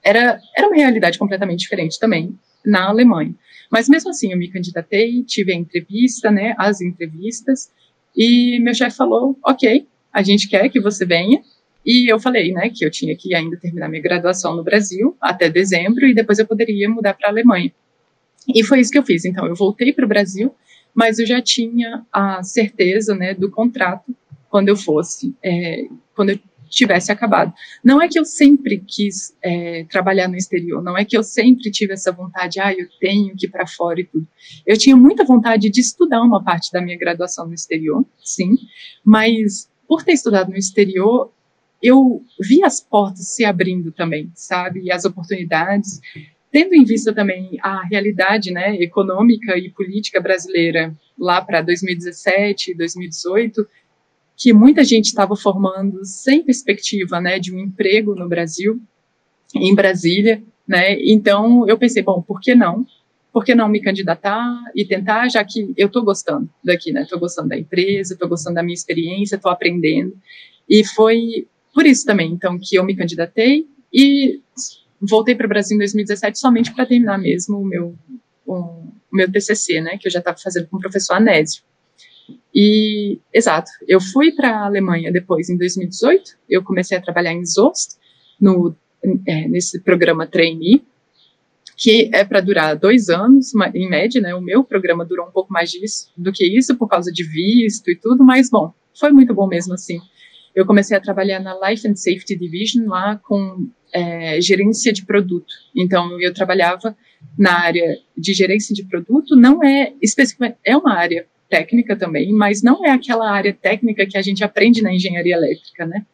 era, 0.04 0.40
era 0.56 0.68
uma 0.68 0.76
realidade 0.76 1.18
completamente 1.18 1.62
diferente 1.62 2.00
também 2.00 2.38
na 2.64 2.88
Alemanha. 2.88 3.34
Mas 3.72 3.90
mesmo 3.90 4.12
assim, 4.12 4.32
eu 4.32 4.38
me 4.38 4.50
candidatei, 4.50 5.24
tive 5.24 5.52
a 5.52 5.56
entrevista, 5.56 6.30
né, 6.30 6.54
as 6.58 6.82
entrevistas, 6.82 7.72
e 8.16 8.60
meu 8.60 8.74
chefe 8.74 8.96
falou, 8.96 9.38
ok, 9.44 9.88
a 10.14 10.22
gente 10.22 10.48
quer 10.48 10.70
que 10.70 10.80
você 10.80 11.06
venha, 11.06 11.42
e 11.86 12.12
eu 12.12 12.20
falei, 12.20 12.52
né, 12.52 12.70
que 12.74 12.84
eu 12.84 12.90
tinha 12.90 13.16
que 13.16 13.36
ainda 13.36 13.58
terminar 13.58 13.88
minha 13.88 14.02
graduação 14.02 14.56
no 14.56 14.64
Brasil 14.64 15.16
até 15.22 15.50
dezembro 15.50 16.08
e 16.08 16.16
depois 16.16 16.40
eu 16.40 16.48
poderia 16.48 16.90
mudar 16.90 17.14
para 17.14 17.28
a 17.28 17.32
Alemanha. 17.32 17.72
E 18.48 18.64
foi 18.64 18.80
isso 18.80 18.92
que 18.92 18.98
eu 18.98 19.04
fiz. 19.04 19.26
Então, 19.26 19.46
eu 19.46 19.56
voltei 19.56 19.94
para 19.94 20.06
o 20.06 20.08
Brasil, 20.08 20.54
mas 20.94 21.20
eu 21.20 21.26
já 21.26 21.42
tinha 21.42 22.06
a 22.12 22.42
certeza, 22.42 23.14
né, 23.14 23.34
do 23.34 23.52
contrato 23.52 24.16
quando 24.50 24.70
eu 24.70 24.76
fosse, 24.76 25.36
é, 25.44 25.88
quando 26.16 26.30
eu 26.30 26.40
tivesse 26.70 27.12
acabado. 27.12 27.54
Não 27.84 28.02
é 28.02 28.08
que 28.08 28.20
eu 28.20 28.26
sempre 28.26 28.84
quis 28.86 29.36
é, 29.42 29.86
trabalhar 29.90 30.28
no 30.28 30.36
exterior, 30.36 30.84
não 30.84 30.98
é 30.98 31.06
que 31.06 31.16
eu 31.16 31.24
sempre 31.24 31.72
tive 31.72 31.94
essa 31.94 32.12
vontade, 32.12 32.60
ah, 32.60 32.74
eu 32.74 32.88
tenho 33.00 33.36
que 33.36 33.46
ir 33.46 33.50
para 33.50 33.68
fora 33.68 34.00
e 34.00 34.06
tudo. 34.06 34.28
Eu 34.66 34.78
tinha 34.78 34.96
muita 34.96 35.24
vontade 35.24 35.70
de 35.70 35.82
estudar 35.82 36.22
uma 36.22 36.44
parte 36.44 36.72
da 36.72 36.82
minha 36.82 36.98
graduação 36.98 37.48
no 37.48 37.54
exterior, 37.54 38.06
sim, 38.24 38.56
mas 39.04 39.70
por 39.88 40.04
ter 40.04 40.14
estudado 40.14 40.50
no 40.50 40.58
exterior, 40.58 41.32
eu 41.86 42.24
vi 42.40 42.64
as 42.64 42.82
portas 42.82 43.28
se 43.28 43.46
abrindo 43.46 43.92
também, 43.92 44.32
sabe? 44.34 44.82
E 44.82 44.92
as 44.92 45.06
oportunidades, 45.06 46.02
tendo 46.52 46.74
em 46.74 46.84
vista 46.84 47.14
também 47.14 47.58
a 47.62 47.84
realidade, 47.84 48.52
né, 48.52 48.76
econômica 48.82 49.56
e 49.58 49.70
política 49.70 50.20
brasileira 50.20 50.96
lá 51.18 51.42
para 51.42 51.62
2017, 51.62 52.74
2018, 52.74 53.68
que 54.36 54.52
muita 54.52 54.84
gente 54.84 55.06
estava 55.06 55.36
formando 55.36 56.04
sem 56.04 56.44
perspectiva, 56.44 57.22
né, 57.22 57.40
de 57.40 57.54
um 57.54 57.60
emprego 57.60 58.16
no 58.16 58.28
Brasil, 58.28 58.82
em 59.54 59.74
Brasília, 59.76 60.42
né? 60.68 60.98
Então 61.00 61.68
eu 61.68 61.78
pensei, 61.78 62.02
bom, 62.02 62.22
por 62.22 62.42
que 62.42 62.56
não? 62.56 62.86
Por 63.32 63.46
que 63.46 63.54
não 63.54 63.70
me 63.70 63.80
candidatar 63.80 64.60
e 64.76 64.84
tentar, 64.86 65.30
já 65.30 65.44
que 65.44 65.74
eu 65.78 65.88
estou 65.88 66.04
gostando 66.04 66.50
daqui, 66.64 66.92
né? 66.92 67.04
Estou 67.04 67.20
gostando 67.20 67.50
da 67.50 67.58
empresa, 67.58 68.14
estou 68.14 68.28
gostando 68.28 68.56
da 68.56 68.64
minha 68.64 68.74
experiência, 68.74 69.36
estou 69.36 69.52
aprendendo. 69.52 70.18
E 70.68 70.84
foi 70.84 71.48
por 71.76 71.86
isso 71.86 72.06
também, 72.06 72.32
então, 72.32 72.58
que 72.58 72.78
eu 72.78 72.86
me 72.86 72.96
candidatei 72.96 73.68
e 73.94 74.40
voltei 75.02 75.36
para 75.36 75.46
o 75.46 75.50
Brasil 75.50 75.76
em 75.76 75.80
2017 75.80 76.40
somente 76.40 76.74
para 76.74 76.86
terminar 76.86 77.18
mesmo 77.18 77.60
o 77.60 77.66
meu, 77.66 77.94
o 78.48 78.88
meu 79.12 79.30
TCC, 79.30 79.82
né, 79.82 79.98
que 79.98 80.08
eu 80.08 80.12
já 80.12 80.20
estava 80.20 80.38
fazendo 80.38 80.68
com 80.70 80.78
o 80.78 80.80
professor 80.80 81.16
Anésio. 81.16 81.62
E, 82.56 83.20
exato, 83.34 83.70
eu 83.86 84.00
fui 84.00 84.32
para 84.32 84.52
a 84.52 84.66
Alemanha 84.66 85.12
depois, 85.12 85.50
em 85.50 85.58
2018, 85.58 86.38
eu 86.50 86.64
comecei 86.64 86.98
a 86.98 87.02
trabalhar 87.02 87.34
em 87.34 87.46
Zost, 87.46 87.98
no, 88.40 88.74
é, 89.28 89.46
nesse 89.50 89.82
programa 89.82 90.26
Trainee, 90.26 90.82
que 91.76 92.10
é 92.14 92.24
para 92.24 92.40
durar 92.40 92.78
dois 92.78 93.10
anos, 93.10 93.52
em 93.74 93.90
média, 93.90 94.22
né, 94.22 94.34
o 94.34 94.40
meu 94.40 94.64
programa 94.64 95.04
durou 95.04 95.28
um 95.28 95.32
pouco 95.32 95.52
mais 95.52 95.70
disso, 95.72 96.10
do 96.16 96.32
que 96.32 96.46
isso, 96.58 96.78
por 96.78 96.88
causa 96.88 97.12
de 97.12 97.26
visto 97.26 97.92
e 97.92 97.98
tudo, 97.98 98.24
mas, 98.24 98.50
bom, 98.50 98.74
foi 98.98 99.12
muito 99.12 99.34
bom 99.34 99.46
mesmo 99.46 99.74
assim 99.74 100.00
eu 100.56 100.66
comecei 100.66 100.96
a 100.96 101.02
trabalhar 101.02 101.40
na 101.40 101.70
Life 101.70 101.86
and 101.88 101.96
Safety 101.96 102.38
Division 102.38 102.88
lá 102.88 103.18
com 103.18 103.70
é, 103.94 104.40
gerência 104.40 104.94
de 104.94 105.06
produto. 105.06 105.54
Então, 105.76 106.20
eu 106.22 106.34
trabalhava 106.34 106.96
na 107.38 107.60
área 107.60 107.98
de 108.18 108.34
gerência 108.34 108.74
de 108.74 108.86
produto, 108.86 109.36
não 109.36 109.62
é 109.64 109.94
especificamente, 110.02 110.58
é 110.64 110.78
uma 110.78 110.94
área 110.94 111.28
técnica 111.50 111.96
também, 111.96 112.32
mas 112.34 112.62
não 112.62 112.86
é 112.86 112.92
aquela 112.92 113.30
área 113.30 113.54
técnica 113.54 114.06
que 114.06 114.18
a 114.18 114.22
gente 114.22 114.44
aprende 114.44 114.82
na 114.82 114.94
engenharia 114.94 115.36
elétrica, 115.36 115.86
né? 115.86 116.06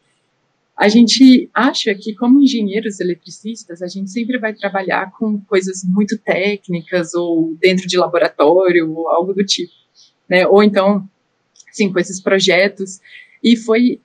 A 0.76 0.88
gente 0.88 1.48
acha 1.54 1.94
que, 1.94 2.14
como 2.14 2.42
engenheiros 2.42 2.98
eletricistas, 2.98 3.82
a 3.82 3.86
gente 3.86 4.10
sempre 4.10 4.38
vai 4.38 4.54
trabalhar 4.54 5.12
com 5.12 5.40
coisas 5.42 5.82
muito 5.84 6.18
técnicas 6.18 7.14
ou 7.14 7.54
dentro 7.60 7.86
de 7.86 7.96
laboratório 7.96 8.90
ou 8.90 9.08
algo 9.08 9.32
do 9.32 9.44
tipo, 9.44 9.72
né? 10.28 10.46
Ou 10.46 10.62
então, 10.62 11.08
sim, 11.70 11.92
com 11.92 11.98
esses 12.00 12.20
projetos. 12.20 13.00
E 13.42 13.56
foi 13.56 14.00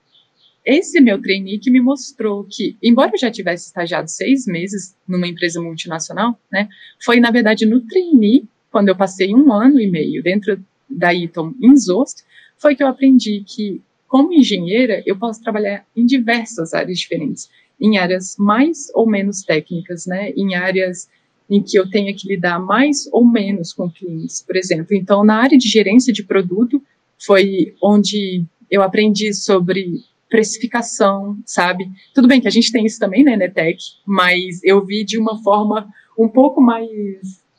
esse 0.64 1.00
meu 1.00 1.20
trainee 1.20 1.58
que 1.58 1.70
me 1.70 1.80
mostrou 1.80 2.44
que, 2.44 2.76
embora 2.82 3.12
eu 3.14 3.18
já 3.18 3.30
tivesse 3.30 3.66
estagiado 3.66 4.10
seis 4.10 4.46
meses 4.46 4.94
numa 5.06 5.26
empresa 5.26 5.60
multinacional, 5.60 6.38
né, 6.52 6.68
foi 7.02 7.20
na 7.20 7.30
verdade 7.30 7.64
no 7.64 7.80
trainee, 7.80 8.44
quando 8.70 8.88
eu 8.88 8.96
passei 8.96 9.34
um 9.34 9.52
ano 9.52 9.80
e 9.80 9.90
meio 9.90 10.22
dentro 10.22 10.62
da 10.88 11.14
Eaton 11.14 11.54
em 11.60 11.76
Zost, 11.76 12.22
foi 12.58 12.74
que 12.74 12.82
eu 12.82 12.88
aprendi 12.88 13.42
que, 13.46 13.80
como 14.06 14.32
engenheira, 14.32 15.02
eu 15.06 15.16
posso 15.16 15.42
trabalhar 15.42 15.86
em 15.96 16.04
diversas 16.04 16.74
áreas 16.74 16.98
diferentes, 16.98 17.48
em 17.80 17.96
áreas 17.96 18.36
mais 18.38 18.90
ou 18.94 19.08
menos 19.08 19.42
técnicas, 19.42 20.06
né, 20.06 20.30
em 20.30 20.54
áreas 20.54 21.08
em 21.48 21.62
que 21.62 21.78
eu 21.78 21.88
tenha 21.88 22.14
que 22.14 22.28
lidar 22.28 22.58
mais 22.58 23.08
ou 23.10 23.24
menos 23.24 23.72
com 23.72 23.90
clientes, 23.90 24.42
por 24.42 24.54
exemplo. 24.54 24.94
Então, 24.94 25.24
na 25.24 25.36
área 25.36 25.56
de 25.56 25.66
gerência 25.66 26.12
de 26.12 26.22
produto, 26.22 26.82
foi 27.18 27.74
onde 27.82 28.44
eu 28.70 28.82
aprendi 28.82 29.32
sobre 29.32 30.02
precificação, 30.28 31.38
sabe? 31.44 31.90
Tudo 32.14 32.28
bem 32.28 32.40
que 32.40 32.48
a 32.48 32.50
gente 32.50 32.70
tem 32.70 32.84
isso 32.84 32.98
também 32.98 33.24
na 33.24 33.30
né, 33.30 33.44
Enetec, 33.44 33.78
mas 34.06 34.60
eu 34.62 34.84
vi 34.84 35.04
de 35.04 35.18
uma 35.18 35.42
forma 35.42 35.88
um 36.18 36.28
pouco 36.28 36.60
mais 36.60 36.88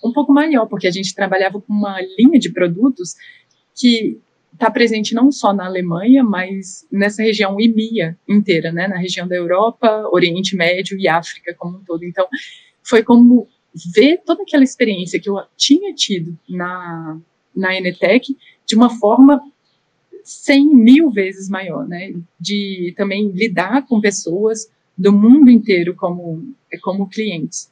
um 0.03 0.13
pouco 0.13 0.31
maior, 0.31 0.65
porque 0.65 0.87
a 0.87 0.91
gente 0.91 1.13
trabalhava 1.13 1.59
com 1.59 1.73
uma 1.73 1.99
linha 2.17 2.39
de 2.39 2.51
produtos 2.51 3.15
que 3.75 4.17
está 4.53 4.69
presente 4.71 5.13
não 5.13 5.31
só 5.31 5.53
na 5.53 5.65
Alemanha, 5.65 6.23
mas 6.23 6.87
nessa 6.91 7.21
região 7.21 7.59
IMIA 7.59 8.17
inteira, 8.27 8.71
né, 8.71 8.87
na 8.87 8.97
região 8.97 9.27
da 9.27 9.35
Europa, 9.35 10.07
Oriente 10.11 10.55
Médio 10.55 10.97
e 10.97 11.07
África 11.07 11.53
como 11.57 11.77
um 11.77 11.83
todo. 11.83 12.03
Então, 12.03 12.27
foi 12.83 13.03
como 13.03 13.47
ver 13.93 14.21
toda 14.25 14.43
aquela 14.43 14.63
experiência 14.63 15.19
que 15.19 15.29
eu 15.29 15.35
tinha 15.55 15.93
tido 15.93 16.37
na, 16.47 17.19
na 17.55 17.75
Enetec 17.75 18.35
de 18.65 18.75
uma 18.75 18.89
forma 18.89 19.41
cem 20.29 20.65
mil 20.65 21.09
vezes 21.09 21.49
maior, 21.49 21.87
né? 21.87 22.13
De 22.39 22.93
também 22.95 23.29
lidar 23.31 23.85
com 23.87 23.99
pessoas 23.99 24.69
do 24.95 25.11
mundo 25.11 25.49
inteiro 25.49 25.95
como, 25.95 26.53
como 26.83 27.09
clientes. 27.09 27.71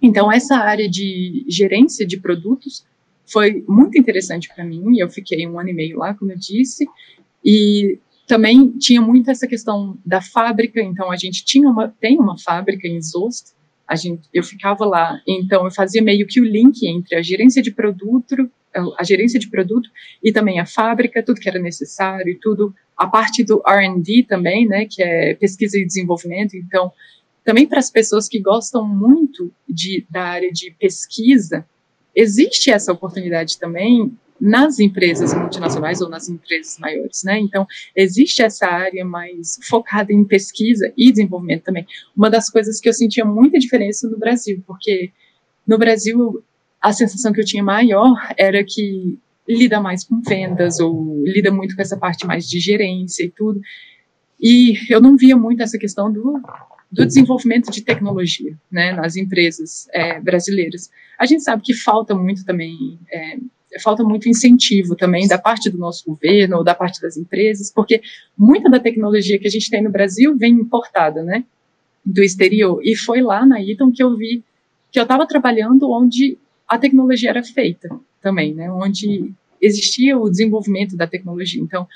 Então, 0.00 0.30
essa 0.30 0.56
área 0.56 0.88
de 0.88 1.44
gerência 1.48 2.06
de 2.06 2.20
produtos 2.20 2.84
foi 3.26 3.64
muito 3.68 3.98
interessante 3.98 4.48
para 4.54 4.64
mim. 4.64 4.98
Eu 4.98 5.08
fiquei 5.08 5.46
um 5.46 5.58
ano 5.58 5.70
e 5.70 5.72
meio 5.72 5.98
lá, 5.98 6.14
como 6.14 6.30
eu 6.30 6.38
disse, 6.38 6.86
e 7.44 7.98
também 8.26 8.70
tinha 8.78 9.00
muito 9.00 9.30
essa 9.30 9.46
questão 9.46 9.98
da 10.06 10.20
fábrica, 10.20 10.80
então 10.80 11.10
a 11.10 11.16
gente 11.16 11.44
tinha 11.44 11.68
uma, 11.68 11.88
tem 12.00 12.18
uma 12.18 12.38
fábrica 12.38 12.86
em 12.86 13.00
Zost, 13.00 13.52
a 13.86 13.96
gente, 13.96 14.22
eu 14.32 14.42
ficava 14.42 14.84
lá, 14.86 15.20
então 15.26 15.64
eu 15.64 15.70
fazia 15.70 16.00
meio 16.00 16.26
que 16.26 16.40
o 16.40 16.44
link 16.44 16.86
entre 16.86 17.16
a 17.16 17.22
gerência 17.22 17.60
de 17.60 17.72
produto, 17.72 18.48
a 18.98 19.04
gerência 19.04 19.38
de 19.38 19.48
produto 19.48 19.88
e 20.22 20.32
também 20.32 20.58
a 20.58 20.66
fábrica, 20.66 21.22
tudo 21.22 21.40
que 21.40 21.48
era 21.48 21.58
necessário 21.58 22.38
tudo, 22.40 22.74
a 22.96 23.06
parte 23.06 23.44
do 23.44 23.62
R&D 23.66 24.26
também, 24.28 24.66
né, 24.66 24.86
que 24.86 25.02
é 25.02 25.34
pesquisa 25.34 25.78
e 25.78 25.86
desenvolvimento, 25.86 26.56
então 26.56 26.92
também 27.44 27.66
para 27.66 27.78
as 27.78 27.90
pessoas 27.90 28.28
que 28.28 28.40
gostam 28.40 28.86
muito 28.86 29.52
de, 29.68 30.06
da 30.08 30.22
área 30.22 30.50
de 30.52 30.70
pesquisa, 30.78 31.66
existe 32.14 32.70
essa 32.70 32.92
oportunidade 32.92 33.58
também 33.58 34.16
nas 34.40 34.80
empresas 34.80 35.32
multinacionais 35.32 36.00
ou 36.00 36.08
nas 36.08 36.28
empresas 36.28 36.76
maiores, 36.78 37.22
né? 37.22 37.38
Então, 37.38 37.64
existe 37.94 38.42
essa 38.42 38.66
área 38.66 39.04
mais 39.04 39.58
focada 39.68 40.12
em 40.12 40.24
pesquisa 40.24 40.92
e 40.96 41.12
desenvolvimento 41.12 41.62
também. 41.62 41.86
Uma 42.16 42.28
das 42.28 42.50
coisas 42.50 42.80
que 42.80 42.88
eu 42.88 42.92
sentia 42.92 43.24
muita 43.24 43.56
diferença 43.58 44.08
no 44.08 44.18
Brasil, 44.18 44.60
porque 44.66 45.12
no 45.64 45.78
Brasil 45.78 46.42
a 46.82 46.92
sensação 46.92 47.32
que 47.32 47.40
eu 47.40 47.44
tinha 47.44 47.62
maior 47.62 48.14
era 48.36 48.62
que 48.64 49.18
lida 49.48 49.80
mais 49.80 50.04
com 50.04 50.20
vendas 50.20 50.80
ou 50.80 51.22
lida 51.24 51.50
muito 51.50 51.76
com 51.76 51.82
essa 51.82 51.96
parte 51.96 52.26
mais 52.26 52.48
de 52.48 52.58
gerência 52.58 53.24
e 53.24 53.30
tudo. 53.30 53.60
E 54.40 54.76
eu 54.90 55.00
não 55.00 55.16
via 55.16 55.36
muito 55.36 55.62
essa 55.62 55.78
questão 55.78 56.12
do, 56.12 56.40
do 56.90 57.06
desenvolvimento 57.06 57.70
de 57.70 57.82
tecnologia 57.82 58.58
né, 58.70 58.92
nas 58.92 59.16
empresas 59.16 59.88
é, 59.92 60.20
brasileiras. 60.20 60.90
A 61.18 61.24
gente 61.24 61.44
sabe 61.44 61.62
que 61.62 61.72
falta 61.72 62.14
muito 62.14 62.44
também 62.44 62.98
é, 63.12 63.36
falta 63.80 64.02
muito 64.02 64.28
incentivo 64.28 64.96
também 64.96 65.26
da 65.26 65.38
parte 65.38 65.70
do 65.70 65.78
nosso 65.78 66.04
governo 66.04 66.58
ou 66.58 66.64
da 66.64 66.74
parte 66.74 67.00
das 67.00 67.16
empresas, 67.16 67.72
porque 67.72 68.02
muita 68.36 68.68
da 68.68 68.80
tecnologia 68.80 69.38
que 69.38 69.46
a 69.46 69.50
gente 69.50 69.70
tem 69.70 69.82
no 69.82 69.90
Brasil 69.90 70.36
vem 70.36 70.54
importada, 70.54 71.22
né, 71.22 71.44
do 72.04 72.22
exterior. 72.22 72.80
E 72.82 72.96
foi 72.96 73.22
lá 73.22 73.46
na 73.46 73.62
Eaton 73.62 73.92
que 73.92 74.02
eu 74.02 74.16
vi 74.16 74.42
que 74.90 74.98
eu 74.98 75.04
estava 75.04 75.26
trabalhando 75.26 75.90
onde 75.90 76.36
a 76.72 76.78
tecnologia 76.78 77.28
era 77.28 77.44
feita 77.44 77.90
também, 78.22 78.54
né, 78.54 78.72
onde 78.72 79.30
existia 79.60 80.18
o 80.18 80.30
desenvolvimento 80.30 80.96
da 80.96 81.06
tecnologia. 81.06 81.60
Então, 81.60 81.86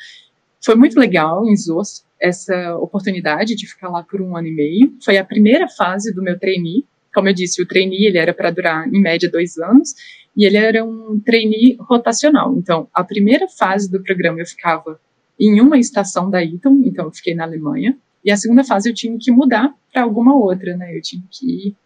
foi 0.62 0.74
muito 0.74 1.00
legal 1.00 1.46
em 1.46 1.56
ZOS 1.56 2.04
essa 2.20 2.76
oportunidade 2.76 3.54
de 3.54 3.66
ficar 3.66 3.88
lá 3.88 4.02
por 4.02 4.20
um 4.20 4.36
ano 4.36 4.48
e 4.48 4.52
meio. 4.52 4.94
Foi 5.02 5.16
a 5.16 5.24
primeira 5.24 5.66
fase 5.66 6.12
do 6.14 6.22
meu 6.22 6.38
trainee. 6.38 6.84
Como 7.14 7.26
eu 7.26 7.32
disse, 7.32 7.62
o 7.62 7.66
trainee 7.66 8.04
ele 8.04 8.18
era 8.18 8.34
para 8.34 8.50
durar 8.50 8.86
em 8.86 9.00
média 9.00 9.30
dois 9.30 9.56
anos 9.56 9.94
e 10.36 10.44
ele 10.44 10.58
era 10.58 10.84
um 10.84 11.18
trainee 11.24 11.78
rotacional. 11.80 12.54
Então, 12.58 12.86
a 12.92 13.02
primeira 13.02 13.48
fase 13.48 13.90
do 13.90 14.02
programa 14.02 14.40
eu 14.40 14.46
ficava 14.46 15.00
em 15.40 15.58
uma 15.58 15.78
estação 15.78 16.28
da 16.28 16.44
Eaton, 16.44 16.82
então 16.84 17.06
eu 17.06 17.12
fiquei 17.12 17.34
na 17.34 17.44
Alemanha, 17.44 17.96
e 18.22 18.30
a 18.30 18.36
segunda 18.36 18.62
fase 18.62 18.90
eu 18.90 18.94
tinha 18.94 19.16
que 19.18 19.30
mudar 19.30 19.74
para 19.90 20.02
alguma 20.02 20.36
outra, 20.36 20.76
né? 20.76 20.94
Eu 20.94 21.00
tinha 21.00 21.22
que 21.30 21.68
ir 21.68 21.76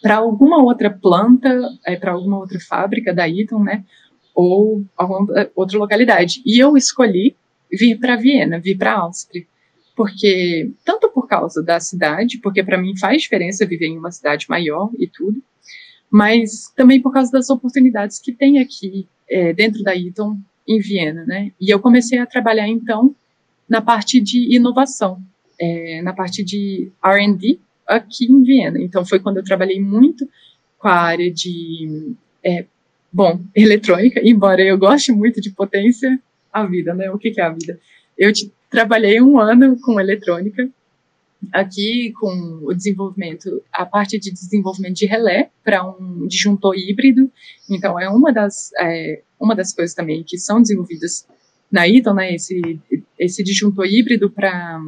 para 0.00 0.16
alguma 0.16 0.62
outra 0.62 0.90
planta, 0.90 1.48
é, 1.84 1.96
para 1.96 2.12
alguma 2.12 2.38
outra 2.38 2.58
fábrica 2.60 3.12
da 3.12 3.28
Eaton, 3.28 3.62
né? 3.62 3.84
Ou 4.34 4.84
alguma 4.96 5.40
é, 5.40 5.50
outra 5.54 5.78
localidade. 5.78 6.42
E 6.44 6.58
eu 6.58 6.76
escolhi 6.76 7.34
vir 7.70 7.98
para 7.98 8.16
Viena, 8.16 8.60
vir 8.60 8.76
para 8.76 8.94
Áustria, 8.94 9.44
porque 9.96 10.70
tanto 10.84 11.08
por 11.10 11.26
causa 11.26 11.62
da 11.62 11.80
cidade, 11.80 12.38
porque 12.38 12.62
para 12.62 12.78
mim 12.78 12.96
faz 12.96 13.22
diferença 13.22 13.66
viver 13.66 13.86
em 13.86 13.98
uma 13.98 14.12
cidade 14.12 14.46
maior 14.48 14.90
e 14.98 15.08
tudo, 15.08 15.42
mas 16.10 16.72
também 16.76 17.00
por 17.00 17.12
causa 17.12 17.32
das 17.32 17.50
oportunidades 17.50 18.18
que 18.18 18.32
tem 18.32 18.58
aqui 18.58 19.08
é, 19.28 19.52
dentro 19.52 19.82
da 19.82 19.96
Eaton 19.96 20.38
em 20.68 20.78
Viena, 20.80 21.24
né? 21.24 21.52
E 21.60 21.70
eu 21.70 21.80
comecei 21.80 22.18
a 22.18 22.26
trabalhar 22.26 22.68
então 22.68 23.14
na 23.68 23.80
parte 23.80 24.20
de 24.20 24.54
inovação, 24.54 25.20
é, 25.58 26.00
na 26.02 26.12
parte 26.12 26.44
de 26.44 26.90
R&D 27.02 27.58
aqui 27.86 28.26
em 28.30 28.42
Viena. 28.42 28.80
Então 28.80 29.04
foi 29.04 29.18
quando 29.18 29.38
eu 29.38 29.44
trabalhei 29.44 29.80
muito 29.80 30.28
com 30.78 30.88
a 30.88 30.94
área 30.94 31.30
de, 31.30 32.14
é, 32.44 32.64
bom, 33.12 33.40
eletrônica, 33.54 34.20
embora 34.22 34.62
eu 34.62 34.78
goste 34.78 35.12
muito 35.12 35.40
de 35.40 35.50
potência, 35.50 36.20
a 36.52 36.64
vida, 36.64 36.94
né? 36.94 37.10
O 37.10 37.18
que, 37.18 37.30
que 37.30 37.40
é 37.40 37.44
a 37.44 37.50
vida? 37.50 37.78
Eu 38.16 38.32
trabalhei 38.70 39.20
um 39.20 39.38
ano 39.38 39.78
com 39.80 40.00
eletrônica 40.00 40.70
aqui 41.52 42.12
com 42.18 42.60
o 42.62 42.72
desenvolvimento, 42.74 43.62
a 43.72 43.84
parte 43.84 44.18
de 44.18 44.30
desenvolvimento 44.30 44.94
de 44.94 45.06
relé 45.06 45.50
para 45.62 45.86
um 45.86 46.26
disjuntor 46.26 46.74
híbrido. 46.76 47.30
Então, 47.68 48.00
é 48.00 48.08
uma 48.08 48.32
das, 48.32 48.70
é, 48.80 49.22
uma 49.38 49.54
das 49.54 49.72
coisas 49.72 49.94
também 49.94 50.24
que 50.24 50.38
são 50.38 50.60
desenvolvidas 50.60 51.26
na 51.70 51.86
Eaton, 51.86 52.14
né, 52.14 52.34
esse, 52.34 52.80
esse 53.18 53.42
disjuntor 53.42 53.86
híbrido 53.86 54.30
para 54.30 54.80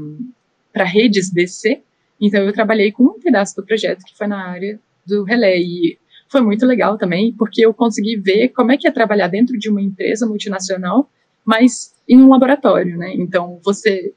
redes 0.85 1.31
DC. 1.31 1.83
Então, 2.21 2.43
eu 2.43 2.53
trabalhei 2.53 2.93
com 2.93 3.05
um 3.05 3.21
pedaço 3.21 3.57
do 3.57 3.65
projeto 3.65 4.05
que 4.05 4.17
foi 4.17 4.27
na 4.27 4.49
área 4.49 4.81
do 5.07 5.25
relé. 5.25 5.59
E 5.59 5.99
foi 6.29 6.41
muito 6.41 6.67
legal 6.67 6.99
também, 6.99 7.33
porque 7.33 7.65
eu 7.65 7.73
consegui 7.73 8.17
ver 8.17 8.49
como 8.51 8.73
é 8.73 8.77
que 8.77 8.87
é 8.87 8.91
trabalhar 8.91 9.29
dentro 9.29 9.59
de 9.59 9.69
uma 9.71 9.81
empresa 9.81 10.27
multinacional, 10.27 11.11
mas 11.45 11.95
em 12.09 12.19
um 12.19 12.29
laboratório, 12.29 12.97
né? 12.97 13.13
Então, 13.15 13.61
você 13.65 14.13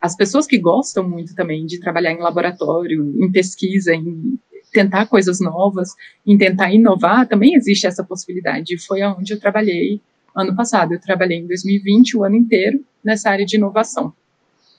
as 0.00 0.16
pessoas 0.16 0.46
que 0.46 0.58
gostam 0.58 1.06
muito 1.06 1.34
também 1.34 1.66
de 1.66 1.78
trabalhar 1.78 2.12
em 2.12 2.20
laboratório, 2.20 3.14
em 3.22 3.30
pesquisa, 3.30 3.94
em 3.94 4.38
tentar 4.72 5.06
coisas 5.06 5.40
novas, 5.40 5.90
em 6.26 6.38
tentar 6.38 6.72
inovar, 6.72 7.28
também 7.28 7.54
existe 7.54 7.86
essa 7.86 8.02
possibilidade. 8.02 8.78
Foi 8.78 9.02
onde 9.02 9.34
eu 9.34 9.38
trabalhei 9.38 10.00
ano 10.34 10.56
passado. 10.56 10.94
Eu 10.94 11.00
trabalhei 11.00 11.38
em 11.38 11.46
2020 11.46 12.16
o 12.16 12.24
ano 12.24 12.36
inteiro 12.36 12.82
nessa 13.04 13.30
área 13.30 13.44
de 13.44 13.56
inovação 13.56 14.12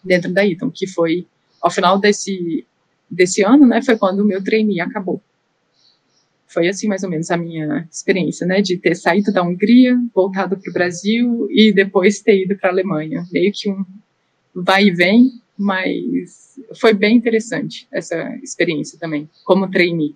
dentro 0.03 0.33
da 0.33 0.45
Eaton, 0.45 0.71
que 0.73 0.87
foi 0.87 1.27
ao 1.61 1.69
final 1.71 1.99
desse 1.99 2.65
desse 3.09 3.43
ano, 3.43 3.67
né, 3.67 3.81
foi 3.81 3.97
quando 3.97 4.21
o 4.21 4.25
meu 4.25 4.41
trainee 4.41 4.79
acabou. 4.79 5.21
Foi 6.47 6.69
assim 6.69 6.87
mais 6.87 7.03
ou 7.03 7.09
menos 7.09 7.29
a 7.29 7.35
minha 7.35 7.85
experiência, 7.91 8.47
né, 8.47 8.61
de 8.61 8.77
ter 8.77 8.95
saído 8.95 9.33
da 9.33 9.43
Hungria, 9.43 9.97
voltado 10.15 10.57
para 10.57 10.69
o 10.69 10.73
Brasil 10.73 11.47
e 11.51 11.73
depois 11.73 12.21
ter 12.21 12.43
ido 12.43 12.57
para 12.57 12.69
a 12.69 12.73
Alemanha, 12.73 13.25
meio 13.31 13.51
que 13.53 13.69
um 13.69 13.85
vai 14.55 14.85
e 14.85 14.91
vem, 14.91 15.31
mas 15.57 16.59
foi 16.79 16.93
bem 16.93 17.17
interessante 17.17 17.87
essa 17.91 18.15
experiência 18.41 18.97
também, 18.97 19.29
como 19.43 19.69
trainee. 19.69 20.15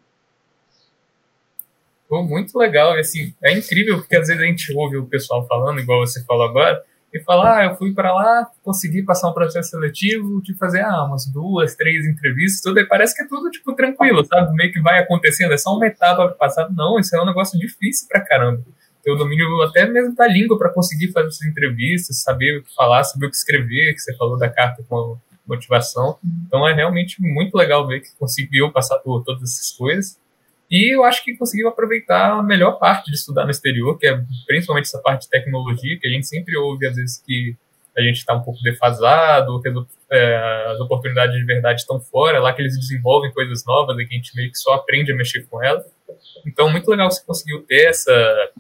Pô, 2.08 2.24
muito 2.24 2.58
legal, 2.58 2.94
assim, 2.94 3.34
é 3.44 3.58
incrível 3.58 3.98
porque 3.98 4.16
às 4.16 4.28
vezes 4.28 4.42
a 4.42 4.46
gente 4.46 4.74
ouve 4.74 4.98
o 4.98 5.06
pessoal 5.06 5.46
falando, 5.48 5.80
igual 5.80 6.06
você 6.06 6.24
falou 6.24 6.44
agora, 6.44 6.82
e 7.16 7.24
fala, 7.24 7.58
ah, 7.58 7.64
eu 7.64 7.76
fui 7.78 7.94
para 7.94 8.14
lá, 8.14 8.46
consegui 8.62 9.02
passar 9.02 9.30
um 9.30 9.34
processo 9.34 9.70
seletivo, 9.70 10.42
de 10.42 10.54
fazer 10.56 10.82
ah, 10.82 11.06
umas 11.06 11.26
duas, 11.26 11.74
três 11.76 12.06
entrevistas, 12.06 12.62
tudo, 12.62 12.80
e 12.80 12.86
parece 12.86 13.16
que 13.16 13.24
é 13.24 13.28
tudo, 13.28 13.50
tipo, 13.50 13.74
tranquilo, 13.74 14.26
sabe? 14.26 14.54
Meio 14.54 14.74
que 14.74 14.82
vai 14.82 15.00
acontecendo, 15.00 15.54
é 15.54 15.58
só 15.58 15.76
uma 15.76 15.88
etapa 15.88 16.28
passada. 16.30 16.74
Não, 16.76 17.00
isso 17.00 17.16
é 17.16 17.22
um 17.22 17.26
negócio 17.26 17.58
difícil 17.58 18.08
pra 18.10 18.20
caramba 18.20 18.62
ter 19.02 19.12
o 19.12 19.16
domínio 19.16 19.62
até 19.62 19.86
mesmo 19.86 20.16
da 20.16 20.28
língua 20.28 20.58
para 20.58 20.74
conseguir 20.74 21.12
fazer 21.12 21.28
essas 21.28 21.48
entrevistas, 21.48 22.24
saber 22.24 22.58
o 22.58 22.64
que 22.64 22.74
falar, 22.74 23.04
saber 23.04 23.28
o 23.28 23.30
que 23.30 23.36
escrever, 23.36 23.94
que 23.94 24.00
você 24.00 24.18
falou 24.18 24.36
da 24.36 24.50
carta 24.50 24.84
com 24.90 25.16
motivação. 25.48 26.18
Então 26.48 26.68
é 26.68 26.74
realmente 26.74 27.22
muito 27.22 27.56
legal 27.56 27.88
ver 27.88 28.00
que 28.00 28.10
conseguiu 28.18 28.72
passar 28.72 28.98
por 28.98 29.24
todas 29.24 29.44
essas 29.44 29.72
coisas. 29.78 30.18
E 30.70 30.96
eu 30.96 31.04
acho 31.04 31.24
que 31.24 31.38
conseguiu 31.38 31.68
aproveitar 31.68 32.32
a 32.40 32.44
melhor 32.44 32.80
parte 32.80 33.12
de 33.12 33.18
estudar 33.18 33.46
no 33.46 33.52
exterior, 33.52 33.98
que 33.98 34.08
é 34.08 34.20
principalmente 34.48 34.86
essa 34.86 35.00
parte 35.00 35.24
de 35.24 35.30
tecnologia, 35.30 35.98
que 36.00 36.08
a 36.08 36.12
gente 36.12 36.26
sempre 36.26 36.58
ouve 36.58 36.88
às 36.88 36.96
vezes 36.96 37.22
que 37.26 37.56
a 37.98 38.02
gente 38.02 38.18
está 38.18 38.34
um 38.34 38.42
pouco 38.42 38.62
defasado, 38.62 39.62
que 39.62 39.70
as, 39.70 39.76
é, 40.12 40.66
as, 40.72 40.80
oportunidades 40.82 41.36
de 41.36 41.46
verdade 41.46 41.80
estão 41.80 42.00
fora, 42.00 42.40
lá 42.40 42.52
que 42.52 42.62
eles 42.62 42.78
desenvolvem 42.78 43.32
coisas 43.32 43.64
novas 43.66 43.98
e 43.98 44.06
que 44.06 44.14
a 44.14 44.18
gente 44.18 44.36
meio 44.36 44.52
que 44.52 44.58
só 44.58 44.74
aprende 44.74 45.14
a 45.14 45.16
mexer 45.16 45.46
com 45.48 45.64
elas. 45.64 45.86
Então, 46.46 46.70
muito 46.70 46.90
legal 46.90 47.10
você 47.10 47.24
conseguiu 47.24 47.64
ter 47.64 47.90
essa 47.90 48.52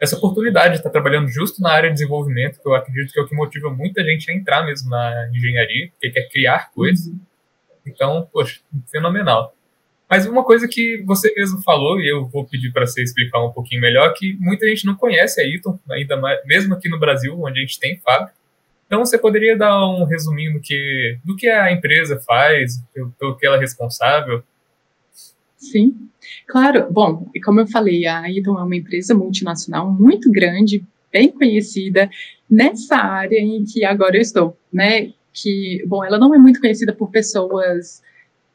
essa 0.00 0.16
oportunidade 0.16 0.70
de 0.70 0.76
estar 0.76 0.88
trabalhando 0.88 1.28
justo 1.28 1.60
na 1.60 1.70
área 1.70 1.90
de 1.90 1.96
desenvolvimento, 1.96 2.58
que 2.58 2.66
eu 2.66 2.74
acredito 2.74 3.12
que 3.12 3.20
é 3.20 3.22
o 3.22 3.28
que 3.28 3.34
motiva 3.34 3.68
muita 3.68 4.02
gente 4.02 4.30
a 4.30 4.34
entrar 4.34 4.64
mesmo 4.64 4.88
na 4.88 5.28
engenharia, 5.30 5.90
que 6.00 6.10
quer 6.10 6.26
criar 6.30 6.70
coisas. 6.72 7.06
Uhum. 7.06 7.20
Então, 7.86 8.26
poxa, 8.32 8.60
fenomenal. 8.90 9.54
Mas 10.10 10.26
uma 10.26 10.42
coisa 10.42 10.66
que 10.66 11.00
você 11.06 11.32
mesmo 11.36 11.62
falou, 11.62 12.00
e 12.00 12.10
eu 12.10 12.26
vou 12.26 12.44
pedir 12.44 12.72
para 12.72 12.84
você 12.84 13.00
explicar 13.00 13.44
um 13.44 13.52
pouquinho 13.52 13.80
melhor, 13.80 14.12
que 14.12 14.36
muita 14.40 14.66
gente 14.66 14.84
não 14.84 14.96
conhece 14.96 15.40
a 15.40 15.44
Eaton, 15.46 15.78
ainda 15.88 16.16
mais, 16.16 16.44
mesmo 16.46 16.74
aqui 16.74 16.88
no 16.88 16.98
Brasil, 16.98 17.40
onde 17.40 17.60
a 17.60 17.62
gente 17.62 17.78
tem 17.78 17.96
fábrica. 18.00 18.34
Então, 18.86 19.04
você 19.06 19.16
poderia 19.16 19.56
dar 19.56 19.86
um 19.86 20.04
resuminho 20.04 20.54
do 20.54 20.60
que, 20.60 21.16
do 21.24 21.36
que 21.36 21.48
a 21.48 21.70
empresa 21.70 22.20
faz, 22.26 22.82
pelo 23.20 23.36
que 23.36 23.46
ela 23.46 23.56
é 23.56 23.60
responsável? 23.60 24.42
Sim, 25.56 26.08
claro. 26.48 26.90
Bom, 26.90 27.30
como 27.44 27.60
eu 27.60 27.68
falei, 27.68 28.04
a 28.04 28.28
Idon 28.28 28.58
é 28.58 28.64
uma 28.64 28.74
empresa 28.74 29.14
multinacional 29.14 29.88
muito 29.92 30.28
grande, 30.32 30.84
bem 31.12 31.30
conhecida 31.30 32.10
nessa 32.50 32.96
área 32.96 33.38
em 33.38 33.62
que 33.62 33.84
agora 33.84 34.16
eu 34.16 34.22
estou, 34.22 34.58
né? 34.72 35.12
Que, 35.32 35.84
bom, 35.86 36.04
ela 36.04 36.18
não 36.18 36.34
é 36.34 36.38
muito 36.38 36.60
conhecida 36.60 36.92
por 36.92 37.12
pessoas 37.12 38.02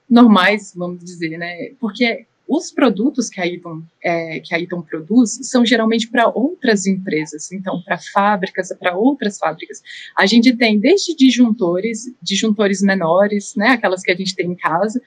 normais, 0.09 0.73
vamos 0.75 1.03
dizer, 1.03 1.37
né? 1.37 1.71
Porque 1.79 2.25
os 2.47 2.71
produtos 2.71 3.27
que 3.27 3.41
a 3.41 3.47
Eaton, 3.47 3.81
é, 4.03 4.39
que 4.39 4.53
a 4.53 4.59
Eaton 4.59 4.81
produz 4.81 5.39
são 5.43 5.65
geralmente 5.65 6.07
para 6.07 6.27
outras 6.27 6.85
empresas, 6.85 7.51
então 7.51 7.81
para 7.83 7.97
fábricas, 7.97 8.69
para 8.79 8.95
outras 8.95 9.39
fábricas. 9.39 9.81
A 10.15 10.25
gente 10.25 10.55
tem 10.55 10.79
desde 10.79 11.15
disjuntores, 11.15 12.05
disjuntores 12.21 12.81
menores, 12.81 13.55
né, 13.55 13.69
aquelas 13.69 14.03
que 14.03 14.11
a 14.11 14.15
gente 14.15 14.35
tem 14.35 14.51
em 14.51 14.55
casa, 14.55 15.01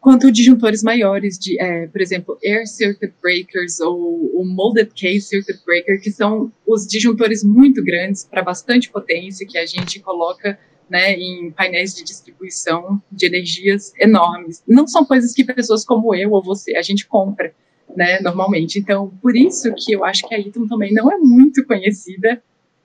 quanto 0.00 0.32
disjuntores 0.32 0.82
maiores, 0.82 1.38
de, 1.38 1.60
é, 1.60 1.86
por 1.86 2.00
exemplo, 2.00 2.38
Air 2.44 2.66
Circuit 2.66 3.12
Breakers 3.20 3.80
ou 3.80 4.32
o 4.34 4.44
Molded 4.44 4.90
Case 4.94 5.22
Circuit 5.22 5.60
Breaker, 5.64 6.00
que 6.00 6.10
são 6.10 6.52
os 6.66 6.86
disjuntores 6.86 7.42
muito 7.42 7.82
grandes 7.82 8.24
para 8.24 8.42
bastante 8.42 8.90
potência 8.90 9.46
que 9.46 9.58
a 9.58 9.66
gente 9.66 10.00
coloca 10.00 10.58
né, 10.88 11.14
em 11.14 11.50
painéis 11.50 11.94
de 11.94 12.04
distribuição 12.04 13.02
de 13.10 13.26
energias 13.26 13.92
enormes. 13.98 14.62
Não 14.66 14.86
são 14.86 15.04
coisas 15.04 15.32
que 15.32 15.44
pessoas 15.44 15.84
como 15.84 16.14
eu 16.14 16.32
ou 16.32 16.42
você 16.42 16.76
a 16.76 16.82
gente 16.82 17.06
compra, 17.06 17.54
né, 17.96 18.20
normalmente. 18.20 18.78
Então, 18.78 19.12
por 19.22 19.36
isso 19.36 19.72
que 19.76 19.92
eu 19.92 20.04
acho 20.04 20.26
que 20.28 20.34
a 20.34 20.38
Eaton 20.38 20.66
também 20.66 20.92
não 20.92 21.10
é 21.10 21.18
muito 21.18 21.64
conhecida 21.66 22.42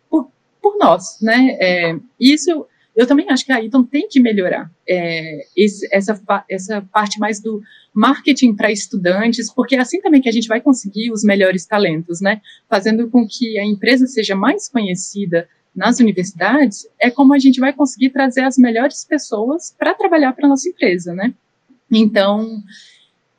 por, 0.10 0.30
por 0.62 0.78
nós, 0.78 1.20
né? 1.22 1.58
É, 1.60 2.00
isso 2.20 2.66
eu 2.98 3.06
também 3.06 3.30
acho 3.30 3.46
que 3.46 3.52
a 3.52 3.64
Eaton 3.64 3.84
tem 3.84 4.08
que 4.08 4.20
melhorar 4.20 4.72
é, 4.90 5.46
esse, 5.56 5.88
essa, 5.94 6.20
essa 6.50 6.82
parte 6.92 7.20
mais 7.20 7.40
do 7.40 7.62
marketing 7.94 8.56
para 8.56 8.72
estudantes, 8.72 9.54
porque 9.54 9.76
é 9.76 9.80
assim 9.80 10.02
também 10.02 10.20
que 10.20 10.28
a 10.28 10.32
gente 10.32 10.48
vai 10.48 10.60
conseguir 10.60 11.12
os 11.12 11.24
melhores 11.24 11.64
talentos, 11.68 12.20
né? 12.20 12.42
Fazendo 12.68 13.08
com 13.08 13.28
que 13.28 13.60
a 13.60 13.64
empresa 13.64 14.08
seja 14.08 14.36
mais 14.36 14.68
conhecida 14.68 15.48
nas 15.78 16.00
universidades, 16.00 16.88
é 17.00 17.12
como 17.12 17.36
a 17.36 17.40
gente 17.40 17.60
vai 17.60 17.72
conseguir 17.72 18.10
trazer 18.10 18.42
as 18.42 18.58
melhores 18.58 19.06
pessoas 19.06 19.74
para 19.78 19.94
trabalhar 19.94 20.34
para 20.34 20.50
nossa 20.50 20.68
empresa, 20.68 21.14
né? 21.14 21.32
Então, 21.92 22.64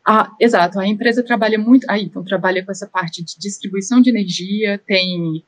a, 0.07 0.33
exato, 0.41 0.79
a 0.79 0.87
empresa 0.87 1.23
trabalha 1.23 1.59
muito, 1.59 1.85
aí, 1.91 2.05
então 2.05 2.23
trabalha 2.23 2.65
com 2.65 2.71
essa 2.71 2.87
parte 2.87 3.25
de 3.25 3.37
distribuição 3.39 4.01
de 4.01 4.11
energia, 4.11 4.81
tem, 4.87 5.43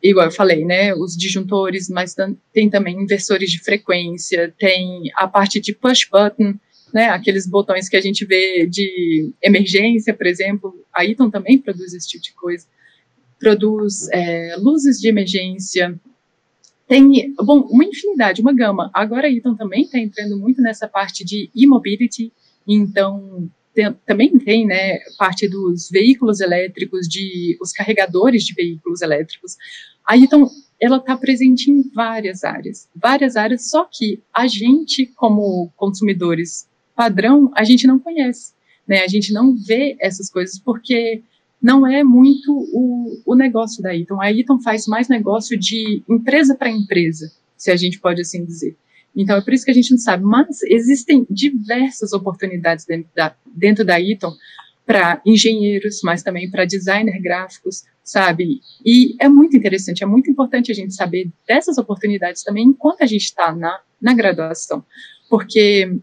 igual 0.00 0.26
eu 0.26 0.32
falei, 0.32 0.64
né, 0.64 0.94
os 0.94 1.16
disjuntores, 1.16 1.90
mas 1.90 2.14
tem 2.52 2.70
também 2.70 3.02
inversores 3.02 3.50
de 3.50 3.58
frequência, 3.58 4.54
tem 4.56 5.10
a 5.16 5.26
parte 5.26 5.58
de 5.60 5.74
push 5.74 6.08
button, 6.10 6.54
né, 6.94 7.10
aqueles 7.10 7.46
botões 7.46 7.88
que 7.88 7.96
a 7.96 8.00
gente 8.00 8.24
vê 8.24 8.64
de 8.64 9.32
emergência, 9.42 10.14
por 10.14 10.26
exemplo, 10.26 10.74
a 10.94 11.04
Eaton 11.04 11.28
também 11.28 11.58
produz 11.58 11.92
esse 11.92 12.08
tipo 12.08 12.22
de 12.22 12.32
coisa, 12.32 12.64
produz 13.40 14.08
é, 14.10 14.56
luzes 14.56 14.98
de 14.98 15.08
emergência, 15.08 15.98
tem, 16.88 17.34
bom, 17.36 17.60
uma 17.70 17.84
infinidade, 17.84 18.40
uma 18.40 18.52
gama. 18.52 18.90
Agora 18.94 19.28
a 19.28 19.54
também 19.54 19.82
está 19.82 19.98
entrando 19.98 20.38
muito 20.38 20.62
nessa 20.62 20.88
parte 20.88 21.24
de 21.24 21.50
e-mobility, 21.54 22.32
então 22.66 23.50
tem, 23.74 23.92
também 24.06 24.38
tem, 24.38 24.66
né, 24.66 24.98
parte 25.18 25.46
dos 25.46 25.90
veículos 25.90 26.40
elétricos, 26.40 27.06
de 27.06 27.58
os 27.60 27.72
carregadores 27.72 28.42
de 28.44 28.54
veículos 28.54 29.02
elétricos. 29.02 29.56
A 30.04 30.16
Eaton, 30.16 30.48
ela 30.80 30.96
está 30.96 31.14
presente 31.16 31.70
em 31.70 31.82
várias 31.94 32.42
áreas, 32.42 32.88
várias 32.96 33.36
áreas, 33.36 33.68
só 33.68 33.84
que 33.84 34.22
a 34.34 34.46
gente, 34.46 35.06
como 35.14 35.70
consumidores 35.76 36.66
padrão, 36.96 37.52
a 37.54 37.64
gente 37.64 37.86
não 37.86 37.98
conhece, 37.98 38.54
né, 38.86 39.02
a 39.02 39.08
gente 39.08 39.32
não 39.32 39.54
vê 39.54 39.94
essas 40.00 40.30
coisas, 40.30 40.58
porque 40.58 41.22
não 41.60 41.86
é 41.86 42.04
muito 42.04 42.52
o, 42.72 43.22
o 43.26 43.34
negócio 43.34 43.82
da 43.82 43.94
Eaton. 43.94 44.20
A 44.20 44.32
Eaton 44.32 44.60
faz 44.60 44.86
mais 44.86 45.08
negócio 45.08 45.58
de 45.58 46.02
empresa 46.08 46.54
para 46.54 46.70
empresa, 46.70 47.30
se 47.56 47.70
a 47.70 47.76
gente 47.76 47.98
pode 47.98 48.20
assim 48.20 48.44
dizer. 48.44 48.76
Então 49.14 49.36
é 49.36 49.40
por 49.40 49.52
isso 49.52 49.64
que 49.64 49.70
a 49.70 49.74
gente 49.74 49.90
não 49.90 49.98
sabe. 49.98 50.24
Mas 50.24 50.62
existem 50.62 51.26
diversas 51.28 52.12
oportunidades 52.12 52.84
dentro 52.84 53.10
da, 53.14 53.34
dentro 53.46 53.84
da 53.84 54.00
Eaton 54.00 54.32
para 54.86 55.20
engenheiros, 55.26 56.00
mas 56.02 56.22
também 56.22 56.50
para 56.50 56.64
designer 56.64 57.20
gráficos, 57.20 57.84
sabe? 58.02 58.60
E 58.86 59.16
é 59.20 59.28
muito 59.28 59.56
interessante, 59.56 60.02
é 60.02 60.06
muito 60.06 60.30
importante 60.30 60.72
a 60.72 60.74
gente 60.74 60.94
saber 60.94 61.30
dessas 61.46 61.76
oportunidades 61.76 62.42
também 62.42 62.64
enquanto 62.64 63.02
a 63.02 63.06
gente 63.06 63.24
está 63.24 63.54
na, 63.54 63.80
na 64.00 64.14
graduação. 64.14 64.82
Porque 65.28 65.98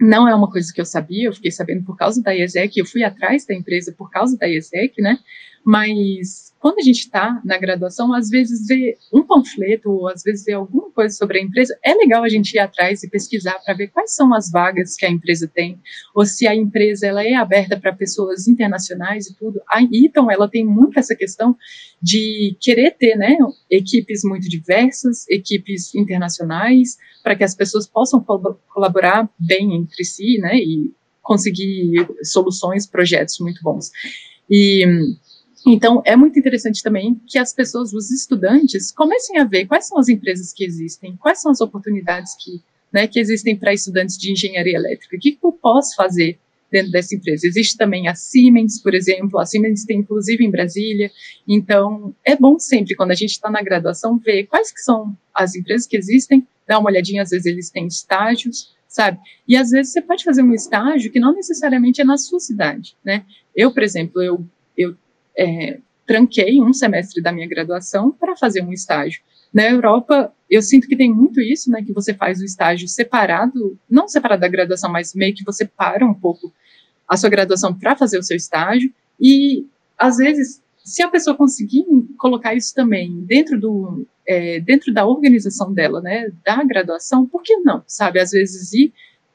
não 0.00 0.28
é 0.28 0.34
uma 0.34 0.50
coisa 0.50 0.72
que 0.72 0.80
eu 0.80 0.84
sabia, 0.84 1.28
eu 1.28 1.32
fiquei 1.32 1.50
sabendo 1.50 1.84
por 1.84 1.96
causa 1.96 2.22
da 2.22 2.32
IESEC, 2.34 2.78
eu 2.78 2.86
fui 2.86 3.04
atrás 3.04 3.46
da 3.46 3.54
empresa 3.54 3.92
por 3.96 4.10
causa 4.10 4.36
da 4.36 4.46
IESEC, 4.46 5.00
né? 5.00 5.18
Mas 5.64 6.52
quando 6.64 6.78
a 6.78 6.82
gente 6.82 7.00
está 7.00 7.40
na 7.44 7.58
graduação, 7.58 8.14
às 8.14 8.30
vezes 8.30 8.66
vê 8.66 8.96
um 9.12 9.22
panfleto 9.22 9.90
ou 9.90 10.08
às 10.08 10.22
vezes 10.22 10.44
vê 10.44 10.52
alguma 10.52 10.90
coisa 10.90 11.14
sobre 11.14 11.38
a 11.38 11.42
empresa, 11.42 11.78
é 11.84 11.94
legal 11.94 12.22
a 12.22 12.28
gente 12.28 12.54
ir 12.54 12.58
atrás 12.58 13.02
e 13.02 13.10
pesquisar 13.10 13.58
para 13.64 13.74
ver 13.74 13.88
quais 13.88 14.14
são 14.14 14.32
as 14.32 14.50
vagas 14.50 14.94
que 14.94 15.04
a 15.04 15.10
empresa 15.10 15.46
tem, 15.46 15.78
ou 16.14 16.24
se 16.24 16.46
a 16.46 16.54
empresa 16.54 17.06
ela 17.06 17.22
é 17.22 17.34
aberta 17.34 17.78
para 17.78 17.92
pessoas 17.92 18.48
internacionais 18.48 19.26
e 19.26 19.34
tudo. 19.36 19.60
A 19.70 19.82
Eaton, 19.82 20.30
ela 20.30 20.48
tem 20.48 20.64
muito 20.64 20.98
essa 20.98 21.14
questão 21.14 21.56
de 22.00 22.56
querer 22.60 22.92
ter, 22.98 23.16
né, 23.16 23.36
equipes 23.70 24.22
muito 24.24 24.48
diversas, 24.48 25.28
equipes 25.28 25.94
internacionais, 25.94 26.96
para 27.22 27.36
que 27.36 27.44
as 27.44 27.54
pessoas 27.54 27.86
possam 27.86 28.24
colaborar 28.72 29.28
bem 29.38 29.74
entre 29.74 30.04
si, 30.04 30.38
né, 30.38 30.56
e 30.56 30.92
conseguir 31.22 32.06
soluções, 32.22 32.86
projetos 32.86 33.38
muito 33.38 33.60
bons. 33.62 33.90
E 34.48 34.84
então, 35.66 36.02
é 36.04 36.14
muito 36.14 36.38
interessante 36.38 36.82
também 36.82 37.18
que 37.26 37.38
as 37.38 37.54
pessoas, 37.54 37.94
os 37.94 38.10
estudantes, 38.10 38.92
comecem 38.92 39.38
a 39.38 39.44
ver 39.44 39.66
quais 39.66 39.86
são 39.86 39.98
as 39.98 40.08
empresas 40.08 40.52
que 40.52 40.64
existem, 40.64 41.16
quais 41.16 41.40
são 41.40 41.50
as 41.50 41.60
oportunidades 41.60 42.34
que, 42.38 42.60
né, 42.92 43.06
que 43.06 43.18
existem 43.18 43.56
para 43.56 43.72
estudantes 43.72 44.18
de 44.18 44.30
engenharia 44.30 44.76
elétrica. 44.76 45.16
O 45.16 45.18
que, 45.18 45.38
eu 45.42 45.52
posso 45.52 45.96
fazer 45.96 46.38
dentro 46.70 46.92
dessa 46.92 47.14
empresa? 47.14 47.46
Existe 47.46 47.78
também 47.78 48.08
a 48.08 48.14
Siemens, 48.14 48.78
por 48.82 48.94
exemplo, 48.94 49.38
a 49.38 49.46
Siemens 49.46 49.84
tem 49.84 50.00
inclusive 50.00 50.44
em 50.44 50.50
Brasília. 50.50 51.10
Então, 51.48 52.14
é 52.22 52.36
bom 52.36 52.58
sempre, 52.58 52.94
quando 52.94 53.12
a 53.12 53.16
gente 53.16 53.30
está 53.30 53.50
na 53.50 53.62
graduação, 53.62 54.18
ver 54.18 54.44
quais 54.44 54.70
que 54.70 54.80
são 54.80 55.16
as 55.34 55.54
empresas 55.54 55.86
que 55.86 55.96
existem, 55.96 56.46
dar 56.68 56.78
uma 56.78 56.90
olhadinha, 56.90 57.22
às 57.22 57.30
vezes 57.30 57.46
eles 57.46 57.70
têm 57.70 57.86
estágios, 57.86 58.74
sabe? 58.86 59.18
E 59.48 59.56
às 59.56 59.70
vezes 59.70 59.94
você 59.94 60.02
pode 60.02 60.24
fazer 60.24 60.42
um 60.42 60.52
estágio 60.52 61.10
que 61.10 61.18
não 61.18 61.34
necessariamente 61.34 62.02
é 62.02 62.04
na 62.04 62.18
sua 62.18 62.38
cidade, 62.38 62.94
né? 63.02 63.24
Eu, 63.56 63.72
por 63.72 63.82
exemplo, 63.82 64.22
eu, 64.22 64.44
eu 64.76 64.94
é, 65.36 65.78
tranquei 66.06 66.60
um 66.60 66.72
semestre 66.72 67.22
da 67.22 67.32
minha 67.32 67.48
graduação 67.48 68.10
para 68.10 68.36
fazer 68.36 68.62
um 68.62 68.72
estágio. 68.72 69.22
Na 69.52 69.64
Europa, 69.68 70.32
eu 70.50 70.60
sinto 70.60 70.88
que 70.88 70.96
tem 70.96 71.12
muito 71.12 71.40
isso, 71.40 71.70
né, 71.70 71.82
que 71.82 71.92
você 71.92 72.12
faz 72.12 72.40
o 72.40 72.44
estágio 72.44 72.88
separado, 72.88 73.78
não 73.88 74.08
separado 74.08 74.40
da 74.40 74.48
graduação, 74.48 74.90
mas 74.90 75.14
meio 75.14 75.34
que 75.34 75.44
você 75.44 75.64
para 75.64 76.04
um 76.04 76.14
pouco 76.14 76.52
a 77.08 77.16
sua 77.16 77.30
graduação 77.30 77.72
para 77.72 77.96
fazer 77.96 78.18
o 78.18 78.22
seu 78.22 78.36
estágio, 78.36 78.92
e 79.20 79.66
às 79.96 80.16
vezes, 80.16 80.62
se 80.84 81.02
a 81.02 81.08
pessoa 81.08 81.36
conseguir 81.36 81.84
colocar 82.18 82.54
isso 82.54 82.74
também 82.74 83.20
dentro 83.22 83.58
do, 83.58 84.06
é, 84.26 84.58
dentro 84.60 84.92
da 84.92 85.06
organização 85.06 85.72
dela, 85.72 86.00
né, 86.00 86.30
da 86.44 86.62
graduação, 86.64 87.26
por 87.26 87.42
que 87.42 87.56
não, 87.58 87.82
sabe? 87.86 88.18
Às 88.18 88.30
vezes 88.30 88.72
ir 88.72 88.92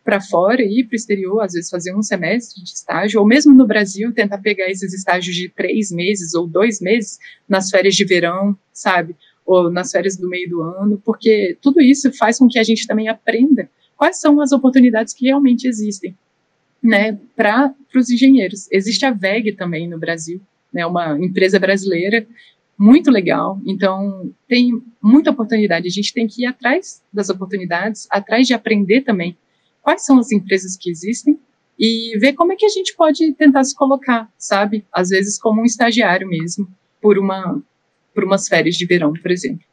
para 0.09 0.19
fora, 0.19 0.63
ir 0.63 0.85
para 0.85 0.93
o 0.93 0.95
exterior, 0.95 1.39
às 1.39 1.53
vezes 1.53 1.69
fazer 1.69 1.95
um 1.95 2.01
semestre 2.01 2.63
de 2.63 2.71
estágio, 2.71 3.19
ou 3.19 3.27
mesmo 3.27 3.53
no 3.53 3.67
Brasil, 3.67 4.11
tentar 4.11 4.39
pegar 4.39 4.67
esses 4.67 4.91
estágios 4.91 5.35
de 5.35 5.49
três 5.49 5.91
meses 5.91 6.33
ou 6.33 6.47
dois 6.47 6.81
meses 6.81 7.19
nas 7.47 7.69
férias 7.69 7.95
de 7.95 8.03
verão, 8.05 8.57
sabe? 8.73 9.15
Ou 9.45 9.69
nas 9.69 9.91
férias 9.91 10.17
do 10.17 10.27
meio 10.27 10.49
do 10.49 10.63
ano, 10.63 10.99
porque 11.05 11.55
tudo 11.61 11.79
isso 11.79 12.11
faz 12.13 12.39
com 12.39 12.47
que 12.47 12.57
a 12.57 12.63
gente 12.63 12.87
também 12.87 13.07
aprenda 13.07 13.69
quais 13.95 14.19
são 14.19 14.41
as 14.41 14.51
oportunidades 14.51 15.13
que 15.13 15.25
realmente 15.25 15.67
existem, 15.67 16.17
né, 16.81 17.15
para 17.35 17.71
os 17.95 18.09
engenheiros. 18.09 18.67
Existe 18.71 19.05
a 19.05 19.11
VEG 19.11 19.51
também 19.51 19.87
no 19.87 19.99
Brasil, 19.99 20.41
né, 20.73 20.87
uma 20.87 21.19
empresa 21.23 21.59
brasileira 21.59 22.25
muito 22.75 23.11
legal. 23.11 23.61
Então, 23.63 24.31
tem 24.47 24.71
muita 24.99 25.29
oportunidade. 25.29 25.85
A 25.85 25.91
gente 25.91 26.11
tem 26.11 26.25
que 26.25 26.41
ir 26.41 26.45
atrás 26.47 27.03
das 27.13 27.29
oportunidades, 27.29 28.07
atrás 28.09 28.47
de 28.47 28.55
aprender 28.55 29.01
também 29.01 29.37
quais 29.81 30.05
são 30.05 30.19
as 30.19 30.31
empresas 30.31 30.77
que 30.77 30.89
existem 30.89 31.39
e 31.79 32.17
ver 32.19 32.33
como 32.33 32.51
é 32.51 32.55
que 32.55 32.65
a 32.65 32.69
gente 32.69 32.95
pode 32.95 33.33
tentar 33.33 33.63
se 33.63 33.75
colocar, 33.75 34.29
sabe? 34.37 34.85
Às 34.93 35.09
vezes 35.09 35.39
como 35.39 35.61
um 35.61 35.65
estagiário 35.65 36.27
mesmo, 36.27 36.67
por 37.01 37.17
uma 37.17 37.61
por 38.13 38.23
umas 38.23 38.47
férias 38.47 38.75
de 38.75 38.85
verão, 38.85 39.13
por 39.13 39.31
exemplo. 39.31 39.63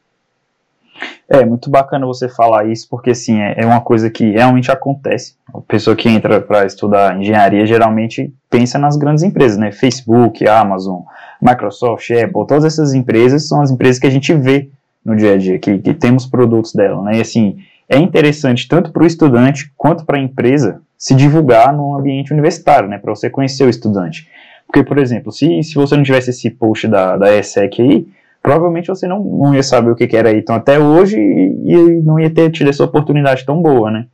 É 1.29 1.45
muito 1.45 1.69
bacana 1.69 2.07
você 2.07 2.29
falar 2.29 2.71
isso, 2.71 2.87
porque 2.89 3.11
assim, 3.11 3.41
é, 3.41 3.57
é 3.59 3.67
uma 3.67 3.81
coisa 3.81 4.09
que 4.09 4.31
realmente 4.31 4.71
acontece. 4.71 5.35
A 5.53 5.61
pessoa 5.61 5.97
que 5.97 6.09
entra 6.09 6.41
para 6.41 6.65
estudar 6.65 7.21
engenharia 7.21 7.67
geralmente 7.67 8.33
pensa 8.49 8.79
nas 8.79 8.97
grandes 8.97 9.25
empresas, 9.25 9.59
né? 9.59 9.73
Facebook, 9.73 10.47
Amazon, 10.47 11.01
Microsoft, 11.43 12.09
Apple, 12.13 12.47
todas 12.47 12.65
essas 12.65 12.95
empresas 12.95 13.49
são 13.49 13.61
as 13.61 13.71
empresas 13.71 13.99
que 13.99 14.07
a 14.07 14.11
gente 14.11 14.33
vê 14.35 14.71
no 15.05 15.17
dia 15.17 15.35
a 15.35 15.37
dia, 15.37 15.59
que, 15.59 15.79
que 15.79 15.95
temos 15.95 16.27
produtos 16.27 16.73
dela, 16.73 17.03
né? 17.03 17.19
E 17.19 17.21
assim, 17.21 17.59
é 17.89 17.99
interessante 17.99 18.67
tanto 18.69 18.91
para 18.91 19.03
o 19.03 19.07
estudante 19.07 19.73
quanto 19.77 20.05
para 20.05 20.19
a 20.19 20.21
empresa 20.21 20.81
se 20.99 21.15
divulgar 21.15 21.77
no 21.77 21.97
ambiente 21.97 22.33
universitário, 22.33 22.89
né, 22.89 22.99
para 22.99 23.15
você 23.15 23.31
conhecer 23.31 23.65
o 23.65 23.71
estudante. 23.71 24.29
Porque, 24.67 24.83
por 24.83 24.99
exemplo, 24.99 25.31
se, 25.31 25.63
se 25.63 25.75
você 25.75 25.97
não 25.97 26.03
tivesse 26.03 26.31
esse 26.31 26.51
post 26.51 26.89
da, 26.89 27.17
da 27.17 27.37
ESEC 27.37 27.81
aí, 27.81 28.07
provavelmente 28.43 28.89
você 28.89 29.07
não, 29.07 29.23
não 29.23 29.55
ia 29.55 29.63
saber 29.63 29.91
o 29.91 29.97
que, 29.97 30.07
que 30.07 30.17
era 30.17 30.33
Então 30.33 30.55
até 30.55 30.79
hoje 30.79 31.19
e, 31.19 32.03
não 32.03 32.19
ia 32.19 32.31
ter 32.31 32.51
tido 32.51 32.71
essa 32.71 32.85
oportunidade 32.85 33.45
tão 33.45 33.61
boa, 33.61 33.91
né? 33.91 34.07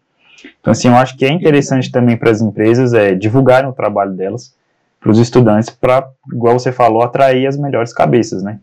Então, 0.61 0.73
assim, 0.73 0.89
eu 0.89 0.97
acho 0.97 1.16
que 1.16 1.25
é 1.25 1.31
interessante 1.31 1.91
também 1.91 2.16
para 2.16 2.31
as 2.31 2.41
empresas 2.41 2.93
é, 2.93 3.14
divulgarem 3.14 3.68
o 3.68 3.73
trabalho 3.73 4.12
delas 4.12 4.55
para 5.01 5.11
os 5.11 5.18
estudantes, 5.18 5.70
para, 5.70 6.09
igual 6.33 6.59
você 6.59 6.73
falou, 6.73 7.03
atrair 7.03 7.47
as 7.47 7.57
melhores 7.57 7.93
cabeças, 7.93 8.43
né? 8.43 8.59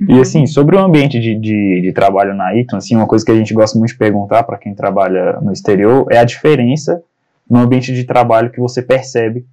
E 0.00 0.20
assim, 0.20 0.46
sobre 0.46 0.76
o 0.76 0.80
ambiente 0.80 1.20
de, 1.20 1.34
de, 1.34 1.80
de, 1.82 1.92
trabalho 1.92 2.34
na 2.34 2.56
Eton, 2.56 2.76
assim, 2.76 2.96
uma 2.96 3.06
coisa 3.06 3.24
que 3.24 3.30
a 3.30 3.36
gente 3.36 3.54
gosta 3.54 3.78
muito 3.78 3.92
de 3.92 3.98
perguntar 3.98 4.42
para 4.42 4.58
quem 4.58 4.74
trabalha 4.74 5.38
no 5.40 5.52
exterior 5.52 6.06
é 6.10 6.18
a 6.18 6.24
diferença 6.24 7.02
no 7.48 7.60
ambiente 7.60 7.92
de 7.92 8.04
trabalho 8.04 8.50
que 8.50 8.58
você 8.58 8.82
percebe 8.82 9.46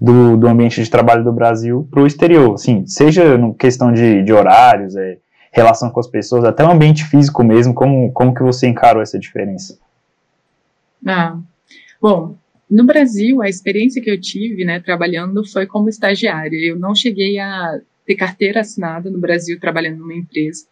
do, 0.00 0.36
do 0.36 0.46
ambiente 0.46 0.82
de 0.82 0.88
trabalho 0.88 1.24
do 1.24 1.32
Brasil 1.32 1.88
para 1.90 2.02
o 2.02 2.06
exterior, 2.06 2.54
assim, 2.54 2.86
seja 2.86 3.36
no 3.36 3.52
questão 3.52 3.92
de, 3.92 4.22
de 4.22 4.32
horários, 4.32 4.94
é, 4.94 5.18
relação 5.50 5.90
com 5.90 5.98
as 5.98 6.06
pessoas, 6.06 6.44
até 6.44 6.64
o 6.64 6.70
ambiente 6.70 7.04
físico 7.04 7.42
mesmo, 7.42 7.74
como, 7.74 8.12
como 8.12 8.34
que 8.34 8.42
você 8.42 8.68
encarou 8.68 9.02
essa 9.02 9.18
diferença? 9.18 9.78
Ah, 11.04 11.36
bom, 12.00 12.36
no 12.70 12.84
Brasil, 12.84 13.42
a 13.42 13.48
experiência 13.48 14.00
que 14.00 14.10
eu 14.10 14.20
tive, 14.20 14.64
né, 14.64 14.78
trabalhando 14.78 15.44
foi 15.44 15.66
como 15.66 15.88
estagiária. 15.88 16.56
Eu 16.56 16.78
não 16.78 16.94
cheguei 16.94 17.38
a 17.38 17.80
ter 18.08 18.14
carteira 18.14 18.60
assinada 18.60 19.10
no 19.10 19.20
Brasil 19.20 19.60
trabalhando 19.60 19.98
numa 19.98 20.14
empresa. 20.14 20.66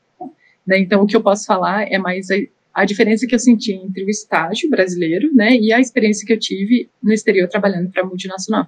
Né? 0.66 0.78
Então, 0.78 1.02
o 1.02 1.06
que 1.06 1.14
eu 1.14 1.22
posso 1.22 1.44
falar 1.44 1.82
é 1.82 1.98
mais 1.98 2.30
a, 2.30 2.36
a, 2.72 2.86
diferença 2.86 3.26
que 3.26 3.34
eu 3.34 3.38
senti 3.38 3.74
entre 3.74 4.02
o 4.04 4.08
estágio 4.08 4.70
brasileiro 4.70 5.30
né, 5.34 5.54
e 5.54 5.70
a 5.70 5.78
experiência 5.78 6.26
que 6.26 6.32
eu 6.32 6.38
tive 6.38 6.88
no 7.02 7.12
exterior 7.12 7.46
trabalhando 7.46 7.90
para 7.90 8.06
multinacional. 8.06 8.66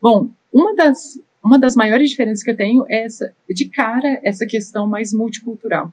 Bom, 0.00 0.30
uma 0.50 0.74
das, 0.74 1.20
uma 1.44 1.58
das 1.58 1.76
maiores 1.76 2.08
diferenças 2.08 2.42
que 2.42 2.50
eu 2.50 2.56
tenho 2.56 2.86
é 2.88 3.04
essa, 3.04 3.34
de 3.50 3.68
cara, 3.68 4.18
essa 4.24 4.46
questão 4.46 4.86
mais 4.86 5.12
multicultural. 5.12 5.92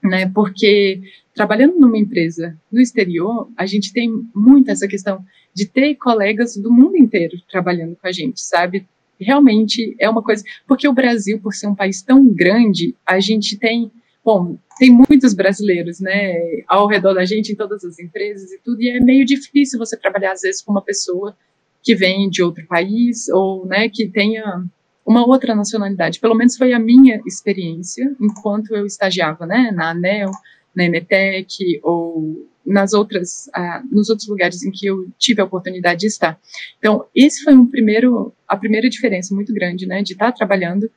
Né, 0.00 0.30
porque 0.32 1.00
trabalhando 1.34 1.76
numa 1.76 1.98
empresa 1.98 2.56
no 2.70 2.80
exterior, 2.80 3.50
a 3.56 3.66
gente 3.66 3.92
tem 3.92 4.08
muito 4.32 4.70
essa 4.70 4.86
questão 4.86 5.24
de 5.52 5.66
ter 5.66 5.96
colegas 5.96 6.56
do 6.56 6.70
mundo 6.70 6.96
inteiro 6.96 7.36
trabalhando 7.50 7.96
com 7.96 8.06
a 8.06 8.12
gente, 8.12 8.40
sabe? 8.40 8.86
Realmente 9.20 9.96
é 9.98 10.08
uma 10.08 10.22
coisa. 10.22 10.44
Porque 10.66 10.88
o 10.88 10.92
Brasil, 10.92 11.40
por 11.40 11.54
ser 11.54 11.66
um 11.66 11.74
país 11.74 12.02
tão 12.02 12.26
grande, 12.28 12.94
a 13.06 13.20
gente 13.20 13.58
tem. 13.58 13.90
Bom, 14.24 14.58
tem 14.78 14.90
muitos 14.90 15.34
brasileiros, 15.34 16.00
né, 16.00 16.62
ao 16.68 16.86
redor 16.86 17.14
da 17.14 17.24
gente, 17.24 17.52
em 17.52 17.56
todas 17.56 17.84
as 17.84 17.98
empresas 17.98 18.52
e 18.52 18.58
tudo, 18.58 18.80
e 18.80 18.90
é 18.90 19.00
meio 19.00 19.24
difícil 19.24 19.78
você 19.78 19.96
trabalhar, 19.96 20.32
às 20.32 20.42
vezes, 20.42 20.62
com 20.62 20.70
uma 20.70 20.82
pessoa 20.82 21.36
que 21.82 21.94
vem 21.94 22.28
de 22.28 22.42
outro 22.42 22.64
país 22.66 23.28
ou, 23.28 23.66
né, 23.66 23.88
que 23.88 24.06
tenha 24.08 24.64
uma 25.04 25.26
outra 25.26 25.54
nacionalidade. 25.54 26.20
Pelo 26.20 26.34
menos 26.34 26.56
foi 26.56 26.72
a 26.72 26.78
minha 26.78 27.20
experiência 27.26 28.14
enquanto 28.20 28.74
eu 28.76 28.84
estagiava, 28.84 29.46
né, 29.46 29.72
na 29.74 29.90
ANEL, 29.90 30.30
na 30.78 30.84
Emetec 30.84 31.80
ou 31.82 32.48
nas 32.64 32.92
outras, 32.92 33.48
uh, 33.48 33.82
nos 33.90 34.08
outros 34.08 34.28
lugares 34.28 34.62
em 34.62 34.70
que 34.70 34.86
eu 34.86 35.08
tive 35.18 35.40
a 35.40 35.44
oportunidade 35.44 36.02
de 36.02 36.06
estar. 36.06 36.38
Então, 36.78 37.04
esse 37.12 37.42
foi 37.42 37.52
um 37.54 37.66
primeiro, 37.66 38.32
a 38.46 38.56
primeira 38.56 38.88
diferença 38.88 39.34
muito 39.34 39.52
grande, 39.52 39.86
né, 39.86 40.02
de 40.04 40.12
estar 40.12 40.30
trabalhando 40.30 40.88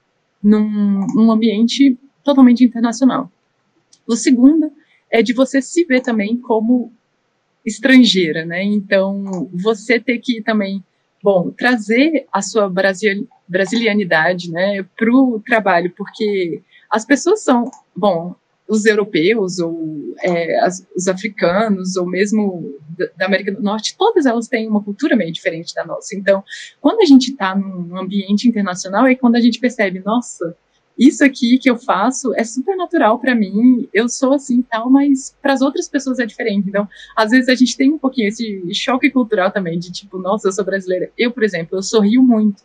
num, 0.44 1.08
num 1.16 1.32
ambiente 1.32 1.98
totalmente 2.24 2.64
internacional. 2.64 3.32
O 4.06 4.16
segundo 4.16 4.72
é 5.10 5.24
de 5.24 5.34
você 5.34 5.64
se 5.64 5.84
ver 5.86 6.02
também 6.02 6.38
como 6.38 6.94
estrangeira, 7.66 8.46
né? 8.46 8.64
Então, 8.64 9.50
você 9.52 10.00
ter 10.00 10.20
que 10.20 10.42
também, 10.44 10.84
bom, 11.24 11.52
trazer 11.52 12.28
a 12.32 12.42
sua 12.42 12.70
brasil, 12.70 13.28
brasilianidade, 13.48 14.52
né, 14.52 14.84
para 14.96 15.12
o 15.12 15.40
trabalho, 15.40 15.92
porque 15.98 16.62
as 16.90 17.06
pessoas 17.06 17.44
são, 17.44 17.70
bom, 17.96 18.36
os 18.72 18.86
europeus 18.86 19.60
ou 19.60 20.16
é, 20.22 20.58
as, 20.62 20.88
os 20.96 21.10
africanos 21.10 21.98
ou 21.98 22.08
mesmo 22.08 22.74
da, 23.18 23.26
América 23.26 23.52
do 23.52 23.62
Norte, 23.62 23.98
todas 23.98 24.26
elas 24.26 24.48
têm 24.48 24.66
uma 24.66 24.82
cultura 24.82 25.14
meio 25.14 25.34
diferente 25.34 25.76
da 25.76 25.86
nossa. 25.86 26.16
Então, 26.16 26.42
quando 26.80 27.02
a 27.02 27.06
gente 27.06 27.32
está 27.32 27.54
num 27.54 28.00
ambiente 28.00 28.48
internacional, 28.48 29.06
é 29.06 29.14
quando 29.14 29.36
a 29.36 29.42
gente 29.42 29.60
percebe, 29.60 30.02
nossa, 30.06 30.56
isso 30.98 31.22
aqui 31.22 31.58
que 31.58 31.70
eu 31.70 31.76
faço 31.76 32.34
é 32.34 32.46
super 32.46 32.78
natural 32.78 33.20
para 33.20 33.36
mim, 33.36 33.90
eu 33.94 34.08
sou 34.08 34.32
assim 34.32 34.62
tal, 34.62 34.90
mas 34.90 35.36
para 35.42 35.52
as 35.52 35.62
outras 35.62 35.90
pessoas 35.90 36.18
é 36.20 36.26
diferente. 36.26 36.70
Então, 36.70 36.88
às 37.14 37.32
vezes 37.32 37.50
a 37.50 37.56
gente 37.56 37.76
tem 37.76 37.92
um 37.92 38.00
pouquinho 38.00 38.30
esse 38.30 38.74
choque 38.74 39.12
cultural 39.12 39.52
também 39.52 39.78
de 39.78 39.92
tipo, 39.92 40.18
nossa, 40.18 40.48
eu 40.48 40.54
sou 40.54 40.64
brasileira. 40.64 41.12
Eu, 41.18 41.30
por 41.30 41.44
exemplo, 41.44 41.78
eu 41.78 41.84
sorrio 41.84 42.24
muito. 42.24 42.64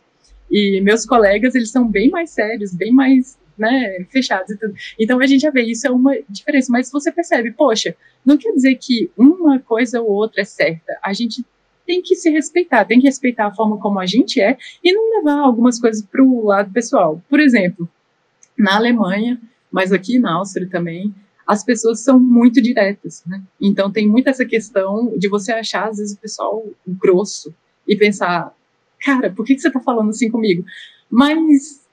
E 0.49 0.79
meus 0.79 1.05
colegas, 1.05 1.53
eles 1.53 1.69
são 1.69 1.85
bem 1.85 2.09
mais 2.09 2.29
sérios, 2.29 2.73
bem 2.73 2.93
mais 2.93 3.37
né, 3.57 4.05
fechados 4.09 4.51
e 4.51 4.57
tudo. 4.57 4.73
Então 4.99 5.19
a 5.19 5.25
gente 5.25 5.41
já 5.41 5.51
vê 5.51 5.63
isso 5.63 5.87
é 5.87 5.91
uma 5.91 6.13
diferença, 6.29 6.71
mas 6.71 6.91
você 6.91 7.11
percebe, 7.11 7.51
poxa, 7.51 7.95
não 8.25 8.37
quer 8.37 8.51
dizer 8.51 8.75
que 8.75 9.09
uma 9.17 9.59
coisa 9.59 10.01
ou 10.01 10.11
outra 10.11 10.41
é 10.41 10.45
certa. 10.45 10.97
A 11.03 11.13
gente 11.13 11.43
tem 11.85 12.01
que 12.01 12.15
se 12.15 12.29
respeitar, 12.29 12.85
tem 12.85 12.99
que 12.99 13.07
respeitar 13.07 13.47
a 13.47 13.53
forma 13.53 13.79
como 13.79 13.99
a 13.99 14.05
gente 14.05 14.41
é 14.41 14.57
e 14.83 14.93
não 14.93 15.17
levar 15.17 15.39
algumas 15.39 15.79
coisas 15.79 16.03
para 16.03 16.21
o 16.21 16.45
lado 16.45 16.71
pessoal. 16.71 17.21
Por 17.29 17.39
exemplo, 17.39 17.89
na 18.57 18.75
Alemanha, 18.75 19.39
mas 19.71 19.93
aqui 19.93 20.19
na 20.19 20.33
Áustria 20.33 20.67
também, 20.69 21.13
as 21.47 21.63
pessoas 21.63 22.01
são 22.01 22.19
muito 22.19 22.61
diretas, 22.61 23.23
né? 23.25 23.41
Então 23.59 23.89
tem 23.89 24.07
muito 24.07 24.27
essa 24.27 24.45
questão 24.45 25.17
de 25.17 25.29
você 25.29 25.53
achar 25.53 25.87
às 25.87 25.97
vezes 25.97 26.13
o 26.13 26.19
pessoal 26.19 26.65
grosso 26.85 27.55
e 27.87 27.95
pensar, 27.95 28.53
cara, 28.99 29.31
por 29.31 29.45
que, 29.45 29.55
que 29.55 29.61
você 29.61 29.69
está 29.69 29.79
falando 29.79 30.09
assim 30.09 30.29
comigo? 30.29 30.65
Mas 31.09 31.86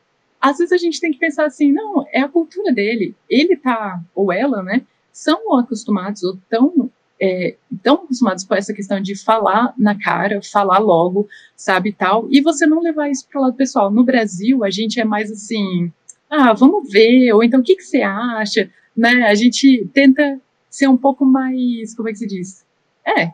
às 0.45 0.59
vezes 0.59 0.73
a 0.73 0.77
gente 0.77 1.01
tem 1.01 1.11
que 1.11 1.19
pensar 1.19 1.47
assim, 1.47 1.73
não, 1.73 2.05
é 2.13 2.21
a 2.21 2.29
cultura 2.29 2.71
dele. 2.71 3.17
Ele 3.31 3.57
tá, 3.57 3.99
ou 4.15 4.31
ela, 4.31 4.63
né, 4.63 4.83
são 5.11 5.57
acostumados 5.57 6.23
ou 6.23 6.37
tão, 6.51 6.91
é, 7.19 7.57
tão 7.83 7.95
acostumados 7.95 8.45
com 8.45 8.55
essa 8.55 8.75
questão 8.75 9.01
de 9.01 9.17
falar 9.17 9.73
na 9.79 9.99
cara, 9.99 10.43
falar 10.43 10.77
logo, 10.77 11.27
sabe, 11.57 11.95
tal, 11.95 12.29
e 12.31 12.43
você 12.43 12.67
não 12.67 12.83
levar 12.83 13.09
isso 13.09 13.27
para 13.27 13.41
o 13.41 13.45
lado 13.45 13.57
pessoal. 13.57 13.91
No 13.91 14.05
Brasil, 14.05 14.63
a 14.63 14.69
gente 14.69 15.01
é 15.01 15.05
mais 15.05 15.33
assim, 15.33 15.91
ah, 16.29 16.53
vamos 16.53 16.93
ver, 16.93 17.33
ou 17.33 17.43
então 17.43 17.61
o 17.61 17.63
que, 17.63 17.77
que 17.77 17.83
você 17.83 18.03
acha, 18.03 18.71
né, 18.95 19.23
a 19.23 19.35
gente 19.35 19.89
tenta 19.95 20.39
ser 20.69 20.89
um 20.89 20.97
pouco 20.99 21.25
mais, 21.25 21.97
como 21.97 22.11
é 22.11 22.13
que 22.13 22.19
se 22.19 22.27
diz? 22.27 22.67
É, 23.07 23.33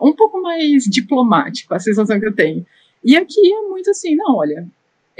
um 0.00 0.12
pouco 0.12 0.40
mais 0.40 0.84
diplomático, 0.84 1.74
a 1.74 1.80
sensação 1.80 2.20
que 2.20 2.26
eu 2.26 2.34
tenho. 2.36 2.64
E 3.04 3.16
aqui 3.16 3.52
é 3.52 3.62
muito 3.62 3.90
assim, 3.90 4.14
não, 4.14 4.36
olha, 4.36 4.64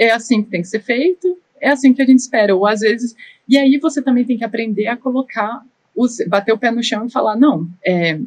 é 0.03 0.11
assim 0.11 0.43
que 0.43 0.49
tem 0.49 0.61
que 0.61 0.67
ser 0.67 0.81
feito, 0.81 1.37
é 1.61 1.69
assim 1.69 1.93
que 1.93 2.01
a 2.01 2.05
gente 2.05 2.19
espera. 2.19 2.55
Ou 2.55 2.67
às 2.67 2.81
vezes, 2.81 3.15
e 3.47 3.57
aí 3.57 3.77
você 3.77 4.01
também 4.01 4.25
tem 4.25 4.37
que 4.37 4.43
aprender 4.43 4.87
a 4.87 4.97
colocar, 4.97 5.63
os, 5.95 6.17
bater 6.27 6.51
o 6.53 6.57
pé 6.57 6.71
no 6.71 6.83
chão 6.83 7.05
e 7.05 7.11
falar, 7.11 7.35
não, 7.35 7.67
é, 7.85 8.19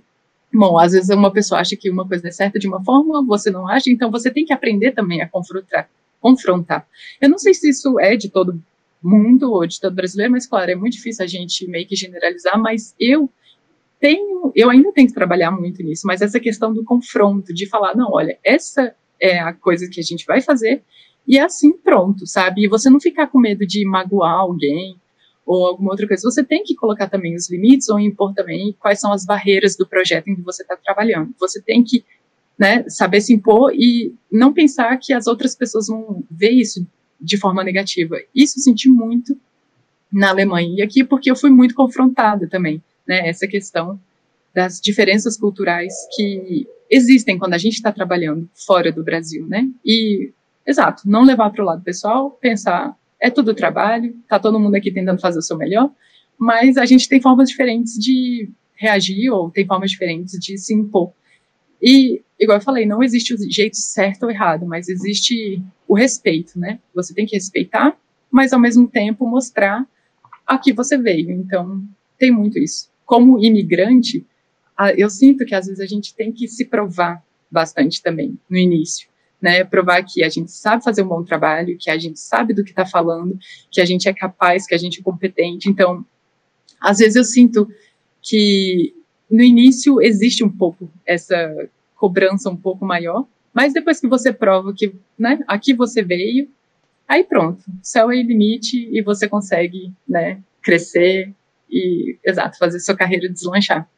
bom, 0.53 0.79
às 0.79 0.93
vezes 0.93 1.11
uma 1.11 1.33
pessoa 1.33 1.61
acha 1.61 1.77
que 1.77 1.91
uma 1.91 2.07
coisa 2.07 2.29
é 2.29 2.31
certa 2.31 2.59
de 2.59 2.67
uma 2.67 2.83
forma, 2.83 3.25
você 3.25 3.51
não 3.51 3.69
acha, 3.69 3.91
então 3.91 4.11
você 4.11 4.31
tem 4.31 4.45
que 4.45 4.53
aprender 4.53 4.93
também 4.93 5.21
a 5.21 5.29
confrontar. 5.29 5.89
confrontar. 6.21 6.87
Eu 7.21 7.29
não 7.29 7.39
sei 7.39 7.53
se 7.55 7.69
isso 7.69 7.99
é 8.01 8.17
de 8.17 8.29
todo 8.29 8.61
mundo 9.03 9.53
ou 9.53 9.67
de 9.67 9.81
todo 9.81 9.95
brasileiro, 9.95 10.33
mas 10.33 10.47
claro, 10.47 10.71
é 10.71 10.75
muito 10.75 10.95
difícil 10.95 11.25
a 11.25 11.29
gente 11.29 11.69
meio 11.69 11.87
que 11.87 11.95
generalizar, 11.95 12.59
mas 12.59 12.95
eu 12.99 13.31
tenho, 14.01 14.53
eu 14.55 14.71
ainda 14.71 14.93
tenho 14.93 15.09
que 15.09 15.15
trabalhar 15.15 15.51
muito 15.51 15.83
nisso, 15.83 16.07
mas 16.07 16.23
essa 16.23 16.41
questão 16.41 16.73
do 16.73 16.85
confronto, 16.85 17.53
de 17.53 17.69
falar, 17.69 17.95
não, 17.97 18.13
olha, 18.13 18.39
essa 18.45 18.95
é 19.21 19.39
a 19.39 19.53
coisa 19.53 19.89
que 19.89 20.01
a 20.01 20.03
gente 20.03 20.27
vai 20.27 20.41
fazer, 20.41 20.83
e 21.27 21.39
é 21.39 21.43
assim, 21.43 21.73
pronto, 21.73 22.27
sabe? 22.27 22.65
E 22.65 22.69
você 22.69 22.89
não 22.89 23.01
ficar 23.01 23.27
com 23.27 23.39
medo 23.39 23.67
de 23.67 23.85
magoar 23.85 24.35
alguém 24.35 24.97
ou 25.45 25.67
alguma 25.67 25.93
outra 25.93 26.09
coisa. 26.09 26.29
Você 26.29 26.43
tem 26.43 26.63
que 26.63 26.75
colocar 26.75 27.09
também 27.09 27.35
os 27.35 27.49
limites 27.51 27.89
ou 27.89 28.01
impor 28.01 28.35
também 28.35 28.77
quais 28.79 29.01
são 29.01 29.13
as 29.13 29.25
barreiras 29.25 29.77
do 29.77 29.87
projeto 29.87 30.29
em 30.29 30.35
que 30.35 30.43
você 30.43 30.63
está 30.63 30.77
trabalhando. 30.77 31.35
Você 31.39 31.63
tem 31.63 31.85
que 31.85 32.05
né, 32.59 32.85
saber 32.89 33.21
se 33.21 33.33
impor 33.33 33.73
e 33.75 34.15
não 34.31 34.53
pensar 34.53 34.97
que 34.99 35.13
as 35.13 35.27
outras 35.27 35.55
pessoas 35.55 35.89
vão 35.89 36.25
ver 36.31 36.51
isso 36.51 36.87
de 37.21 37.37
forma 37.37 37.63
negativa. 37.63 38.17
Isso 38.35 38.59
eu 38.59 38.63
senti 38.63 38.89
muito 38.89 39.39
na 40.13 40.31
Alemanha 40.31 40.77
e 40.79 40.83
aqui 40.83 41.05
porque 41.05 41.31
eu 41.31 41.37
fui 41.37 41.51
muito 41.51 41.75
confrontada 41.75 42.49
também, 42.49 42.83
né? 43.07 43.29
Essa 43.29 43.47
questão 43.47 44.01
das 44.55 44.81
diferenças 44.81 45.37
culturais 45.37 45.93
que 46.15 46.67
existem 46.91 47.39
quando 47.39 47.55
a 47.55 47.59
gente 47.59 47.75
está 47.75 47.93
trabalhando 47.93 48.49
fora 48.55 48.91
do 48.91 49.05
Brasil, 49.05 49.47
né? 49.47 49.69
E 49.85 50.33
Exato, 50.67 51.03
não 51.07 51.23
levar 51.23 51.51
para 51.51 51.63
o 51.63 51.65
lado 51.65 51.83
pessoal, 51.83 52.33
pensar, 52.41 52.97
é 53.21 53.31
tudo 53.31 53.55
trabalho, 53.55 54.17
tá 54.29 54.39
todo 54.39 54.59
mundo 54.59 54.75
aqui 54.75 54.91
tentando 54.91 55.21
fazer 55.21 55.39
o 55.39 55.43
seu 55.43 55.57
melhor, 55.57 55.91
mas 56.37 56.77
a 56.77 56.85
gente 56.85 57.09
tem 57.09 57.21
formas 57.21 57.49
diferentes 57.49 57.95
de 57.95 58.51
reagir 58.75 59.31
ou 59.31 59.49
tem 59.49 59.65
formas 59.65 59.93
diferentes 59.93 60.39
de 60.39 60.59
se 60.59 60.75
impor. 60.75 61.13
E, 61.81 62.21
igual 62.39 62.59
eu 62.59 62.63
falei, 62.65 62.85
não 62.85 63.03
existe 63.03 63.33
o 63.33 63.39
jeito 63.51 63.77
certo 63.77 64.25
ou 64.25 64.31
errado, 64.31 64.67
mas 64.67 64.89
existe 64.89 65.63
o 65.87 65.95
respeito, 65.95 66.59
né? 66.59 66.81
Você 66.95 67.15
tem 67.15 67.27
que 67.27 67.37
respeitar, 67.37 67.97
mas 68.31 68.53
ao 68.53 68.61
mesmo 68.61 68.89
tempo 68.89 69.27
mostrar 69.27 69.87
a 70.47 70.59
que 70.59 70.73
você 70.73 70.99
veio. 70.99 71.31
Então, 71.31 71.83
tem 72.19 72.31
muito 72.31 72.59
isso. 72.59 72.91
Como 73.05 73.43
imigrante, 73.43 74.27
eu 74.97 75.09
sinto 75.09 75.45
que 75.45 75.55
às 75.55 75.67
vezes 75.67 75.81
a 75.81 75.87
gente 75.87 76.15
tem 76.15 76.33
que 76.33 76.49
se 76.49 76.65
provar 76.65 77.23
bastante 77.51 78.03
também 78.03 78.37
no 78.51 78.59
início 78.59 79.09
né? 79.41 79.65
Provar 79.65 80.03
que 80.03 80.23
a 80.25 80.29
gente 80.29 80.51
sabe 80.51 80.85
fazer 80.85 81.03
um 81.03 81.09
bom 81.09 81.23
trabalho, 81.23 81.77
que 81.79 81.91
a 81.91 81.99
gente 81.99 82.19
sabe 82.19 82.55
do 82.55 82.65
que 82.65 82.71
está 82.71 82.87
falando, 82.87 83.39
que 83.71 83.81
a 83.81 83.85
gente 83.85 84.09
é 84.09 84.13
capaz, 84.13 84.67
que 84.67 84.75
a 84.75 84.79
gente 84.79 85.01
é 85.01 85.03
competente. 85.03 85.69
Então, 85.69 86.05
às 86.81 86.99
vezes 86.99 87.17
eu 87.17 87.25
sinto 87.25 87.69
que 88.23 88.95
no 89.31 89.43
início 89.43 90.01
existe 90.01 90.45
um 90.45 90.51
pouco 90.51 90.91
essa 91.05 91.69
cobrança 91.97 92.51
um 92.51 92.57
pouco 92.57 92.85
maior, 92.85 93.27
mas 93.53 93.73
depois 93.73 94.01
que 94.01 94.07
você 94.07 94.33
prova 94.33 94.73
que, 94.75 94.95
né, 95.19 95.41
aqui 95.49 95.73
você 95.73 96.03
veio, 96.03 96.49
aí 97.09 97.25
pronto, 97.25 97.65
céu 97.83 98.11
é 98.11 98.23
limite 98.23 98.89
e 98.93 99.03
você 99.03 99.29
consegue, 99.29 99.93
né, 100.07 100.41
crescer 100.63 101.33
e, 101.71 102.19
exato, 102.25 102.59
fazer 102.59 102.81
sua 102.81 102.97
carreira 102.97 103.29
deslanchar. 103.29 103.89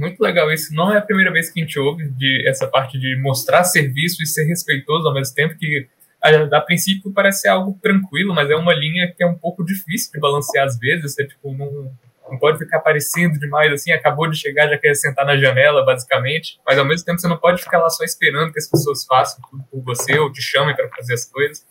Muito 0.00 0.18
legal 0.18 0.50
isso. 0.50 0.74
Não 0.74 0.90
é 0.90 0.96
a 0.96 1.02
primeira 1.02 1.30
vez 1.30 1.50
que 1.50 1.60
a 1.60 1.62
gente 1.62 1.78
ouve 1.78 2.08
de 2.08 2.48
essa 2.48 2.66
parte 2.66 2.98
de 2.98 3.20
mostrar 3.20 3.64
serviço 3.64 4.22
e 4.22 4.26
ser 4.26 4.44
respeitoso 4.44 5.06
ao 5.06 5.12
mesmo 5.12 5.34
tempo 5.34 5.54
que 5.58 5.86
a, 6.22 6.56
a, 6.56 6.60
princípio 6.62 7.12
parece 7.12 7.46
algo 7.46 7.78
tranquilo, 7.82 8.34
mas 8.34 8.48
é 8.48 8.56
uma 8.56 8.72
linha 8.72 9.12
que 9.14 9.22
é 9.22 9.26
um 9.26 9.34
pouco 9.34 9.62
difícil 9.62 10.10
de 10.10 10.18
balancear 10.18 10.64
às 10.64 10.78
vezes. 10.78 11.14
Você 11.14 11.26
tipo, 11.26 11.52
não, 11.52 11.92
não 12.30 12.38
pode 12.38 12.56
ficar 12.56 12.78
aparecendo 12.78 13.38
demais 13.38 13.70
assim, 13.74 13.92
acabou 13.92 14.26
de 14.26 14.38
chegar, 14.38 14.70
já 14.70 14.78
quer 14.78 14.94
sentar 14.94 15.26
na 15.26 15.36
janela, 15.36 15.84
basicamente. 15.84 16.58
Mas 16.66 16.78
ao 16.78 16.84
mesmo 16.86 17.04
tempo 17.04 17.20
você 17.20 17.28
não 17.28 17.36
pode 17.36 17.62
ficar 17.62 17.78
lá 17.78 17.90
só 17.90 18.02
esperando 18.02 18.54
que 18.54 18.58
as 18.58 18.70
pessoas 18.70 19.04
façam 19.04 19.44
tudo 19.50 19.62
por 19.70 19.82
você 19.82 20.18
ou 20.18 20.32
te 20.32 20.40
chamem 20.40 20.74
para 20.74 20.88
fazer 20.88 21.12
as 21.12 21.26
coisas. 21.26 21.66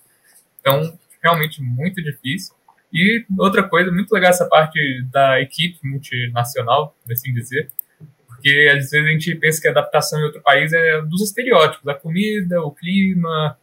Então, 0.59 0.99
realmente 1.19 1.63
muito 1.63 1.99
difícil. 2.03 2.53
E 2.93 3.25
outra 3.39 3.63
coisa, 3.63 3.91
muito 3.91 4.11
legal 4.11 4.30
essa 4.30 4.45
parte 4.45 4.80
da 5.11 5.41
equipe 5.41 5.80
multinacional, 5.84 6.95
assim 7.09 7.34
dizer, 7.34 7.69
porque 8.40 8.72
às 8.72 8.90
vezes 8.90 8.94
a 8.94 9.12
gente 9.12 9.36
pensa 9.36 9.62
que 9.62 9.68
a 9.68 9.72
adaptação 9.72 10.20
em 10.20 10.24
outro 10.24 10.42
país 10.42 10.72
é 10.72 11.02
dos 11.02 11.22
estereótipos, 11.22 11.86
a 11.90 11.94
comida, 11.94 12.62
o 12.62 12.72
clima, 12.72 13.58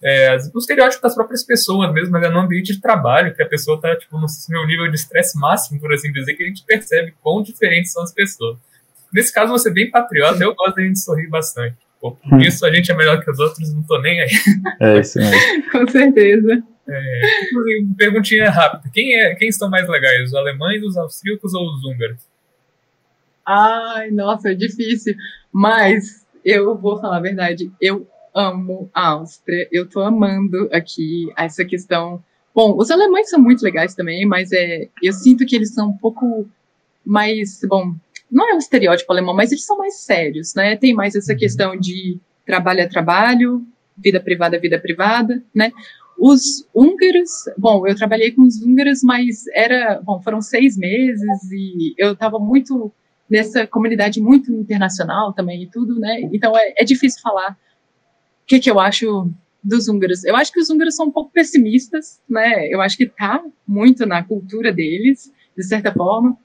é, 0.00 0.36
o 0.54 0.58
estereótipo 0.58 1.02
das 1.02 1.14
próprias 1.14 1.42
pessoas 1.44 1.92
mesmo, 1.92 2.12
mas 2.12 2.22
é 2.22 2.30
no 2.30 2.38
ambiente 2.38 2.72
de 2.72 2.80
trabalho 2.80 3.34
que 3.34 3.42
a 3.42 3.46
pessoa 3.46 3.74
está 3.74 3.96
tipo, 3.96 4.16
no 4.18 4.28
seu 4.28 4.64
nível 4.66 4.88
de 4.88 4.94
estresse 4.94 5.38
máximo, 5.38 5.80
por 5.80 5.92
assim 5.92 6.12
dizer, 6.12 6.34
que 6.34 6.44
a 6.44 6.46
gente 6.46 6.64
percebe 6.64 7.12
quão 7.20 7.42
diferentes 7.42 7.92
são 7.92 8.04
as 8.04 8.12
pessoas. 8.12 8.56
Nesse 9.12 9.34
caso, 9.34 9.50
você 9.50 9.68
é 9.68 9.72
bem 9.72 9.90
patriota, 9.90 10.42
eu 10.42 10.54
gosto 10.54 10.76
da 10.76 10.82
gente 10.82 11.00
sorrir 11.00 11.28
bastante. 11.28 11.76
Pô, 12.00 12.12
por 12.12 12.34
hum. 12.34 12.40
isso 12.40 12.64
a 12.64 12.72
gente 12.72 12.90
é 12.90 12.94
melhor 12.94 13.22
que 13.22 13.30
os 13.30 13.38
outros, 13.40 13.74
não 13.74 13.82
tô 13.82 14.00
nem 14.00 14.20
aí. 14.20 14.30
É 14.80 15.00
isso 15.00 15.18
mesmo. 15.18 15.34
Com 15.72 15.88
certeza. 15.88 16.62
É, 16.88 17.20
perguntinha 17.98 18.48
rápida. 18.48 18.90
Quem, 18.94 19.20
é, 19.20 19.34
quem 19.34 19.48
estão 19.48 19.68
mais 19.68 19.88
legais, 19.88 20.28
os 20.28 20.34
alemães, 20.34 20.82
os 20.82 20.96
austríacos 20.96 21.52
ou 21.52 21.66
os 21.66 21.84
húngaros? 21.84 22.29
Ai, 23.52 24.12
nossa, 24.12 24.50
é 24.50 24.54
difícil. 24.54 25.16
Mas 25.52 26.24
eu 26.44 26.78
vou 26.78 27.00
falar 27.00 27.16
a 27.16 27.20
verdade. 27.20 27.70
Eu 27.80 28.06
amo 28.32 28.88
a 28.94 29.08
Áustria. 29.08 29.68
Eu 29.72 29.88
tô 29.88 30.00
amando 30.00 30.68
aqui 30.72 31.28
essa 31.36 31.64
questão. 31.64 32.22
Bom, 32.54 32.76
os 32.76 32.92
alemães 32.92 33.28
são 33.28 33.40
muito 33.40 33.62
legais 33.62 33.94
também, 33.94 34.24
mas 34.24 34.52
é, 34.52 34.88
eu 35.02 35.12
sinto 35.12 35.44
que 35.44 35.56
eles 35.56 35.74
são 35.74 35.88
um 35.88 35.96
pouco 35.96 36.48
mais, 37.04 37.60
bom, 37.64 37.94
não 38.30 38.48
é 38.48 38.54
um 38.54 38.58
estereótipo 38.58 39.12
alemão, 39.12 39.34
mas 39.34 39.50
eles 39.50 39.64
são 39.64 39.78
mais 39.78 40.00
sérios, 40.00 40.54
né? 40.54 40.76
Tem 40.76 40.94
mais 40.94 41.16
essa 41.16 41.32
uhum. 41.32 41.38
questão 41.38 41.76
de 41.76 42.18
trabalho 42.46 42.80
é 42.80 42.86
trabalho, 42.86 43.66
vida 43.96 44.20
privada 44.20 44.56
é 44.56 44.60
vida 44.60 44.78
privada, 44.78 45.42
né? 45.52 45.72
Os 46.18 46.68
húngaros, 46.74 47.30
bom, 47.56 47.86
eu 47.86 47.96
trabalhei 47.96 48.30
com 48.30 48.42
os 48.42 48.62
húngaros, 48.62 49.02
mas 49.02 49.44
era, 49.54 50.00
bom, 50.04 50.20
foram 50.20 50.40
seis 50.40 50.76
meses 50.76 51.50
e 51.50 51.94
eu 51.96 52.12
estava 52.12 52.38
muito 52.38 52.92
nessa 53.30 53.66
comunidade 53.66 54.20
muito 54.20 54.52
internacional 54.52 55.32
também 55.32 55.62
e 55.62 55.70
tudo, 55.70 55.98
né? 55.98 56.28
Então 56.32 56.56
é, 56.56 56.74
é 56.76 56.84
difícil 56.84 57.20
falar 57.22 57.56
que, 58.50 58.58
que 58.58 58.70
eu 58.70 58.80
acho 58.80 59.30
dos 59.62 59.86
húngaros? 59.86 60.24
Eu 60.24 60.34
acho 60.34 60.50
que 60.52 60.58
os 60.58 60.68
húngaros 60.68 60.96
são 60.96 61.06
um 61.06 61.12
pouco 61.12 61.30
pessimistas, 61.30 62.20
né? 62.28 62.66
Eu 62.68 62.80
acho 62.80 62.96
que 62.96 63.06
tá 63.06 63.40
muito 63.64 64.04
na 64.04 64.24
cultura 64.24 64.72
deles, 64.72 65.32
de 65.56 65.62
certa 65.62 65.92
forma, 65.92 66.36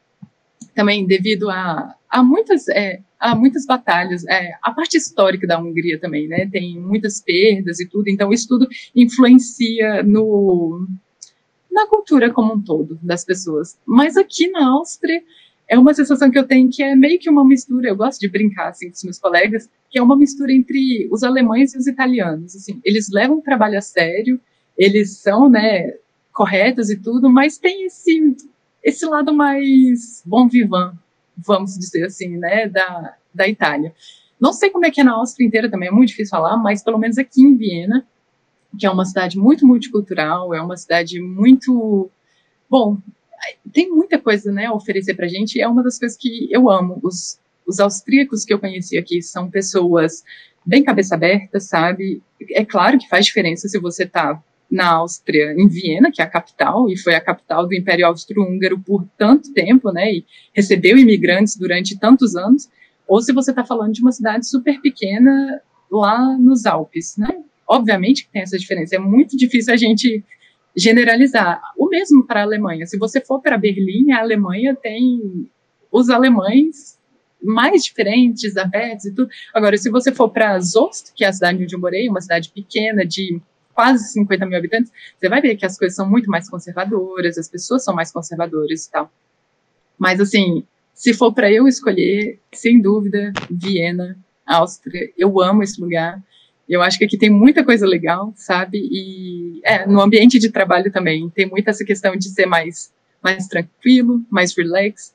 também 0.76 1.08
devido 1.08 1.50
a, 1.50 1.96
a 2.08 2.22
muitas 2.22 2.68
é, 2.68 3.00
a 3.20 3.34
muitas 3.34 3.66
batalhas, 3.66 4.24
é, 4.28 4.52
a 4.62 4.72
parte 4.72 4.98
histórica 4.98 5.48
da 5.48 5.60
Hungria 5.60 6.00
também, 6.00 6.28
né? 6.28 6.48
Tem 6.52 6.80
muitas 6.80 7.20
perdas 7.20 7.80
e 7.80 7.90
tudo, 7.90 8.08
então 8.08 8.32
isso 8.32 8.48
tudo 8.48 8.68
influencia 8.96 10.04
no 10.04 10.88
na 11.72 11.88
cultura 11.88 12.32
como 12.32 12.54
um 12.54 12.62
todo 12.62 13.00
das 13.02 13.26
pessoas. 13.26 13.80
Mas 13.84 14.16
aqui 14.16 14.48
na 14.50 14.70
Áustria 14.70 15.24
é 15.68 15.78
uma 15.78 15.94
sensação 15.94 16.30
que 16.30 16.38
eu 16.38 16.48
tenho 16.48 16.70
que 16.70 16.84
é 16.84 16.96
meio 16.96 17.20
que 17.20 17.30
uma 17.30 17.46
mistura, 17.46 17.90
eu 17.90 17.96
gosto 17.96 18.20
de 18.20 18.30
brincar 18.30 18.70
assim 18.70 18.88
com 18.88 18.96
os 18.96 19.04
meus 19.04 19.20
colegas, 19.20 19.70
que 19.90 19.98
é 19.98 20.02
uma 20.02 20.16
mistura 20.16 20.52
entre 20.52 21.08
os 21.12 21.24
alemães 21.24 21.74
e 21.74 21.78
os 21.78 21.88
italianos, 21.88 22.56
assim, 22.56 22.80
eles 22.84 23.10
levam 23.12 23.38
o 23.38 23.42
trabalho 23.42 23.78
a 23.78 23.82
sério, 23.82 24.40
eles 24.78 25.18
são, 25.18 25.50
né, 25.50 25.94
corretos 26.34 26.90
e 26.90 26.98
tudo, 26.98 27.30
mas 27.30 27.58
tem 27.58 27.86
esse 27.86 28.36
esse 28.84 29.04
lado 29.08 29.34
mais 29.34 30.22
bom 30.24 30.48
vivant, 30.48 30.94
vamos 31.36 31.76
dizer 31.76 32.06
assim, 32.06 32.38
né, 32.38 32.70
da, 32.70 33.16
da 33.34 33.48
Itália. 33.48 33.92
Não 34.40 34.54
sei 34.54 34.70
como 34.70 34.86
é 34.86 34.92
que 34.92 35.02
é 35.02 35.04
na 35.04 35.14
Áustria 35.14 35.48
inteira 35.48 35.72
também, 35.72 35.90
é 35.90 35.92
muito 35.92 36.10
difícil 36.10 36.30
falar, 36.30 36.56
mas 36.58 36.84
pelo 36.84 37.00
menos 37.00 37.18
aqui 37.18 37.42
em 37.42 37.56
Viena, 37.56 38.06
que 38.78 38.86
é 38.86 38.90
uma 38.92 39.06
cidade 39.06 39.40
muito 39.40 39.66
multicultural, 39.66 40.54
é 40.54 40.62
uma 40.62 40.78
cidade 40.78 41.20
muito 41.20 42.12
bom, 42.70 42.98
tem 43.72 43.90
muita 43.90 44.20
coisa 44.20 44.52
né, 44.52 44.66
a 44.66 44.74
oferecer 44.74 45.14
para 45.14 45.26
a 45.26 45.30
gente, 45.30 45.60
é 45.60 45.68
uma 45.68 45.84
das 45.84 45.98
coisas 46.00 46.18
que 46.18 46.48
eu 46.52 46.70
amo. 46.70 47.00
Os, 47.04 47.40
os 47.68 47.80
austríacos 47.80 48.46
que 48.46 48.54
eu 48.54 48.60
conheci 48.60 48.98
aqui 48.98 49.22
são 49.22 49.50
pessoas 49.50 50.24
bem 50.66 50.84
cabeça 50.84 51.16
aberta, 51.16 51.60
sabe? 51.60 52.22
É 52.52 52.66
claro 52.66 52.98
que 52.98 53.08
faz 53.08 53.26
diferença 53.26 53.68
se 53.68 53.80
você 53.80 54.04
está 54.04 54.42
na 54.70 54.94
Áustria, 54.94 55.54
em 55.58 55.68
Viena, 55.68 56.12
que 56.12 56.22
é 56.22 56.26
a 56.26 56.30
capital, 56.30 56.90
e 56.90 56.98
foi 56.98 57.14
a 57.14 57.22
capital 57.22 57.68
do 57.68 57.74
Império 57.76 58.08
Austro-Húngaro 58.08 58.80
por 58.80 59.08
tanto 59.18 59.54
tempo, 59.54 59.92
né, 59.92 60.12
e 60.12 60.26
recebeu 60.54 60.98
imigrantes 60.98 61.56
durante 61.56 61.98
tantos 61.98 62.36
anos, 62.36 62.70
ou 63.08 63.22
se 63.22 63.32
você 63.32 63.52
está 63.52 63.64
falando 63.64 63.94
de 63.94 64.02
uma 64.02 64.12
cidade 64.12 64.48
super 64.48 64.82
pequena 64.82 65.62
lá 65.92 66.36
nos 66.38 66.66
Alpes, 66.66 67.16
né? 67.18 67.44
Obviamente 67.68 68.26
que 68.26 68.32
tem 68.32 68.42
essa 68.42 68.58
diferença. 68.58 68.96
É 68.96 69.00
muito 69.00 69.38
difícil 69.38 69.74
a 69.74 69.78
gente 69.78 70.24
generalizar. 70.76 71.62
O 71.78 71.88
mesmo 71.88 72.26
para 72.26 72.42
a 72.42 72.44
Alemanha. 72.44 72.86
Se 72.86 72.98
você 72.98 73.22
for 73.22 73.42
para 73.42 73.58
Berlim, 73.58 74.12
a 74.12 74.20
Alemanha 74.20 74.76
tem 74.76 75.50
os 75.92 76.10
alemães 76.10 77.00
mais 77.42 77.84
diferentes, 77.84 78.58
abertos 78.58 79.06
e 79.06 79.14
tudo. 79.14 79.30
Agora, 79.54 79.78
se 79.78 79.90
você 79.90 80.12
for 80.12 80.30
para 80.30 80.60
Zost, 80.60 81.14
que 81.16 81.24
é 81.24 81.28
a 81.28 81.34
cidade 81.34 81.64
onde 81.64 81.76
eu 81.76 81.80
morei, 81.80 82.10
uma 82.10 82.22
cidade 82.22 82.50
pequena 82.50 83.06
de 83.06 83.40
quase 83.74 84.12
50 84.14 84.46
mil 84.46 84.58
habitantes, 84.58 84.92
você 85.18 85.30
vai 85.30 85.42
ver 85.42 85.56
que 85.56 85.66
as 85.66 85.78
coisas 85.78 85.96
são 85.96 86.10
muito 86.10 86.30
mais 86.30 86.50
conservadoras, 86.50 87.38
as 87.38 87.50
pessoas 87.50 87.84
são 87.84 87.94
mais 87.94 88.12
conservadoras 88.12 88.86
e 88.86 88.92
tal. 88.92 89.12
Mas, 89.98 90.20
assim, 90.20 90.66
se 90.94 91.14
for 91.14 91.34
para 91.34 91.52
eu 91.52 91.68
escolher, 91.68 92.40
sem 92.54 92.82
dúvida, 92.82 93.32
Viena, 93.50 94.18
Áustria, 94.46 95.12
eu 95.18 95.42
amo 95.42 95.64
esse 95.64 95.80
lugar. 95.80 96.22
Eu 96.68 96.82
acho 96.82 96.98
que 96.98 97.06
aqui 97.06 97.18
tem 97.18 97.30
muita 97.30 97.64
coisa 97.64 97.86
legal, 97.86 98.34
sabe? 98.36 98.80
E 98.92 99.62
é, 99.64 99.86
no 99.86 100.02
ambiente 100.02 100.40
de 100.40 100.50
trabalho 100.50 100.92
também 100.92 101.30
tem 101.30 101.46
muita 101.46 101.70
essa 101.70 101.86
questão 101.86 102.16
de 102.16 102.30
ser 102.30 102.48
mais, 102.48 102.92
mais 103.24 103.48
tranquilo, 103.48 104.24
mais 104.30 104.56
relax. 104.56 105.14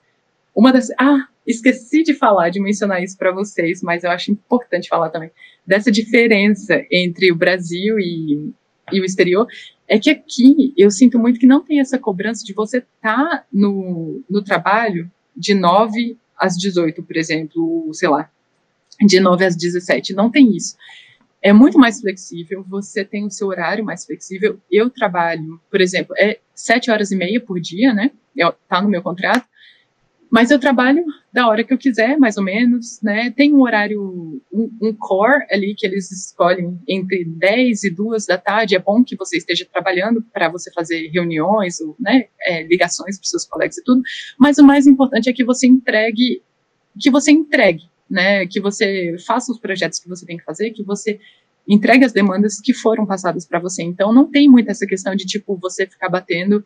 Uma 0.55 0.72
das. 0.72 0.90
Ah, 0.98 1.26
esqueci 1.44 2.05
de 2.05 2.14
falar, 2.14 2.51
de 2.51 2.61
mencionar 2.61 3.03
isso 3.03 3.18
para 3.18 3.32
vocês, 3.32 3.82
mas 3.82 4.05
eu 4.05 4.11
acho 4.11 4.30
importante 4.30 4.88
falar 4.88 5.11
também 5.11 5.30
dessa 5.66 5.90
diferença 5.90 6.84
entre 6.90 7.32
o 7.32 7.36
Brasil 7.36 7.98
e, 7.98 8.53
e 8.92 9.01
o 9.01 9.05
exterior. 9.05 9.46
É 9.88 9.98
que 9.98 10.11
aqui 10.11 10.72
eu 10.76 10.88
sinto 10.88 11.18
muito 11.18 11.40
que 11.40 11.46
não 11.46 11.64
tem 11.64 11.80
essa 11.80 11.98
cobrança 11.98 12.44
de 12.44 12.53
você 12.53 12.78
estar 12.78 13.16
tá 13.16 13.44
no, 13.53 14.22
no 14.30 14.40
trabalho 14.40 15.11
de 15.36 15.53
9 15.53 16.16
às 16.38 16.57
18, 16.57 17.03
por 17.03 17.16
exemplo, 17.16 17.90
sei 17.92 18.09
lá, 18.09 18.30
de 19.05 19.18
9 19.18 19.44
às 19.44 19.57
17. 19.57 20.14
Não 20.14 20.30
tem 20.30 20.57
isso 20.57 20.76
é 21.43 21.53
muito 21.53 21.78
mais 21.78 22.01
flexível, 22.01 22.64
você 22.68 23.05
tem 23.05 23.24
o 23.24 23.30
seu 23.30 23.49
horário 23.49 23.84
mais 23.84 24.05
flexível. 24.05 24.61
Eu 24.70 24.91
trabalho, 24.91 25.61
por 25.70 25.80
exemplo, 25.80 26.14
é 26.18 26.38
sete 26.55 26.91
horas 26.91 27.11
e 27.11 27.16
meia 27.16 27.41
por 27.41 27.59
dia, 27.61 27.95
né? 27.95 28.11
Eu, 28.36 28.53
tá 28.68 28.82
no 28.82 28.88
meu 28.88 29.03
contrato. 29.03 29.47
Mas 30.30 30.53
eu 30.53 30.61
trabalho 30.61 31.05
da 31.32 31.49
hora 31.49 31.64
que 31.64 31.74
eu 31.74 31.78
quiser, 31.78 32.16
mais 32.16 32.36
ou 32.36 32.45
menos, 32.45 33.01
né? 33.03 33.32
Tem 33.32 33.53
um 33.53 33.62
horário, 33.62 34.41
um, 34.53 34.70
um 34.80 34.93
core 34.93 35.45
ali 35.51 35.74
que 35.76 35.84
eles 35.84 36.12
escolhem 36.12 36.78
entre 36.86 37.24
10 37.24 37.82
e 37.82 37.91
2 37.91 38.26
da 38.26 38.38
tarde. 38.38 38.76
É 38.76 38.78
bom 38.78 39.03
que 39.03 39.16
você 39.16 39.38
esteja 39.38 39.66
trabalhando 39.70 40.22
para 40.32 40.49
você 40.49 40.70
fazer 40.72 41.09
reuniões, 41.09 41.80
ou, 41.80 41.97
né, 41.99 42.26
é, 42.43 42.62
ligações 42.62 43.18
para 43.18 43.28
seus 43.28 43.45
colegas 43.45 43.78
e 43.78 43.82
tudo. 43.82 44.03
Mas 44.38 44.59
o 44.59 44.64
mais 44.64 44.86
importante 44.86 45.28
é 45.28 45.32
que 45.32 45.45
você 45.45 45.66
entregue, 45.66 46.43
que 47.01 47.11
você 47.11 47.32
entregue, 47.32 47.89
né, 48.11 48.46
que 48.46 48.61
você 48.61 49.16
faça 49.26 49.52
os 49.52 49.58
projetos 49.58 49.98
que 49.98 50.08
você 50.08 50.26
tem 50.26 50.36
que 50.36 50.44
fazer, 50.44 50.70
que 50.70 50.82
você 50.82 51.20
entregue 51.68 52.04
as 52.04 52.12
demandas 52.12 52.61
que 52.61 52.74
foram 52.74 53.06
passadas 53.06 53.46
para 53.46 53.61
você. 53.61 53.82
Então, 53.82 54.12
não 54.12 54.28
tem 54.28 54.48
muito 54.48 54.70
essa 54.70 54.86
questão 54.86 55.14
de, 55.14 55.24
tipo, 55.24 55.56
você 55.56 55.86
ficar 55.86 56.08
batendo 56.08 56.64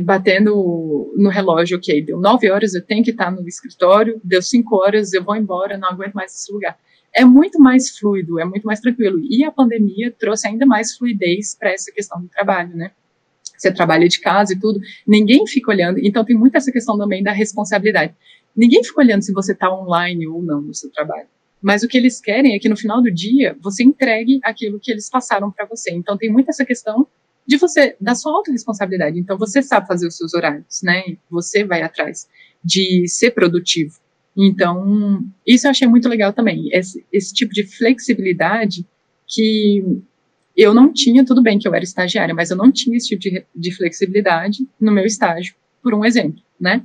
batendo 0.00 1.14
no 1.16 1.30
relógio, 1.30 1.78
ok, 1.78 2.02
deu 2.02 2.20
nove 2.20 2.50
horas, 2.50 2.74
eu 2.74 2.82
tenho 2.84 3.04
que 3.04 3.12
estar 3.12 3.30
no 3.30 3.46
escritório, 3.48 4.20
deu 4.22 4.42
cinco 4.42 4.76
horas, 4.76 5.12
eu 5.12 5.24
vou 5.24 5.36
embora, 5.36 5.78
não 5.78 5.88
aguento 5.88 6.12
mais 6.12 6.34
esse 6.34 6.52
lugar. 6.52 6.76
É 7.14 7.24
muito 7.24 7.58
mais 7.58 7.96
fluido, 7.96 8.38
é 8.38 8.44
muito 8.44 8.64
mais 8.64 8.80
tranquilo. 8.80 9.18
E 9.30 9.44
a 9.44 9.50
pandemia 9.50 10.10
trouxe 10.10 10.48
ainda 10.48 10.66
mais 10.66 10.94
fluidez 10.96 11.56
para 11.58 11.70
essa 11.70 11.90
questão 11.92 12.20
do 12.20 12.28
trabalho, 12.28 12.76
né? 12.76 12.90
você 13.56 13.72
trabalha 13.72 14.08
de 14.08 14.20
casa 14.20 14.52
e 14.52 14.58
tudo, 14.58 14.80
ninguém 15.06 15.46
fica 15.46 15.70
olhando. 15.70 15.98
Então 16.02 16.24
tem 16.24 16.36
muito 16.36 16.56
essa 16.56 16.70
questão 16.70 16.98
também 16.98 17.22
da 17.22 17.32
responsabilidade. 17.32 18.14
Ninguém 18.56 18.82
fica 18.82 19.00
olhando 19.00 19.22
se 19.22 19.32
você 19.32 19.52
está 19.52 19.72
online 19.72 20.26
ou 20.26 20.42
não 20.42 20.60
no 20.60 20.74
seu 20.74 20.90
trabalho. 20.90 21.28
Mas 21.60 21.82
o 21.82 21.88
que 21.88 21.96
eles 21.96 22.20
querem 22.20 22.54
é 22.54 22.58
que 22.58 22.68
no 22.68 22.76
final 22.76 23.02
do 23.02 23.10
dia 23.10 23.56
você 23.60 23.82
entregue 23.82 24.40
aquilo 24.42 24.80
que 24.80 24.90
eles 24.90 25.10
passaram 25.10 25.50
para 25.50 25.66
você. 25.66 25.90
Então 25.90 26.16
tem 26.16 26.30
muito 26.30 26.48
essa 26.48 26.64
questão 26.64 27.06
de 27.46 27.56
você, 27.56 27.96
da 28.00 28.14
sua 28.14 28.32
autorresponsabilidade. 28.32 29.18
Então 29.18 29.38
você 29.38 29.62
sabe 29.62 29.86
fazer 29.86 30.06
os 30.06 30.16
seus 30.16 30.34
horários, 30.34 30.82
né? 30.82 31.16
Você 31.30 31.64
vai 31.64 31.82
atrás 31.82 32.28
de 32.64 33.06
ser 33.08 33.30
produtivo. 33.32 33.98
Então, 34.36 35.24
isso 35.46 35.66
eu 35.66 35.70
achei 35.70 35.88
muito 35.88 36.08
legal 36.08 36.32
também. 36.32 36.68
Esse, 36.72 37.04
esse 37.12 37.32
tipo 37.32 37.54
de 37.54 37.64
flexibilidade 37.64 38.86
que 39.26 39.82
eu 40.56 40.74
não 40.74 40.92
tinha, 40.92 41.24
tudo 41.24 41.42
bem 41.42 41.58
que 41.58 41.66
eu 41.66 41.74
era 41.74 41.84
estagiária, 41.84 42.34
mas 42.34 42.50
eu 42.50 42.56
não 42.56 42.70
tinha 42.70 42.96
esse 42.96 43.08
tipo 43.08 43.22
de, 43.22 43.44
de 43.54 43.74
flexibilidade 43.74 44.66
no 44.80 44.92
meu 44.92 45.04
estágio, 45.04 45.54
por 45.82 45.94
um 45.94 46.04
exemplo, 46.04 46.42
né? 46.60 46.82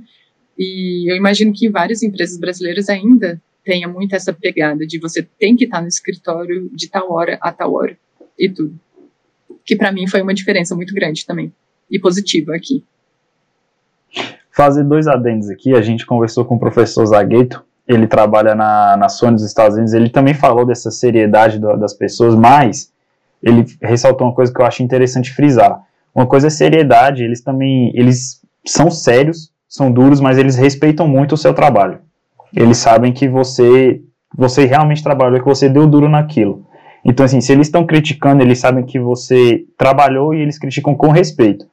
E 0.64 1.12
eu 1.12 1.16
imagino 1.16 1.52
que 1.52 1.68
várias 1.68 2.04
empresas 2.04 2.38
brasileiras 2.38 2.88
ainda 2.88 3.42
tenha 3.66 3.88
muito 3.88 4.16
essa 4.16 4.32
pegada 4.32 4.86
de 4.86 5.00
você 5.00 5.28
tem 5.40 5.56
que 5.56 5.64
estar 5.64 5.82
no 5.82 5.88
escritório 5.88 6.70
de 6.72 6.88
tal 6.88 7.12
hora 7.12 7.40
a 7.42 7.52
tal 7.52 7.74
hora 7.74 7.98
e 8.38 8.48
tudo. 8.48 8.80
Que 9.66 9.76
para 9.76 9.92
mim 9.92 10.08
foi 10.08 10.22
uma 10.22 10.36
diferença 10.36 10.76
muito 10.76 10.94
grande 10.94 11.26
também 11.26 11.52
e 11.90 11.98
positiva 11.98 12.56
aqui. 12.56 12.84
Fazer 14.52 14.84
dois 14.84 15.08
adendos 15.08 15.50
aqui, 15.50 15.74
a 15.74 15.82
gente 15.82 16.06
conversou 16.06 16.46
com 16.46 16.54
o 16.54 16.60
professor 16.60 17.08
Zagueto, 17.08 17.66
ele 17.88 18.06
trabalha 18.06 18.54
na, 18.54 18.96
na 18.98 19.10
Sony 19.10 19.34
dos 19.34 19.46
Estados 19.46 19.76
Unidos, 19.76 19.96
ele 19.96 20.10
também 20.10 20.36
falou 20.36 20.64
dessa 20.64 20.92
seriedade 20.92 21.58
do, 21.58 21.76
das 21.76 21.96
pessoas, 21.96 22.36
mas 22.36 22.94
ele 23.42 23.66
ressaltou 23.82 24.28
uma 24.28 24.36
coisa 24.36 24.54
que 24.54 24.62
eu 24.62 24.66
acho 24.66 24.84
interessante 24.84 25.34
frisar. 25.34 25.82
Uma 26.14 26.28
coisa 26.28 26.48
é 26.48 26.50
seriedade, 26.52 27.24
eles 27.24 27.42
também, 27.42 27.92
eles 27.96 28.42
são 28.64 28.92
sérios, 28.92 29.52
são 29.72 29.90
duros, 29.90 30.20
mas 30.20 30.38
eles 30.38 30.58
respeitam 30.58 31.08
muito 31.08 31.32
o 31.32 31.38
seu 31.38 31.54
trabalho. 31.54 32.00
Eles 32.54 32.78
sabem 32.78 33.14
que 33.14 33.30
você, 33.30 34.02
você 34.36 34.66
realmente 34.66 35.02
trabalhou, 35.02 35.40
que 35.40 35.46
você 35.46 35.70
deu 35.70 35.88
duro 35.88 36.10
naquilo. 36.10 36.66
Então, 37.06 37.26
assim, 37.26 37.40
se 37.40 37.54
eles 37.54 37.68
estão 37.68 37.86
criticando, 37.86 38.44
eles 38.44 38.60
sabem 38.60 38.84
que 38.84 39.00
você 39.00 39.64
trabalhou 39.78 40.34
e 40.34 40.42
eles 40.42 40.60
criticam 40.60 40.94
com 40.94 41.10
respeito. 41.10 41.66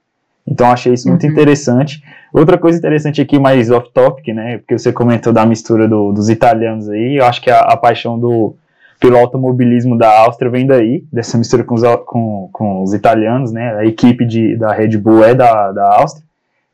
Então, 0.46 0.70
achei 0.70 0.94
isso 0.94 1.08
muito 1.08 1.26
uhum. 1.26 1.32
interessante. 1.32 2.00
Outra 2.32 2.56
coisa 2.56 2.78
interessante 2.78 3.20
aqui, 3.20 3.36
mais 3.36 3.68
off-topic, 3.68 4.28
né? 4.28 4.58
Porque 4.58 4.78
você 4.78 4.92
comentou 4.92 5.32
da 5.32 5.44
mistura 5.44 5.88
do, 5.88 6.12
dos 6.12 6.28
italianos 6.28 6.88
aí. 6.88 7.16
Eu 7.18 7.26
acho 7.26 7.42
que 7.42 7.50
a, 7.50 7.58
a 7.62 7.76
paixão 7.76 8.16
do, 8.16 8.54
pelo 9.00 9.18
automobilismo 9.18 9.98
da 9.98 10.20
Áustria 10.20 10.52
vem 10.52 10.68
daí, 10.68 11.04
dessa 11.12 11.36
mistura 11.36 11.64
com 11.64 11.74
os, 11.74 11.82
com, 12.06 12.48
com 12.52 12.82
os 12.84 12.94
italianos, 12.94 13.50
né? 13.50 13.74
A 13.74 13.84
equipe 13.84 14.24
de, 14.24 14.56
da 14.56 14.72
Red 14.72 14.96
Bull 14.96 15.24
é 15.24 15.34
da, 15.34 15.72
da 15.72 15.96
Áustria, 15.98 16.27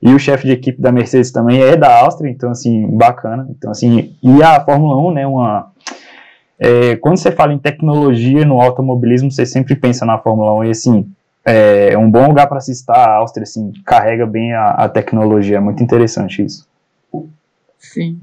e 0.04 0.12
o 0.12 0.18
chefe 0.18 0.46
de 0.46 0.52
equipe 0.52 0.82
da 0.82 0.92
Mercedes 0.92 1.30
também 1.30 1.62
é 1.62 1.78
da 1.78 2.00
Áustria, 2.00 2.30
então, 2.30 2.50
assim, 2.50 2.86
bacana. 2.94 3.46
Então, 3.48 3.70
assim, 3.70 4.14
e 4.22 4.42
a 4.42 4.62
Fórmula 4.62 4.96
1, 5.08 5.12
né, 5.14 5.26
uma... 5.26 5.72
É, 6.58 6.96
quando 6.96 7.16
você 7.16 7.32
fala 7.32 7.54
em 7.54 7.58
tecnologia 7.58 8.44
no 8.44 8.60
automobilismo, 8.60 9.30
você 9.30 9.46
sempre 9.46 9.74
pensa 9.74 10.04
na 10.04 10.18
Fórmula 10.18 10.52
1 10.60 10.64
e, 10.64 10.70
assim, 10.70 11.10
é 11.42 11.96
um 11.96 12.10
bom 12.10 12.28
lugar 12.28 12.46
para 12.46 12.60
se 12.60 12.70
estar, 12.70 12.94
a 12.96 13.16
Áustria, 13.16 13.44
assim, 13.44 13.72
carrega 13.86 14.26
bem 14.26 14.52
a, 14.52 14.72
a 14.72 14.88
tecnologia, 14.90 15.56
é 15.56 15.60
muito 15.60 15.82
interessante 15.82 16.44
isso. 16.44 16.68
Sim. 17.78 18.20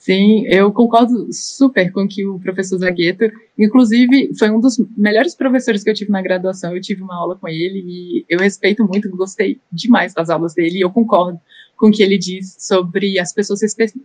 Sim, 0.00 0.46
eu 0.46 0.72
concordo 0.72 1.30
super 1.30 1.92
com 1.92 2.08
que 2.08 2.24
o 2.24 2.40
professor 2.40 2.78
Zagueto, 2.78 3.30
inclusive, 3.58 4.30
foi 4.38 4.50
um 4.50 4.58
dos 4.58 4.78
melhores 4.96 5.34
professores 5.34 5.84
que 5.84 5.90
eu 5.90 5.94
tive 5.94 6.10
na 6.10 6.22
graduação. 6.22 6.74
Eu 6.74 6.80
tive 6.80 7.02
uma 7.02 7.14
aula 7.14 7.36
com 7.36 7.46
ele 7.46 7.84
e 7.86 8.24
eu 8.26 8.38
respeito 8.38 8.82
muito, 8.82 9.14
gostei 9.14 9.60
demais 9.70 10.14
das 10.14 10.30
aulas 10.30 10.54
dele 10.54 10.78
e 10.78 10.80
eu 10.80 10.90
concordo 10.90 11.38
com 11.76 11.88
o 11.88 11.90
que 11.92 12.02
ele 12.02 12.16
diz 12.16 12.56
sobre 12.58 13.18
as 13.18 13.34
pessoas 13.34 13.60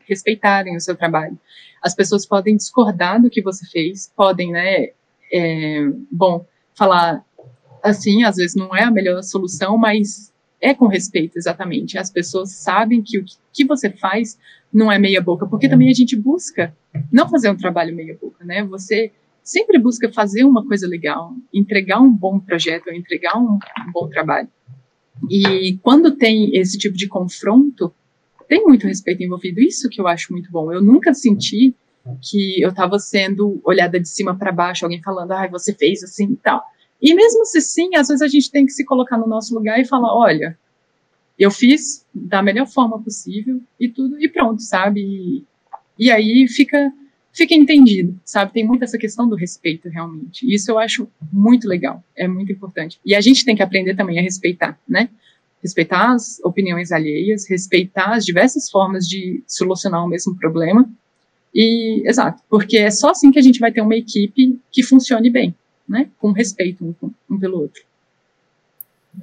respeitarem 0.05 0.75
o 0.75 0.81
seu 0.81 0.97
trabalho. 0.97 1.39
As 1.81 1.95
pessoas 1.95 2.25
podem 2.25 2.57
discordar 2.57 3.21
do 3.21 3.29
que 3.29 3.41
você 3.41 3.65
fez, 3.65 4.11
podem, 4.17 4.51
né, 4.51 4.89
é, 5.31 5.89
bom, 6.11 6.45
falar 6.77 7.23
assim, 7.81 8.25
às 8.25 8.35
vezes 8.35 8.53
não 8.53 8.75
é 8.75 8.83
a 8.83 8.91
melhor 8.91 9.23
solução, 9.23 9.77
mas 9.77 10.33
é 10.61 10.73
com 10.73 10.87
respeito, 10.87 11.37
exatamente. 11.37 11.97
As 11.97 12.09
pessoas 12.09 12.51
sabem 12.53 13.01
que 13.01 13.19
o 13.19 13.25
que 13.53 13.65
você 13.65 13.89
faz 13.89 14.37
não 14.71 14.91
é 14.91 14.97
meia 14.97 15.21
boca, 15.21 15.45
porque 15.45 15.69
também 15.69 15.89
a 15.89 15.93
gente 15.93 16.15
busca 16.15 16.75
não 17.11 17.29
fazer 17.29 17.49
um 17.49 17.55
trabalho 17.55 17.95
meia 17.95 18.17
boca, 18.19 18.43
né? 18.43 18.63
Você 18.65 19.11
sempre 19.43 19.77
busca 19.77 20.11
fazer 20.11 20.43
uma 20.43 20.65
coisa 20.65 20.87
legal, 20.87 21.33
entregar 21.53 21.99
um 22.01 22.11
bom 22.11 22.39
projeto, 22.39 22.89
entregar 22.89 23.37
um, 23.37 23.53
um 23.53 23.91
bom 23.93 24.09
trabalho. 24.09 24.49
E 25.29 25.77
quando 25.81 26.17
tem 26.17 26.55
esse 26.57 26.77
tipo 26.77 26.97
de 26.97 27.07
confronto, 27.07 27.93
tem 28.47 28.63
muito 28.63 28.87
respeito 28.87 29.23
envolvido. 29.23 29.61
Isso 29.61 29.89
que 29.89 30.01
eu 30.01 30.07
acho 30.07 30.31
muito 30.31 30.51
bom. 30.51 30.71
Eu 30.71 30.81
nunca 30.81 31.13
senti 31.13 31.75
que 32.21 32.61
eu 32.61 32.69
estava 32.69 32.99
sendo 32.99 33.59
olhada 33.63 33.99
de 33.99 34.07
cima 34.07 34.35
para 34.35 34.51
baixo, 34.51 34.85
alguém 34.85 35.01
falando, 35.01 35.31
ah, 35.31 35.47
você 35.47 35.73
fez 35.73 36.03
assim 36.03 36.33
e 36.33 36.37
tal. 36.37 36.63
E 37.01 37.13
mesmo 37.13 37.45
se 37.45 37.61
sim, 37.61 37.95
às 37.95 38.07
vezes 38.07 38.21
a 38.21 38.27
gente 38.27 38.51
tem 38.51 38.65
que 38.65 38.71
se 38.71 38.85
colocar 38.85 39.17
no 39.17 39.27
nosso 39.27 39.53
lugar 39.53 39.79
e 39.79 39.85
falar, 39.85 40.15
olha, 40.15 40.57
eu 41.37 41.51
fiz 41.51 42.05
da 42.13 42.41
melhor 42.41 42.67
forma 42.67 43.01
possível 43.01 43.61
e 43.79 43.89
tudo, 43.89 44.19
e 44.19 44.27
pronto, 44.29 44.61
sabe? 44.61 45.01
E, 45.01 45.43
e 45.99 46.11
aí 46.11 46.47
fica, 46.47 46.91
fica 47.33 47.53
entendido, 47.53 48.17
sabe? 48.23 48.53
Tem 48.53 48.65
muito 48.65 48.83
essa 48.83 48.97
questão 48.97 49.27
do 49.27 49.35
respeito, 49.35 49.89
realmente. 49.89 50.51
Isso 50.51 50.71
eu 50.71 50.79
acho 50.79 51.07
muito 51.31 51.67
legal, 51.67 52.03
é 52.15 52.27
muito 52.27 52.51
importante. 52.51 52.99
E 53.05 53.13
a 53.13 53.21
gente 53.21 53.43
tem 53.43 53.55
que 53.55 53.63
aprender 53.63 53.95
também 53.95 54.17
a 54.17 54.21
respeitar, 54.21 54.79
né? 54.87 55.09
Respeitar 55.61 56.13
as 56.13 56.39
opiniões 56.43 56.91
alheias, 56.91 57.49
respeitar 57.49 58.13
as 58.13 58.23
diversas 58.23 58.69
formas 58.69 59.07
de 59.07 59.43
solucionar 59.47 60.05
o 60.05 60.07
mesmo 60.07 60.35
problema. 60.37 60.89
E, 61.53 62.03
exato, 62.05 62.41
porque 62.49 62.77
é 62.77 62.91
só 62.91 63.09
assim 63.09 63.31
que 63.31 63.39
a 63.39 63.41
gente 63.41 63.59
vai 63.59 63.71
ter 63.71 63.81
uma 63.81 63.95
equipe 63.95 64.59
que 64.71 64.83
funcione 64.83 65.29
bem, 65.29 65.55
né? 65.87 66.09
Com 66.19 66.31
respeito 66.31 66.95
um, 67.01 67.11
um 67.29 67.39
pelo 67.39 67.59
outro. 67.59 67.81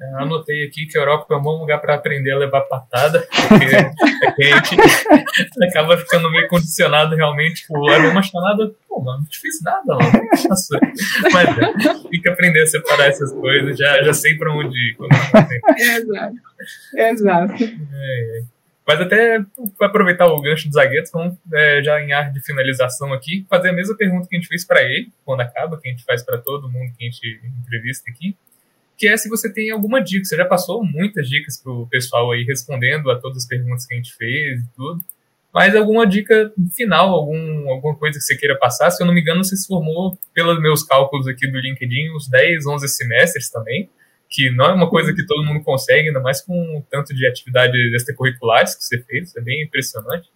Eu 0.00 0.18
anotei 0.18 0.64
aqui 0.64 0.86
que 0.86 0.96
a 0.96 1.02
Europa 1.02 1.34
é 1.34 1.36
um 1.36 1.42
bom 1.42 1.58
lugar 1.60 1.78
para 1.78 1.94
aprender 1.94 2.30
a 2.30 2.38
levar 2.38 2.62
patada, 2.62 3.26
porque 3.30 4.44
a 4.44 4.62
gente 4.62 4.76
acaba 5.68 5.98
ficando 5.98 6.30
meio 6.30 6.48
condicionado 6.48 7.14
realmente. 7.14 7.62
Tipo, 7.62 7.78
leva 7.84 8.08
uma 8.08 8.22
chamada, 8.22 8.72
pô, 8.88 9.00
mano, 9.00 9.18
não 9.18 9.26
te 9.26 9.38
fiz 9.38 9.60
nada, 9.62 9.94
mano. 9.94 10.12
Mas 11.32 11.58
é, 11.58 12.08
tem 12.08 12.20
que 12.20 12.28
aprender 12.28 12.62
a 12.62 12.66
separar 12.66 13.08
essas 13.08 13.32
coisas, 13.32 13.76
já, 13.76 14.02
já 14.02 14.14
sei 14.14 14.34
para 14.36 14.54
onde 14.54 14.76
ir. 14.76 14.96
Exato. 15.78 16.36
Exato. 16.96 17.64
É, 17.64 18.38
é. 18.38 18.42
Mas 18.92 19.00
até 19.00 19.44
para 19.78 19.86
aproveitar 19.86 20.26
o 20.26 20.40
gancho 20.40 20.66
dos 20.66 20.74
zagueiros, 20.74 21.10
vamos 21.10 21.36
é, 21.52 21.82
já 21.82 22.00
em 22.00 22.12
ar 22.12 22.30
de 22.32 22.40
finalização 22.44 23.12
aqui, 23.12 23.46
fazer 23.48 23.70
a 23.70 23.72
mesma 23.72 23.96
pergunta 23.96 24.28
que 24.28 24.36
a 24.36 24.38
gente 24.38 24.48
fez 24.48 24.64
para 24.64 24.82
ele, 24.82 25.10
quando 25.24 25.40
acaba, 25.40 25.80
que 25.80 25.88
a 25.88 25.90
gente 25.90 26.04
faz 26.04 26.22
para 26.22 26.38
todo 26.38 26.68
mundo 26.68 26.92
que 26.96 27.06
a 27.06 27.10
gente 27.10 27.40
entrevista 27.60 28.10
aqui 28.10 28.36
que 29.02 29.08
é 29.08 29.16
se 29.16 29.28
você 29.28 29.52
tem 29.52 29.68
alguma 29.72 30.00
dica. 30.00 30.24
Você 30.24 30.36
já 30.36 30.44
passou 30.44 30.84
muitas 30.84 31.28
dicas 31.28 31.60
pro 31.60 31.88
pessoal 31.88 32.30
aí 32.30 32.44
respondendo 32.44 33.10
a 33.10 33.18
todas 33.18 33.38
as 33.38 33.46
perguntas 33.48 33.84
que 33.84 33.94
a 33.94 33.96
gente 33.96 34.14
fez 34.14 34.60
e 34.60 34.66
tudo. 34.76 35.04
Mas 35.52 35.74
alguma 35.74 36.06
dica 36.06 36.52
final, 36.72 37.10
algum, 37.10 37.68
alguma 37.68 37.96
coisa 37.96 38.16
que 38.16 38.24
você 38.24 38.36
queira 38.36 38.56
passar? 38.56 38.92
Se 38.92 39.02
eu 39.02 39.06
não 39.06 39.12
me 39.12 39.20
engano, 39.20 39.42
você 39.42 39.56
se 39.56 39.66
formou, 39.66 40.16
pelos 40.32 40.62
meus 40.62 40.84
cálculos 40.84 41.26
aqui 41.26 41.50
do 41.50 41.58
LinkedIn, 41.58 42.14
uns 42.14 42.28
10, 42.28 42.64
11 42.64 42.88
semestres 42.88 43.50
também, 43.50 43.90
que 44.32 44.50
não 44.50 44.64
é 44.64 44.72
uma 44.72 44.88
coisa 44.88 45.14
que 45.14 45.26
todo 45.26 45.44
mundo 45.44 45.62
consegue, 45.62 46.08
ainda 46.08 46.20
mais 46.20 46.40
com 46.40 46.78
o 46.78 46.82
tanto 46.90 47.14
de 47.14 47.26
atividades 47.26 47.92
extracurriculares 47.92 48.74
que 48.74 48.82
você 48.82 48.98
fez, 49.02 49.36
é 49.36 49.42
bem 49.42 49.62
impressionante. 49.62 50.30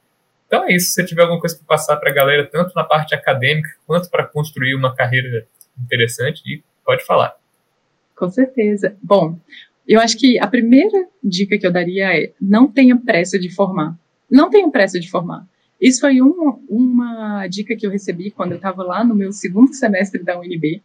Então 0.47 0.64
é 0.64 0.74
isso, 0.74 0.88
se 0.88 0.92
você 0.92 1.05
tiver 1.05 1.22
alguma 1.22 1.40
coisa 1.40 1.57
para 1.57 1.66
passar 1.66 1.97
para 1.97 2.11
a 2.11 2.14
galera, 2.14 2.47
tanto 2.47 2.74
na 2.74 2.84
parte 2.84 3.14
acadêmica 3.14 3.70
quanto 3.86 4.11
para 4.11 4.24
construir 4.24 4.74
uma 4.74 4.94
carreira 4.94 5.47
interessante, 5.82 6.62
pode 6.84 7.05
falar. 7.07 7.34
Com 8.14 8.28
certeza. 8.28 8.97
Bom, 9.03 9.38
eu 9.88 9.99
acho 9.99 10.18
que 10.18 10.38
a 10.38 10.47
primeira 10.47 11.09
dica 11.24 11.59
que 11.59 11.66
eu 11.66 11.72
daria 11.72 12.22
é 12.22 12.32
não 12.40 12.70
tenha 12.70 12.97
pressa 12.97 13.38
de 13.38 13.51
formar. 13.51 13.99
Não 14.30 14.51
tenha 14.51 14.70
pressa 14.70 15.01
de 15.01 15.11
formar. 15.11 15.47
Isso 15.80 16.01
foi 16.01 16.20
um, 16.20 16.62
uma 16.68 17.47
dica 17.47 17.74
que 17.76 17.86
eu 17.86 17.90
recebi 17.90 18.30
quando 18.30 18.53
eu 18.53 18.57
estava 18.57 18.82
lá 18.82 19.03
no 19.05 19.14
meu 19.14 19.32
segundo 19.32 19.74
semestre 19.74 20.22
da 20.22 20.38
UNB, 20.38 20.82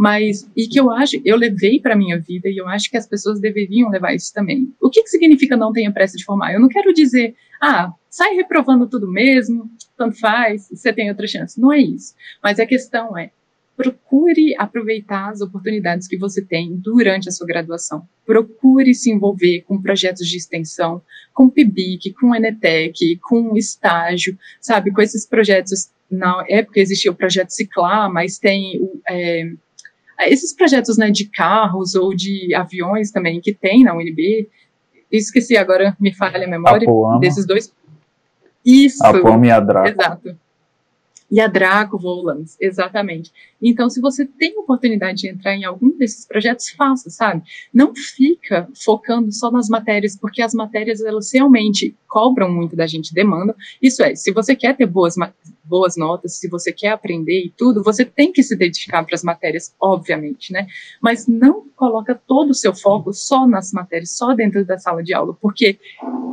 mas 0.00 0.50
e 0.56 0.66
que 0.66 0.80
eu 0.80 0.90
acho, 0.90 1.20
eu 1.26 1.36
levei 1.36 1.78
para 1.78 1.94
minha 1.94 2.18
vida 2.18 2.48
e 2.48 2.56
eu 2.56 2.66
acho 2.66 2.90
que 2.90 2.96
as 2.96 3.06
pessoas 3.06 3.38
deveriam 3.38 3.90
levar 3.90 4.14
isso 4.14 4.32
também. 4.32 4.72
O 4.80 4.88
que, 4.88 5.02
que 5.02 5.10
significa 5.10 5.58
não 5.58 5.74
tenha 5.74 5.92
pressa 5.92 6.16
de 6.16 6.24
formar? 6.24 6.54
Eu 6.54 6.60
não 6.60 6.70
quero 6.70 6.94
dizer, 6.94 7.34
ah, 7.60 7.92
sai 8.08 8.34
reprovando 8.34 8.88
tudo 8.88 9.06
mesmo, 9.06 9.70
tanto 9.98 10.18
faz, 10.18 10.70
você 10.72 10.90
tem 10.90 11.10
outra 11.10 11.26
chance. 11.26 11.60
Não 11.60 11.70
é 11.70 11.80
isso. 11.82 12.14
Mas 12.42 12.58
a 12.58 12.64
questão 12.64 13.14
é, 13.18 13.30
procure 13.76 14.56
aproveitar 14.56 15.28
as 15.28 15.42
oportunidades 15.42 16.08
que 16.08 16.16
você 16.16 16.40
tem 16.40 16.74
durante 16.76 17.28
a 17.28 17.32
sua 17.32 17.46
graduação. 17.46 18.08
Procure 18.24 18.94
se 18.94 19.10
envolver 19.10 19.64
com 19.68 19.82
projetos 19.82 20.26
de 20.26 20.38
extensão, 20.38 21.02
com 21.34 21.50
PIBIC, 21.50 22.14
com 22.14 22.34
Enetec, 22.34 23.18
com 23.28 23.54
estágio, 23.54 24.38
sabe, 24.62 24.92
com 24.92 25.02
esses 25.02 25.26
projetos. 25.26 25.90
Na 26.10 26.42
época 26.48 26.80
existia 26.80 27.10
o 27.10 27.14
projeto 27.14 27.50
Ciclar, 27.50 28.10
mas 28.10 28.38
tem 28.38 28.80
o, 28.80 28.98
é, 29.06 29.52
esses 30.28 30.54
projetos 30.54 30.98
né, 30.98 31.10
de 31.10 31.26
carros 31.26 31.94
ou 31.94 32.14
de 32.14 32.54
aviões 32.54 33.10
também 33.10 33.40
que 33.40 33.54
tem 33.54 33.84
na 33.84 33.94
UNB, 33.94 34.48
esqueci 35.10 35.56
agora, 35.56 35.96
me 36.00 36.14
falha 36.14 36.44
a 36.44 36.50
memória, 36.50 36.86
desses 37.20 37.46
dois. 37.46 37.72
Isso. 38.64 39.04
A 39.04 39.18
Poama 39.18 39.46
e 39.46 39.50
a 39.50 39.60
Draco. 39.60 39.88
Exato 39.88 40.36
e 41.30 41.40
a 41.40 41.46
Draco 41.46 41.96
Volans, 41.96 42.56
exatamente. 42.60 43.32
Então, 43.62 43.88
se 43.88 44.00
você 44.00 44.26
tem 44.26 44.58
oportunidade 44.58 45.18
de 45.18 45.28
entrar 45.28 45.54
em 45.54 45.64
algum 45.64 45.96
desses 45.96 46.26
projetos, 46.26 46.70
faça, 46.70 47.08
sabe? 47.08 47.42
Não 47.72 47.94
fica 47.94 48.68
focando 48.74 49.30
só 49.30 49.50
nas 49.50 49.68
matérias, 49.68 50.16
porque 50.16 50.42
as 50.42 50.52
matérias, 50.52 51.00
elas 51.00 51.32
realmente 51.32 51.94
cobram 52.08 52.50
muito 52.50 52.74
da 52.74 52.86
gente, 52.86 53.14
demandam. 53.14 53.54
Isso 53.80 54.02
é, 54.02 54.14
se 54.16 54.32
você 54.32 54.56
quer 54.56 54.76
ter 54.76 54.86
boas, 54.86 55.14
boas 55.70 55.96
notas, 55.96 56.36
se 56.36 56.48
você 56.48 56.72
quer 56.72 56.88
aprender 56.88 57.44
e 57.46 57.54
tudo, 57.56 57.84
você 57.84 58.04
tem 58.04 58.32
que 58.32 58.42
se 58.42 58.56
dedicar 58.56 59.04
para 59.04 59.14
as 59.14 59.22
matérias, 59.22 59.72
obviamente, 59.80 60.52
né? 60.52 60.66
Mas 61.00 61.28
não 61.28 61.64
coloca 61.76 62.20
todo 62.26 62.50
o 62.50 62.54
seu 62.54 62.74
foco 62.74 63.12
só 63.12 63.46
nas 63.46 63.72
matérias, 63.72 64.10
só 64.10 64.34
dentro 64.34 64.64
da 64.64 64.76
sala 64.76 65.02
de 65.02 65.14
aula, 65.14 65.32
porque 65.40 65.78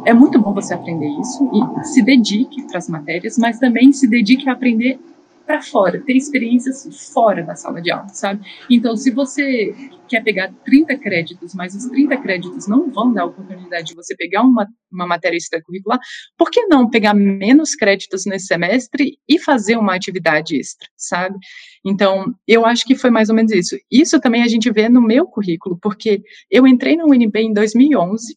é 0.06 0.14
muito 0.14 0.40
bom 0.40 0.54
você 0.54 0.74
aprender 0.74 1.08
isso 1.20 1.50
e 1.54 1.86
se 1.86 2.02
dedique 2.02 2.66
para 2.68 2.80
as 2.80 2.90
matérias, 2.90 3.38
mas 3.38 3.60
também 3.60 3.94
se 3.94 4.08
dedique 4.08 4.50
a 4.50 4.54
aprender 4.54 5.00
para 5.48 5.62
fora, 5.62 6.02
ter 6.02 6.16
experiências 6.16 7.10
fora 7.14 7.42
da 7.42 7.56
sala 7.56 7.82
de 7.82 7.90
aula, 7.90 8.10
sabe? 8.10 8.46
Então, 8.70 8.98
se 8.98 9.10
você 9.10 9.74
quer 10.10 10.22
pegar 10.22 10.54
30 10.66 10.98
créditos, 10.98 11.56
mas 11.56 11.74
os 11.74 11.86
30 11.86 12.18
créditos 12.18 12.68
não 12.68 12.92
vão 12.92 13.14
dar 13.14 13.24
a 13.24 13.26
oportunidade 13.26 13.88
de 13.88 13.96
você 13.96 14.16
pegar 14.16 14.44
uma, 14.44 14.68
uma 14.92 15.08
matéria 15.08 15.38
extracurricular, 15.38 16.00
por 16.38 16.52
que 16.52 16.68
não 16.68 16.90
pegar 16.90 17.14
menos 17.14 17.76
créditos 17.76 18.26
nesse 18.26 18.48
semestre 18.48 19.18
e 19.28 19.40
fazer 19.40 19.78
uma 19.78 19.96
atividade 19.96 20.58
extra, 20.58 20.88
sabe? 20.98 21.38
Então, 21.86 22.36
eu 22.46 22.66
acho 22.66 22.86
que 22.86 22.96
foi 22.96 23.10
mais 23.10 23.30
ou 23.30 23.36
menos 23.36 23.52
isso. 23.54 23.78
Isso 23.90 24.20
também 24.20 24.44
a 24.44 24.48
gente 24.48 24.70
vê 24.70 24.90
no 24.90 25.02
meu 25.02 25.26
currículo, 25.26 25.80
porque 25.82 26.22
eu 26.52 26.68
entrei 26.68 26.98
na 26.98 27.06
UNB 27.06 27.40
em 27.40 27.54
2011, 27.54 28.36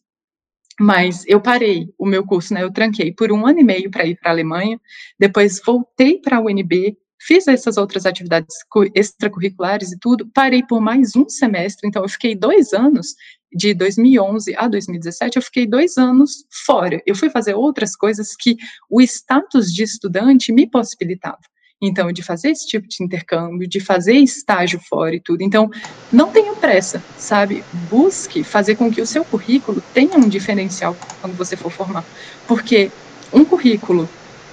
mas 0.79 1.23
eu 1.27 1.41
parei 1.41 1.87
o 1.97 2.05
meu 2.05 2.25
curso, 2.25 2.53
né? 2.53 2.63
Eu 2.63 2.71
tranquei 2.71 3.13
por 3.13 3.31
um 3.31 3.45
ano 3.45 3.59
e 3.59 3.63
meio 3.63 3.91
para 3.91 4.05
ir 4.05 4.17
para 4.17 4.31
a 4.31 4.33
Alemanha, 4.33 4.79
depois 5.19 5.61
voltei 5.65 6.19
para 6.19 6.37
a 6.37 6.41
UNB, 6.41 6.97
fiz 7.19 7.47
essas 7.47 7.77
outras 7.77 8.05
atividades 8.05 8.55
extracurriculares 8.95 9.91
e 9.91 9.99
tudo, 9.99 10.29
parei 10.33 10.63
por 10.63 10.81
mais 10.81 11.15
um 11.15 11.29
semestre, 11.29 11.87
então 11.87 12.03
eu 12.03 12.09
fiquei 12.09 12.35
dois 12.35 12.73
anos, 12.73 13.15
de 13.53 13.73
2011 13.73 14.55
a 14.55 14.67
2017, 14.67 15.35
eu 15.35 15.41
fiquei 15.41 15.67
dois 15.67 15.97
anos 15.97 16.45
fora. 16.65 17.01
Eu 17.05 17.15
fui 17.15 17.29
fazer 17.29 17.53
outras 17.53 17.95
coisas 17.95 18.35
que 18.35 18.55
o 18.89 19.01
status 19.01 19.73
de 19.73 19.83
estudante 19.83 20.53
me 20.53 20.69
possibilitava. 20.69 21.39
Então, 21.81 22.11
de 22.11 22.21
fazer 22.21 22.51
esse 22.51 22.67
tipo 22.67 22.87
de 22.87 23.03
intercâmbio, 23.03 23.67
de 23.67 23.79
fazer 23.79 24.13
estágio 24.13 24.79
fora 24.79 25.15
e 25.15 25.19
tudo. 25.19 25.41
Então, 25.41 25.69
não 26.11 26.31
tenha 26.31 26.55
pressa, 26.55 27.03
sabe? 27.15 27.65
Busque 27.71 28.43
fazer 28.43 28.75
com 28.75 28.91
que 28.91 29.01
o 29.01 29.05
seu 29.05 29.25
currículo 29.25 29.81
tenha 29.93 30.17
um 30.17 30.29
diferencial 30.29 31.01
quando 31.19 31.35
você 31.35 31.57
for 31.57 31.71
formar. 31.71 32.05
Porque 32.45 32.91
um 33.33 33.45
currículo 33.45 34.09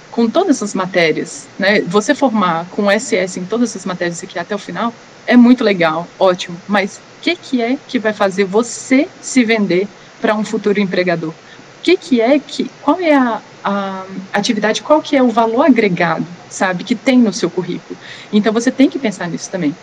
com 0.09 0.29
todas 0.29 0.61
as 0.63 0.73
matérias, 0.73 1.49
né? 1.57 1.81
Você 1.81 2.15
formar 2.15 2.67
com 2.69 2.89
SS 2.89 3.39
em 3.39 3.45
todas 3.45 3.75
as 3.75 3.85
matérias 3.85 4.23
aqui 4.23 4.39
até 4.39 4.55
o 4.55 4.59
final 4.59 4.93
é 5.25 5.37
muito 5.37 5.63
legal, 5.63 6.11
ótimo. 6.17 6.63
Mas 6.67 6.97
o 6.97 7.01
que, 7.21 7.35
que 7.35 7.61
é 7.61 7.77
que 7.87 7.99
vai 7.99 8.13
fazer 8.13 8.45
você 8.45 9.11
se 9.19 9.43
vender 9.45 9.87
para 10.19 10.35
um 10.35 10.43
futuro 10.43 10.79
empregador? 10.79 11.33
O 11.33 11.81
que, 11.81 11.95
que 11.97 12.21
é 12.21 12.39
que, 12.39 12.73
qual 12.79 12.99
é 12.99 13.13
a, 13.13 13.43
a 13.63 14.05
atividade, 14.33 14.81
qual 14.81 15.01
que 15.01 15.15
é 15.15 15.23
o 15.23 15.29
valor 15.29 15.65
agregado, 15.65 16.25
sabe, 16.49 16.83
que 16.83 16.95
tem 16.95 17.19
no 17.19 17.33
seu 17.33 17.49
currículo. 17.49 17.97
Então 18.31 18.53
você 18.53 18.71
tem 18.71 18.89
que 18.89 18.99
pensar 18.99 19.27
nisso 19.27 19.49
também. 19.49 19.75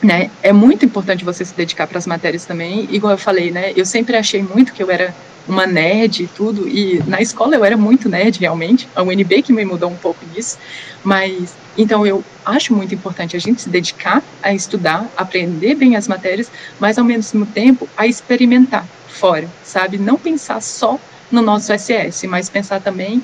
Né? 0.00 0.30
É 0.42 0.52
muito 0.52 0.84
importante 0.84 1.24
você 1.24 1.44
se 1.44 1.54
dedicar 1.54 1.86
para 1.88 1.98
as 1.98 2.06
matérias 2.06 2.44
também, 2.44 2.88
igual 2.90 3.12
eu 3.14 3.18
falei, 3.18 3.50
né? 3.50 3.72
Eu 3.74 3.84
sempre 3.84 4.16
achei 4.16 4.40
muito 4.40 4.72
que 4.72 4.80
eu 4.80 4.90
era 4.92 5.12
uma 5.48 5.66
nerd 5.66 6.22
e 6.22 6.26
tudo, 6.28 6.68
e 6.68 7.02
na 7.06 7.20
escola 7.20 7.56
eu 7.56 7.64
era 7.64 7.76
muito 7.76 8.08
nerd 8.08 8.38
realmente, 8.38 8.88
a 8.94 9.02
UNB 9.02 9.42
que 9.42 9.52
me 9.52 9.64
mudou 9.64 9.90
um 9.90 9.96
pouco 9.96 10.24
disso, 10.26 10.58
mas 11.02 11.54
então 11.76 12.06
eu 12.06 12.22
acho 12.44 12.74
muito 12.74 12.94
importante 12.94 13.36
a 13.36 13.40
gente 13.40 13.62
se 13.62 13.70
dedicar 13.70 14.22
a 14.42 14.52
estudar, 14.52 15.06
aprender 15.16 15.74
bem 15.74 15.96
as 15.96 16.06
matérias, 16.06 16.50
mas 16.78 16.98
ao 16.98 17.04
mesmo 17.04 17.46
tempo 17.46 17.88
a 17.96 18.06
experimentar 18.06 18.86
fora, 19.08 19.48
sabe? 19.64 19.96
Não 19.98 20.16
pensar 20.16 20.60
só 20.60 21.00
no 21.30 21.42
nosso 21.42 21.72
SS, 21.72 22.26
mas 22.26 22.48
pensar 22.48 22.80
também 22.80 23.18
o 23.18 23.22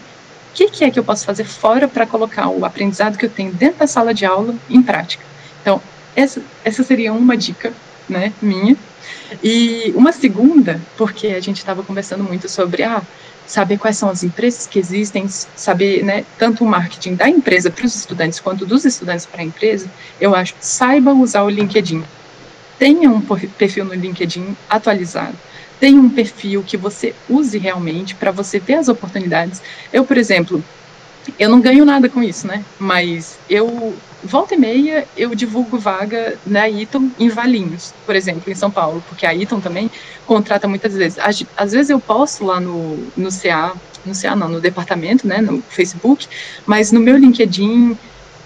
que, 0.54 0.68
que 0.68 0.84
é 0.84 0.90
que 0.90 0.98
eu 0.98 1.04
posso 1.04 1.24
fazer 1.24 1.44
fora 1.44 1.88
para 1.88 2.06
colocar 2.06 2.48
o 2.48 2.64
aprendizado 2.64 3.18
que 3.18 3.26
eu 3.26 3.30
tenho 3.30 3.52
dentro 3.52 3.78
da 3.78 3.86
sala 3.86 4.14
de 4.14 4.24
aula 4.24 4.54
em 4.70 4.82
prática. 4.82 5.24
Então, 5.60 5.80
essa, 6.14 6.40
essa 6.64 6.82
seria 6.84 7.12
uma 7.12 7.36
dica 7.36 7.72
né, 8.08 8.32
minha. 8.40 8.76
E 9.42 9.92
uma 9.96 10.12
segunda, 10.12 10.80
porque 10.96 11.28
a 11.28 11.40
gente 11.40 11.58
estava 11.58 11.82
conversando 11.82 12.22
muito 12.22 12.48
sobre 12.48 12.82
ah, 12.82 13.02
saber 13.46 13.78
quais 13.78 13.96
são 13.96 14.08
as 14.08 14.22
empresas 14.22 14.66
que 14.66 14.78
existem, 14.78 15.26
saber 15.28 16.04
né, 16.04 16.24
tanto 16.38 16.64
o 16.64 16.66
marketing 16.66 17.14
da 17.14 17.28
empresa 17.28 17.70
para 17.70 17.84
os 17.84 17.94
estudantes 17.94 18.40
quanto 18.40 18.64
dos 18.64 18.84
estudantes 18.84 19.26
para 19.26 19.42
a 19.42 19.44
empresa, 19.44 19.88
eu 20.20 20.34
acho, 20.34 20.54
saiba 20.60 21.12
usar 21.12 21.42
o 21.42 21.50
LinkedIn. 21.50 22.04
Tenha 22.78 23.10
um 23.10 23.20
perfil 23.20 23.84
no 23.84 23.94
LinkedIn 23.94 24.56
atualizado 24.68 25.36
tenha 25.80 26.00
um 26.00 26.08
perfil 26.08 26.62
que 26.62 26.76
você 26.76 27.14
use 27.28 27.58
realmente 27.58 28.14
para 28.14 28.30
você 28.30 28.58
ver 28.58 28.74
as 28.74 28.88
oportunidades. 28.88 29.60
Eu, 29.92 30.04
por 30.04 30.16
exemplo, 30.16 30.62
eu 31.38 31.48
não 31.48 31.60
ganho 31.60 31.84
nada 31.84 32.08
com 32.08 32.22
isso, 32.22 32.46
né? 32.46 32.64
Mas 32.78 33.38
eu 33.48 33.94
volta 34.22 34.54
e 34.54 34.58
meia 34.58 35.06
eu 35.16 35.34
divulgo 35.34 35.78
vaga 35.78 36.38
na 36.46 36.68
Eaton 36.68 37.10
em 37.18 37.28
Valinhos, 37.28 37.92
por 38.06 38.16
exemplo, 38.16 38.50
em 38.50 38.54
São 38.54 38.70
Paulo, 38.70 39.02
porque 39.08 39.26
a 39.26 39.34
Eaton 39.34 39.60
também 39.60 39.90
contrata 40.26 40.66
muitas 40.66 40.94
vezes. 40.94 41.18
Às, 41.18 41.44
às 41.56 41.72
vezes 41.72 41.90
eu 41.90 42.00
posto 42.00 42.44
lá 42.44 42.58
no, 42.58 42.96
no 43.16 43.28
CA, 43.30 43.74
no 44.04 44.14
CA 44.18 44.34
não, 44.34 44.48
no 44.48 44.60
departamento, 44.60 45.26
né, 45.26 45.40
no 45.40 45.62
Facebook, 45.62 46.26
mas 46.66 46.90
no 46.90 47.00
meu 47.00 47.16
LinkedIn 47.16 47.96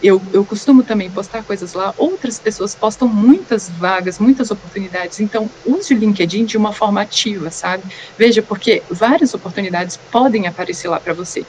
eu, 0.02 0.22
eu 0.32 0.44
costumo 0.44 0.82
também 0.84 1.10
postar 1.10 1.42
coisas 1.42 1.72
lá, 1.72 1.92
outras 1.96 2.38
pessoas 2.38 2.74
postam 2.74 3.08
muitas 3.08 3.68
vagas, 3.68 4.18
muitas 4.18 4.50
oportunidades, 4.50 5.18
então 5.18 5.50
use 5.64 5.92
o 5.92 5.98
LinkedIn 5.98 6.44
de 6.44 6.56
uma 6.56 6.72
forma 6.72 7.00
ativa, 7.00 7.50
sabe? 7.50 7.92
Veja, 8.16 8.42
porque 8.42 8.82
várias 8.90 9.34
oportunidades 9.34 9.96
podem 10.10 10.46
aparecer 10.46 10.88
lá 10.88 11.00
para 11.00 11.14
você. 11.14 11.44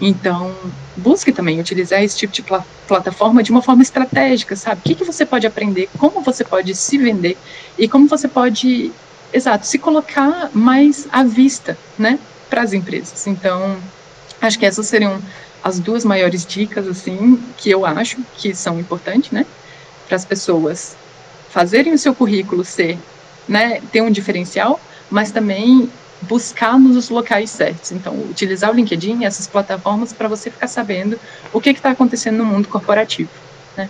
Então, 0.00 0.54
busque 0.96 1.32
também 1.32 1.60
utilizar 1.60 2.02
esse 2.02 2.16
tipo 2.16 2.32
de 2.32 2.42
pl 2.42 2.62
plataforma 2.86 3.42
de 3.42 3.50
uma 3.50 3.62
forma 3.62 3.82
estratégica, 3.82 4.54
sabe? 4.54 4.80
O 4.80 4.84
que, 4.84 4.94
que 4.94 5.04
você 5.04 5.24
pode 5.24 5.46
aprender, 5.46 5.88
como 5.96 6.20
você 6.20 6.44
pode 6.44 6.74
se 6.74 6.98
vender 6.98 7.38
e 7.78 7.88
como 7.88 8.06
você 8.06 8.28
pode, 8.28 8.92
exato, 9.32 9.66
se 9.66 9.78
colocar 9.78 10.50
mais 10.52 11.08
à 11.10 11.24
vista, 11.24 11.78
né, 11.96 12.18
para 12.50 12.60
as 12.60 12.74
empresas. 12.74 13.26
Então, 13.26 13.78
acho 14.38 14.58
que 14.58 14.66
essas 14.66 14.86
seriam 14.86 15.18
as 15.64 15.80
duas 15.80 16.04
maiores 16.04 16.44
dicas, 16.44 16.86
assim, 16.86 17.42
que 17.56 17.70
eu 17.70 17.86
acho 17.86 18.18
que 18.36 18.54
são 18.54 18.78
importantes, 18.78 19.30
né, 19.30 19.46
para 20.06 20.14
as 20.14 20.24
pessoas 20.24 20.94
fazerem 21.48 21.94
o 21.94 21.98
seu 21.98 22.14
currículo 22.14 22.62
ser, 22.62 22.98
né, 23.48 23.80
ter 23.90 24.02
um 24.02 24.10
diferencial, 24.10 24.78
mas 25.10 25.30
também 25.30 25.90
buscar 26.20 26.78
nos 26.78 27.08
locais 27.08 27.48
certos. 27.48 27.92
Então, 27.92 28.14
utilizar 28.28 28.70
o 28.70 28.74
LinkedIn 28.74 29.22
e 29.22 29.24
essas 29.24 29.46
plataformas 29.46 30.12
para 30.12 30.28
você 30.28 30.50
ficar 30.50 30.68
sabendo 30.68 31.18
o 31.50 31.60
que 31.62 31.70
está 31.70 31.90
acontecendo 31.92 32.36
no 32.38 32.44
mundo 32.44 32.68
corporativo, 32.68 33.30
né. 33.74 33.88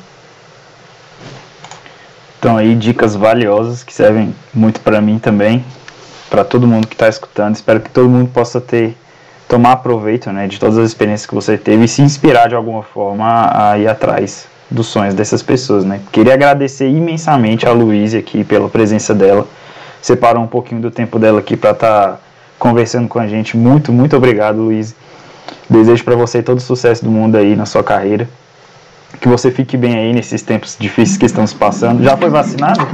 Então, 2.38 2.56
aí, 2.56 2.76
dicas 2.76 3.16
valiosas 3.16 3.82
que 3.82 3.92
servem 3.92 4.32
muito 4.52 4.80
para 4.80 5.00
mim 5.00 5.18
também, 5.18 5.64
para 6.30 6.44
todo 6.44 6.68
mundo 6.68 6.86
que 6.86 6.94
está 6.94 7.08
escutando. 7.08 7.56
Espero 7.56 7.80
que 7.80 7.90
todo 7.90 8.08
mundo 8.08 8.30
possa 8.30 8.60
ter 8.60 8.96
tomar 9.54 9.76
proveito 9.76 10.32
né, 10.32 10.48
de 10.48 10.58
todas 10.58 10.76
as 10.76 10.88
experiências 10.88 11.28
que 11.28 11.34
você 11.34 11.56
teve 11.56 11.84
e 11.84 11.88
se 11.88 12.02
inspirar 12.02 12.48
de 12.48 12.56
alguma 12.56 12.82
forma 12.82 13.52
a 13.54 13.78
ir 13.78 13.86
atrás 13.86 14.48
dos 14.68 14.88
sonhos 14.88 15.14
dessas 15.14 15.44
pessoas. 15.44 15.84
Né. 15.84 16.00
Queria 16.10 16.34
agradecer 16.34 16.88
imensamente 16.88 17.64
a 17.64 17.70
Luísa 17.70 18.18
aqui 18.18 18.42
pela 18.42 18.68
presença 18.68 19.14
dela, 19.14 19.46
separou 20.02 20.42
um 20.42 20.48
pouquinho 20.48 20.80
do 20.80 20.90
tempo 20.90 21.20
dela 21.20 21.38
aqui 21.38 21.56
para 21.56 21.70
estar 21.70 22.06
tá 22.08 22.18
conversando 22.58 23.06
com 23.06 23.20
a 23.20 23.28
gente. 23.28 23.56
Muito, 23.56 23.92
muito 23.92 24.16
obrigado, 24.16 24.56
Luísa. 24.56 24.96
Desejo 25.70 26.02
para 26.02 26.16
você 26.16 26.42
todo 26.42 26.58
o 26.58 26.60
sucesso 26.60 27.04
do 27.04 27.10
mundo 27.12 27.36
aí 27.36 27.54
na 27.54 27.64
sua 27.64 27.84
carreira. 27.84 28.28
Que 29.20 29.28
você 29.28 29.52
fique 29.52 29.76
bem 29.76 29.94
aí 29.94 30.12
nesses 30.12 30.42
tempos 30.42 30.76
difíceis 30.76 31.16
que 31.16 31.26
estamos 31.26 31.52
passando. 31.52 32.02
Já 32.02 32.16
foi 32.16 32.28
vacinado? 32.28 32.88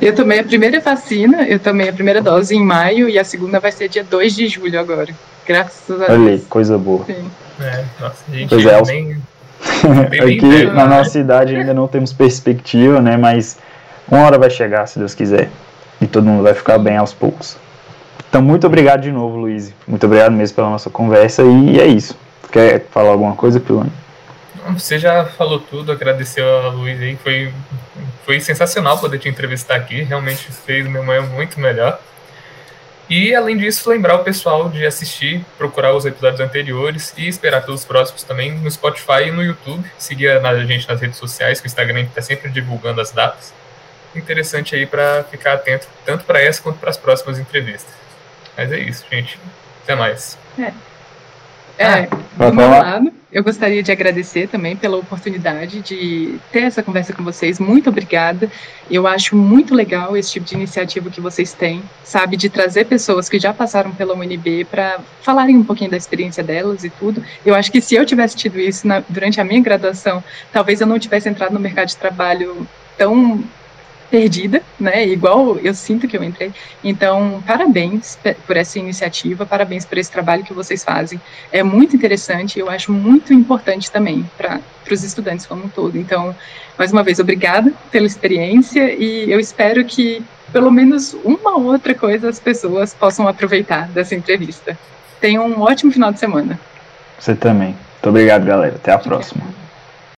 Eu 0.00 0.14
tomei 0.14 0.38
a 0.38 0.44
primeira 0.44 0.80
vacina, 0.80 1.42
eu 1.46 1.58
tomei 1.58 1.88
a 1.88 1.92
primeira 1.92 2.22
dose 2.22 2.54
em 2.54 2.64
maio 2.64 3.08
e 3.08 3.18
a 3.18 3.24
segunda 3.24 3.60
vai 3.60 3.70
ser 3.70 3.88
dia 3.88 4.02
2 4.02 4.34
de 4.34 4.48
julho 4.48 4.80
agora. 4.80 5.14
Graças 5.46 5.90
a 5.90 6.06
Deus. 6.06 6.20
Olha 6.20 6.32
aí, 6.32 6.38
coisa 6.40 6.78
boa. 6.78 7.04
Sim. 7.04 7.30
É, 7.60 7.84
nossa, 8.00 8.24
a 8.28 8.34
gente 8.34 8.48
pois 8.48 8.66
é, 8.66 8.82
nem... 8.86 9.16
Aqui 10.22 10.66
na 10.72 10.86
nossa 10.86 11.10
cidade 11.10 11.54
ainda 11.54 11.74
não 11.74 11.86
temos 11.86 12.12
perspectiva, 12.12 13.00
né? 13.00 13.16
Mas 13.16 13.58
uma 14.10 14.22
hora 14.22 14.38
vai 14.38 14.48
chegar, 14.48 14.86
se 14.86 14.98
Deus 14.98 15.14
quiser. 15.14 15.50
E 16.00 16.06
todo 16.06 16.24
mundo 16.24 16.42
vai 16.42 16.54
ficar 16.54 16.78
bem 16.78 16.96
aos 16.96 17.12
poucos. 17.12 17.56
Então, 18.28 18.40
muito 18.40 18.66
obrigado 18.66 19.02
de 19.02 19.12
novo, 19.12 19.36
Luiz. 19.36 19.72
Muito 19.86 20.06
obrigado 20.06 20.32
mesmo 20.32 20.56
pela 20.56 20.70
nossa 20.70 20.88
conversa. 20.88 21.42
E 21.42 21.78
é 21.78 21.86
isso. 21.86 22.16
Quer 22.50 22.86
falar 22.90 23.10
alguma 23.10 23.34
coisa, 23.34 23.60
Pilone? 23.60 23.92
Você 24.74 24.98
já 24.98 25.24
falou 25.24 25.58
tudo, 25.58 25.92
agradeceu 25.92 26.66
a 26.66 26.68
Luiz 26.68 27.00
aí, 27.00 27.16
foi, 27.16 27.52
foi 28.24 28.40
sensacional 28.40 28.98
poder 28.98 29.18
te 29.18 29.28
entrevistar 29.28 29.76
aqui, 29.76 30.02
realmente 30.02 30.50
fez 30.52 30.86
minha 30.86 31.02
manhã 31.02 31.22
muito 31.22 31.58
melhor. 31.60 32.00
E 33.10 33.34
além 33.34 33.56
disso, 33.56 33.90
lembrar 33.90 34.14
o 34.14 34.22
pessoal 34.22 34.68
de 34.68 34.86
assistir, 34.86 35.44
procurar 35.58 35.92
os 35.94 36.06
episódios 36.06 36.40
anteriores 36.40 37.12
e 37.16 37.26
esperar 37.26 37.64
pelos 37.64 37.84
próximos 37.84 38.22
também 38.22 38.52
no 38.52 38.70
Spotify 38.70 39.24
e 39.26 39.30
no 39.32 39.42
YouTube. 39.42 39.84
Seguir 39.98 40.28
a 40.28 40.64
gente 40.64 40.88
nas 40.88 41.00
redes 41.00 41.18
sociais, 41.18 41.60
que 41.60 41.66
o 41.66 41.68
Instagram 41.68 42.02
está 42.02 42.22
sempre 42.22 42.48
divulgando 42.48 43.00
as 43.00 43.10
datas. 43.10 43.52
Interessante 44.14 44.76
aí 44.76 44.86
para 44.86 45.24
ficar 45.24 45.54
atento 45.54 45.88
tanto 46.04 46.24
para 46.24 46.40
essa 46.40 46.62
quanto 46.62 46.78
para 46.78 46.90
as 46.90 46.96
próximas 46.96 47.36
entrevistas. 47.36 47.92
Mas 48.56 48.70
é 48.70 48.78
isso, 48.78 49.04
gente. 49.10 49.40
Até 49.82 49.96
mais. 49.96 50.38
É. 50.56 50.72
É, 51.80 52.06
do 52.36 52.54
meu 52.54 52.68
lado, 52.68 53.10
eu 53.32 53.42
gostaria 53.42 53.82
de 53.82 53.90
agradecer 53.90 54.46
também 54.48 54.76
pela 54.76 54.98
oportunidade 54.98 55.80
de 55.80 56.38
ter 56.52 56.64
essa 56.64 56.82
conversa 56.82 57.14
com 57.14 57.24
vocês. 57.24 57.58
Muito 57.58 57.88
obrigada. 57.88 58.50
Eu 58.90 59.06
acho 59.06 59.34
muito 59.34 59.74
legal 59.74 60.14
esse 60.14 60.32
tipo 60.32 60.44
de 60.44 60.56
iniciativa 60.56 61.08
que 61.08 61.22
vocês 61.22 61.54
têm, 61.54 61.82
sabe, 62.04 62.36
de 62.36 62.50
trazer 62.50 62.84
pessoas 62.84 63.30
que 63.30 63.38
já 63.38 63.54
passaram 63.54 63.92
pela 63.92 64.14
UNB 64.14 64.66
para 64.70 65.00
falarem 65.22 65.56
um 65.56 65.64
pouquinho 65.64 65.90
da 65.90 65.96
experiência 65.96 66.44
delas 66.44 66.84
e 66.84 66.90
tudo. 66.90 67.24
Eu 67.46 67.54
acho 67.54 67.72
que 67.72 67.80
se 67.80 67.94
eu 67.94 68.04
tivesse 68.04 68.36
tido 68.36 68.60
isso 68.60 68.86
na, 68.86 69.02
durante 69.08 69.40
a 69.40 69.44
minha 69.44 69.62
graduação, 69.62 70.22
talvez 70.52 70.82
eu 70.82 70.86
não 70.86 70.98
tivesse 70.98 71.30
entrado 71.30 71.54
no 71.54 71.60
mercado 71.60 71.88
de 71.88 71.96
trabalho 71.96 72.68
tão 72.98 73.42
perdida, 74.10 74.62
né? 74.78 75.06
Igual 75.06 75.56
eu 75.58 75.72
sinto 75.72 76.08
que 76.08 76.16
eu 76.16 76.24
entrei. 76.24 76.52
Então, 76.82 77.42
parabéns 77.46 78.18
por 78.46 78.56
essa 78.56 78.78
iniciativa, 78.78 79.46
parabéns 79.46 79.84
por 79.84 79.96
esse 79.96 80.10
trabalho 80.10 80.44
que 80.44 80.52
vocês 80.52 80.82
fazem. 80.82 81.20
É 81.52 81.62
muito 81.62 81.94
interessante, 81.94 82.58
eu 82.58 82.68
acho 82.68 82.92
muito 82.92 83.32
importante 83.32 83.90
também 83.90 84.28
para 84.36 84.60
os 84.90 85.04
estudantes 85.04 85.46
como 85.46 85.64
um 85.64 85.68
todo. 85.68 85.96
Então, 85.96 86.34
mais 86.76 86.92
uma 86.92 87.02
vez, 87.02 87.18
obrigada 87.20 87.72
pela 87.90 88.06
experiência 88.06 88.92
e 88.92 89.30
eu 89.30 89.38
espero 89.38 89.84
que 89.84 90.22
pelo 90.52 90.70
menos 90.70 91.14
uma 91.24 91.56
outra 91.56 91.94
coisa 91.94 92.28
as 92.28 92.40
pessoas 92.40 92.92
possam 92.92 93.28
aproveitar 93.28 93.88
dessa 93.88 94.14
entrevista. 94.14 94.76
Tenham 95.20 95.46
um 95.46 95.60
ótimo 95.60 95.92
final 95.92 96.12
de 96.12 96.18
semana. 96.18 96.58
Você 97.18 97.34
também. 97.34 97.68
Muito 97.68 98.08
obrigado, 98.08 98.44
galera. 98.44 98.74
Até 98.74 98.92
a 98.92 98.98
próxima. 98.98 99.44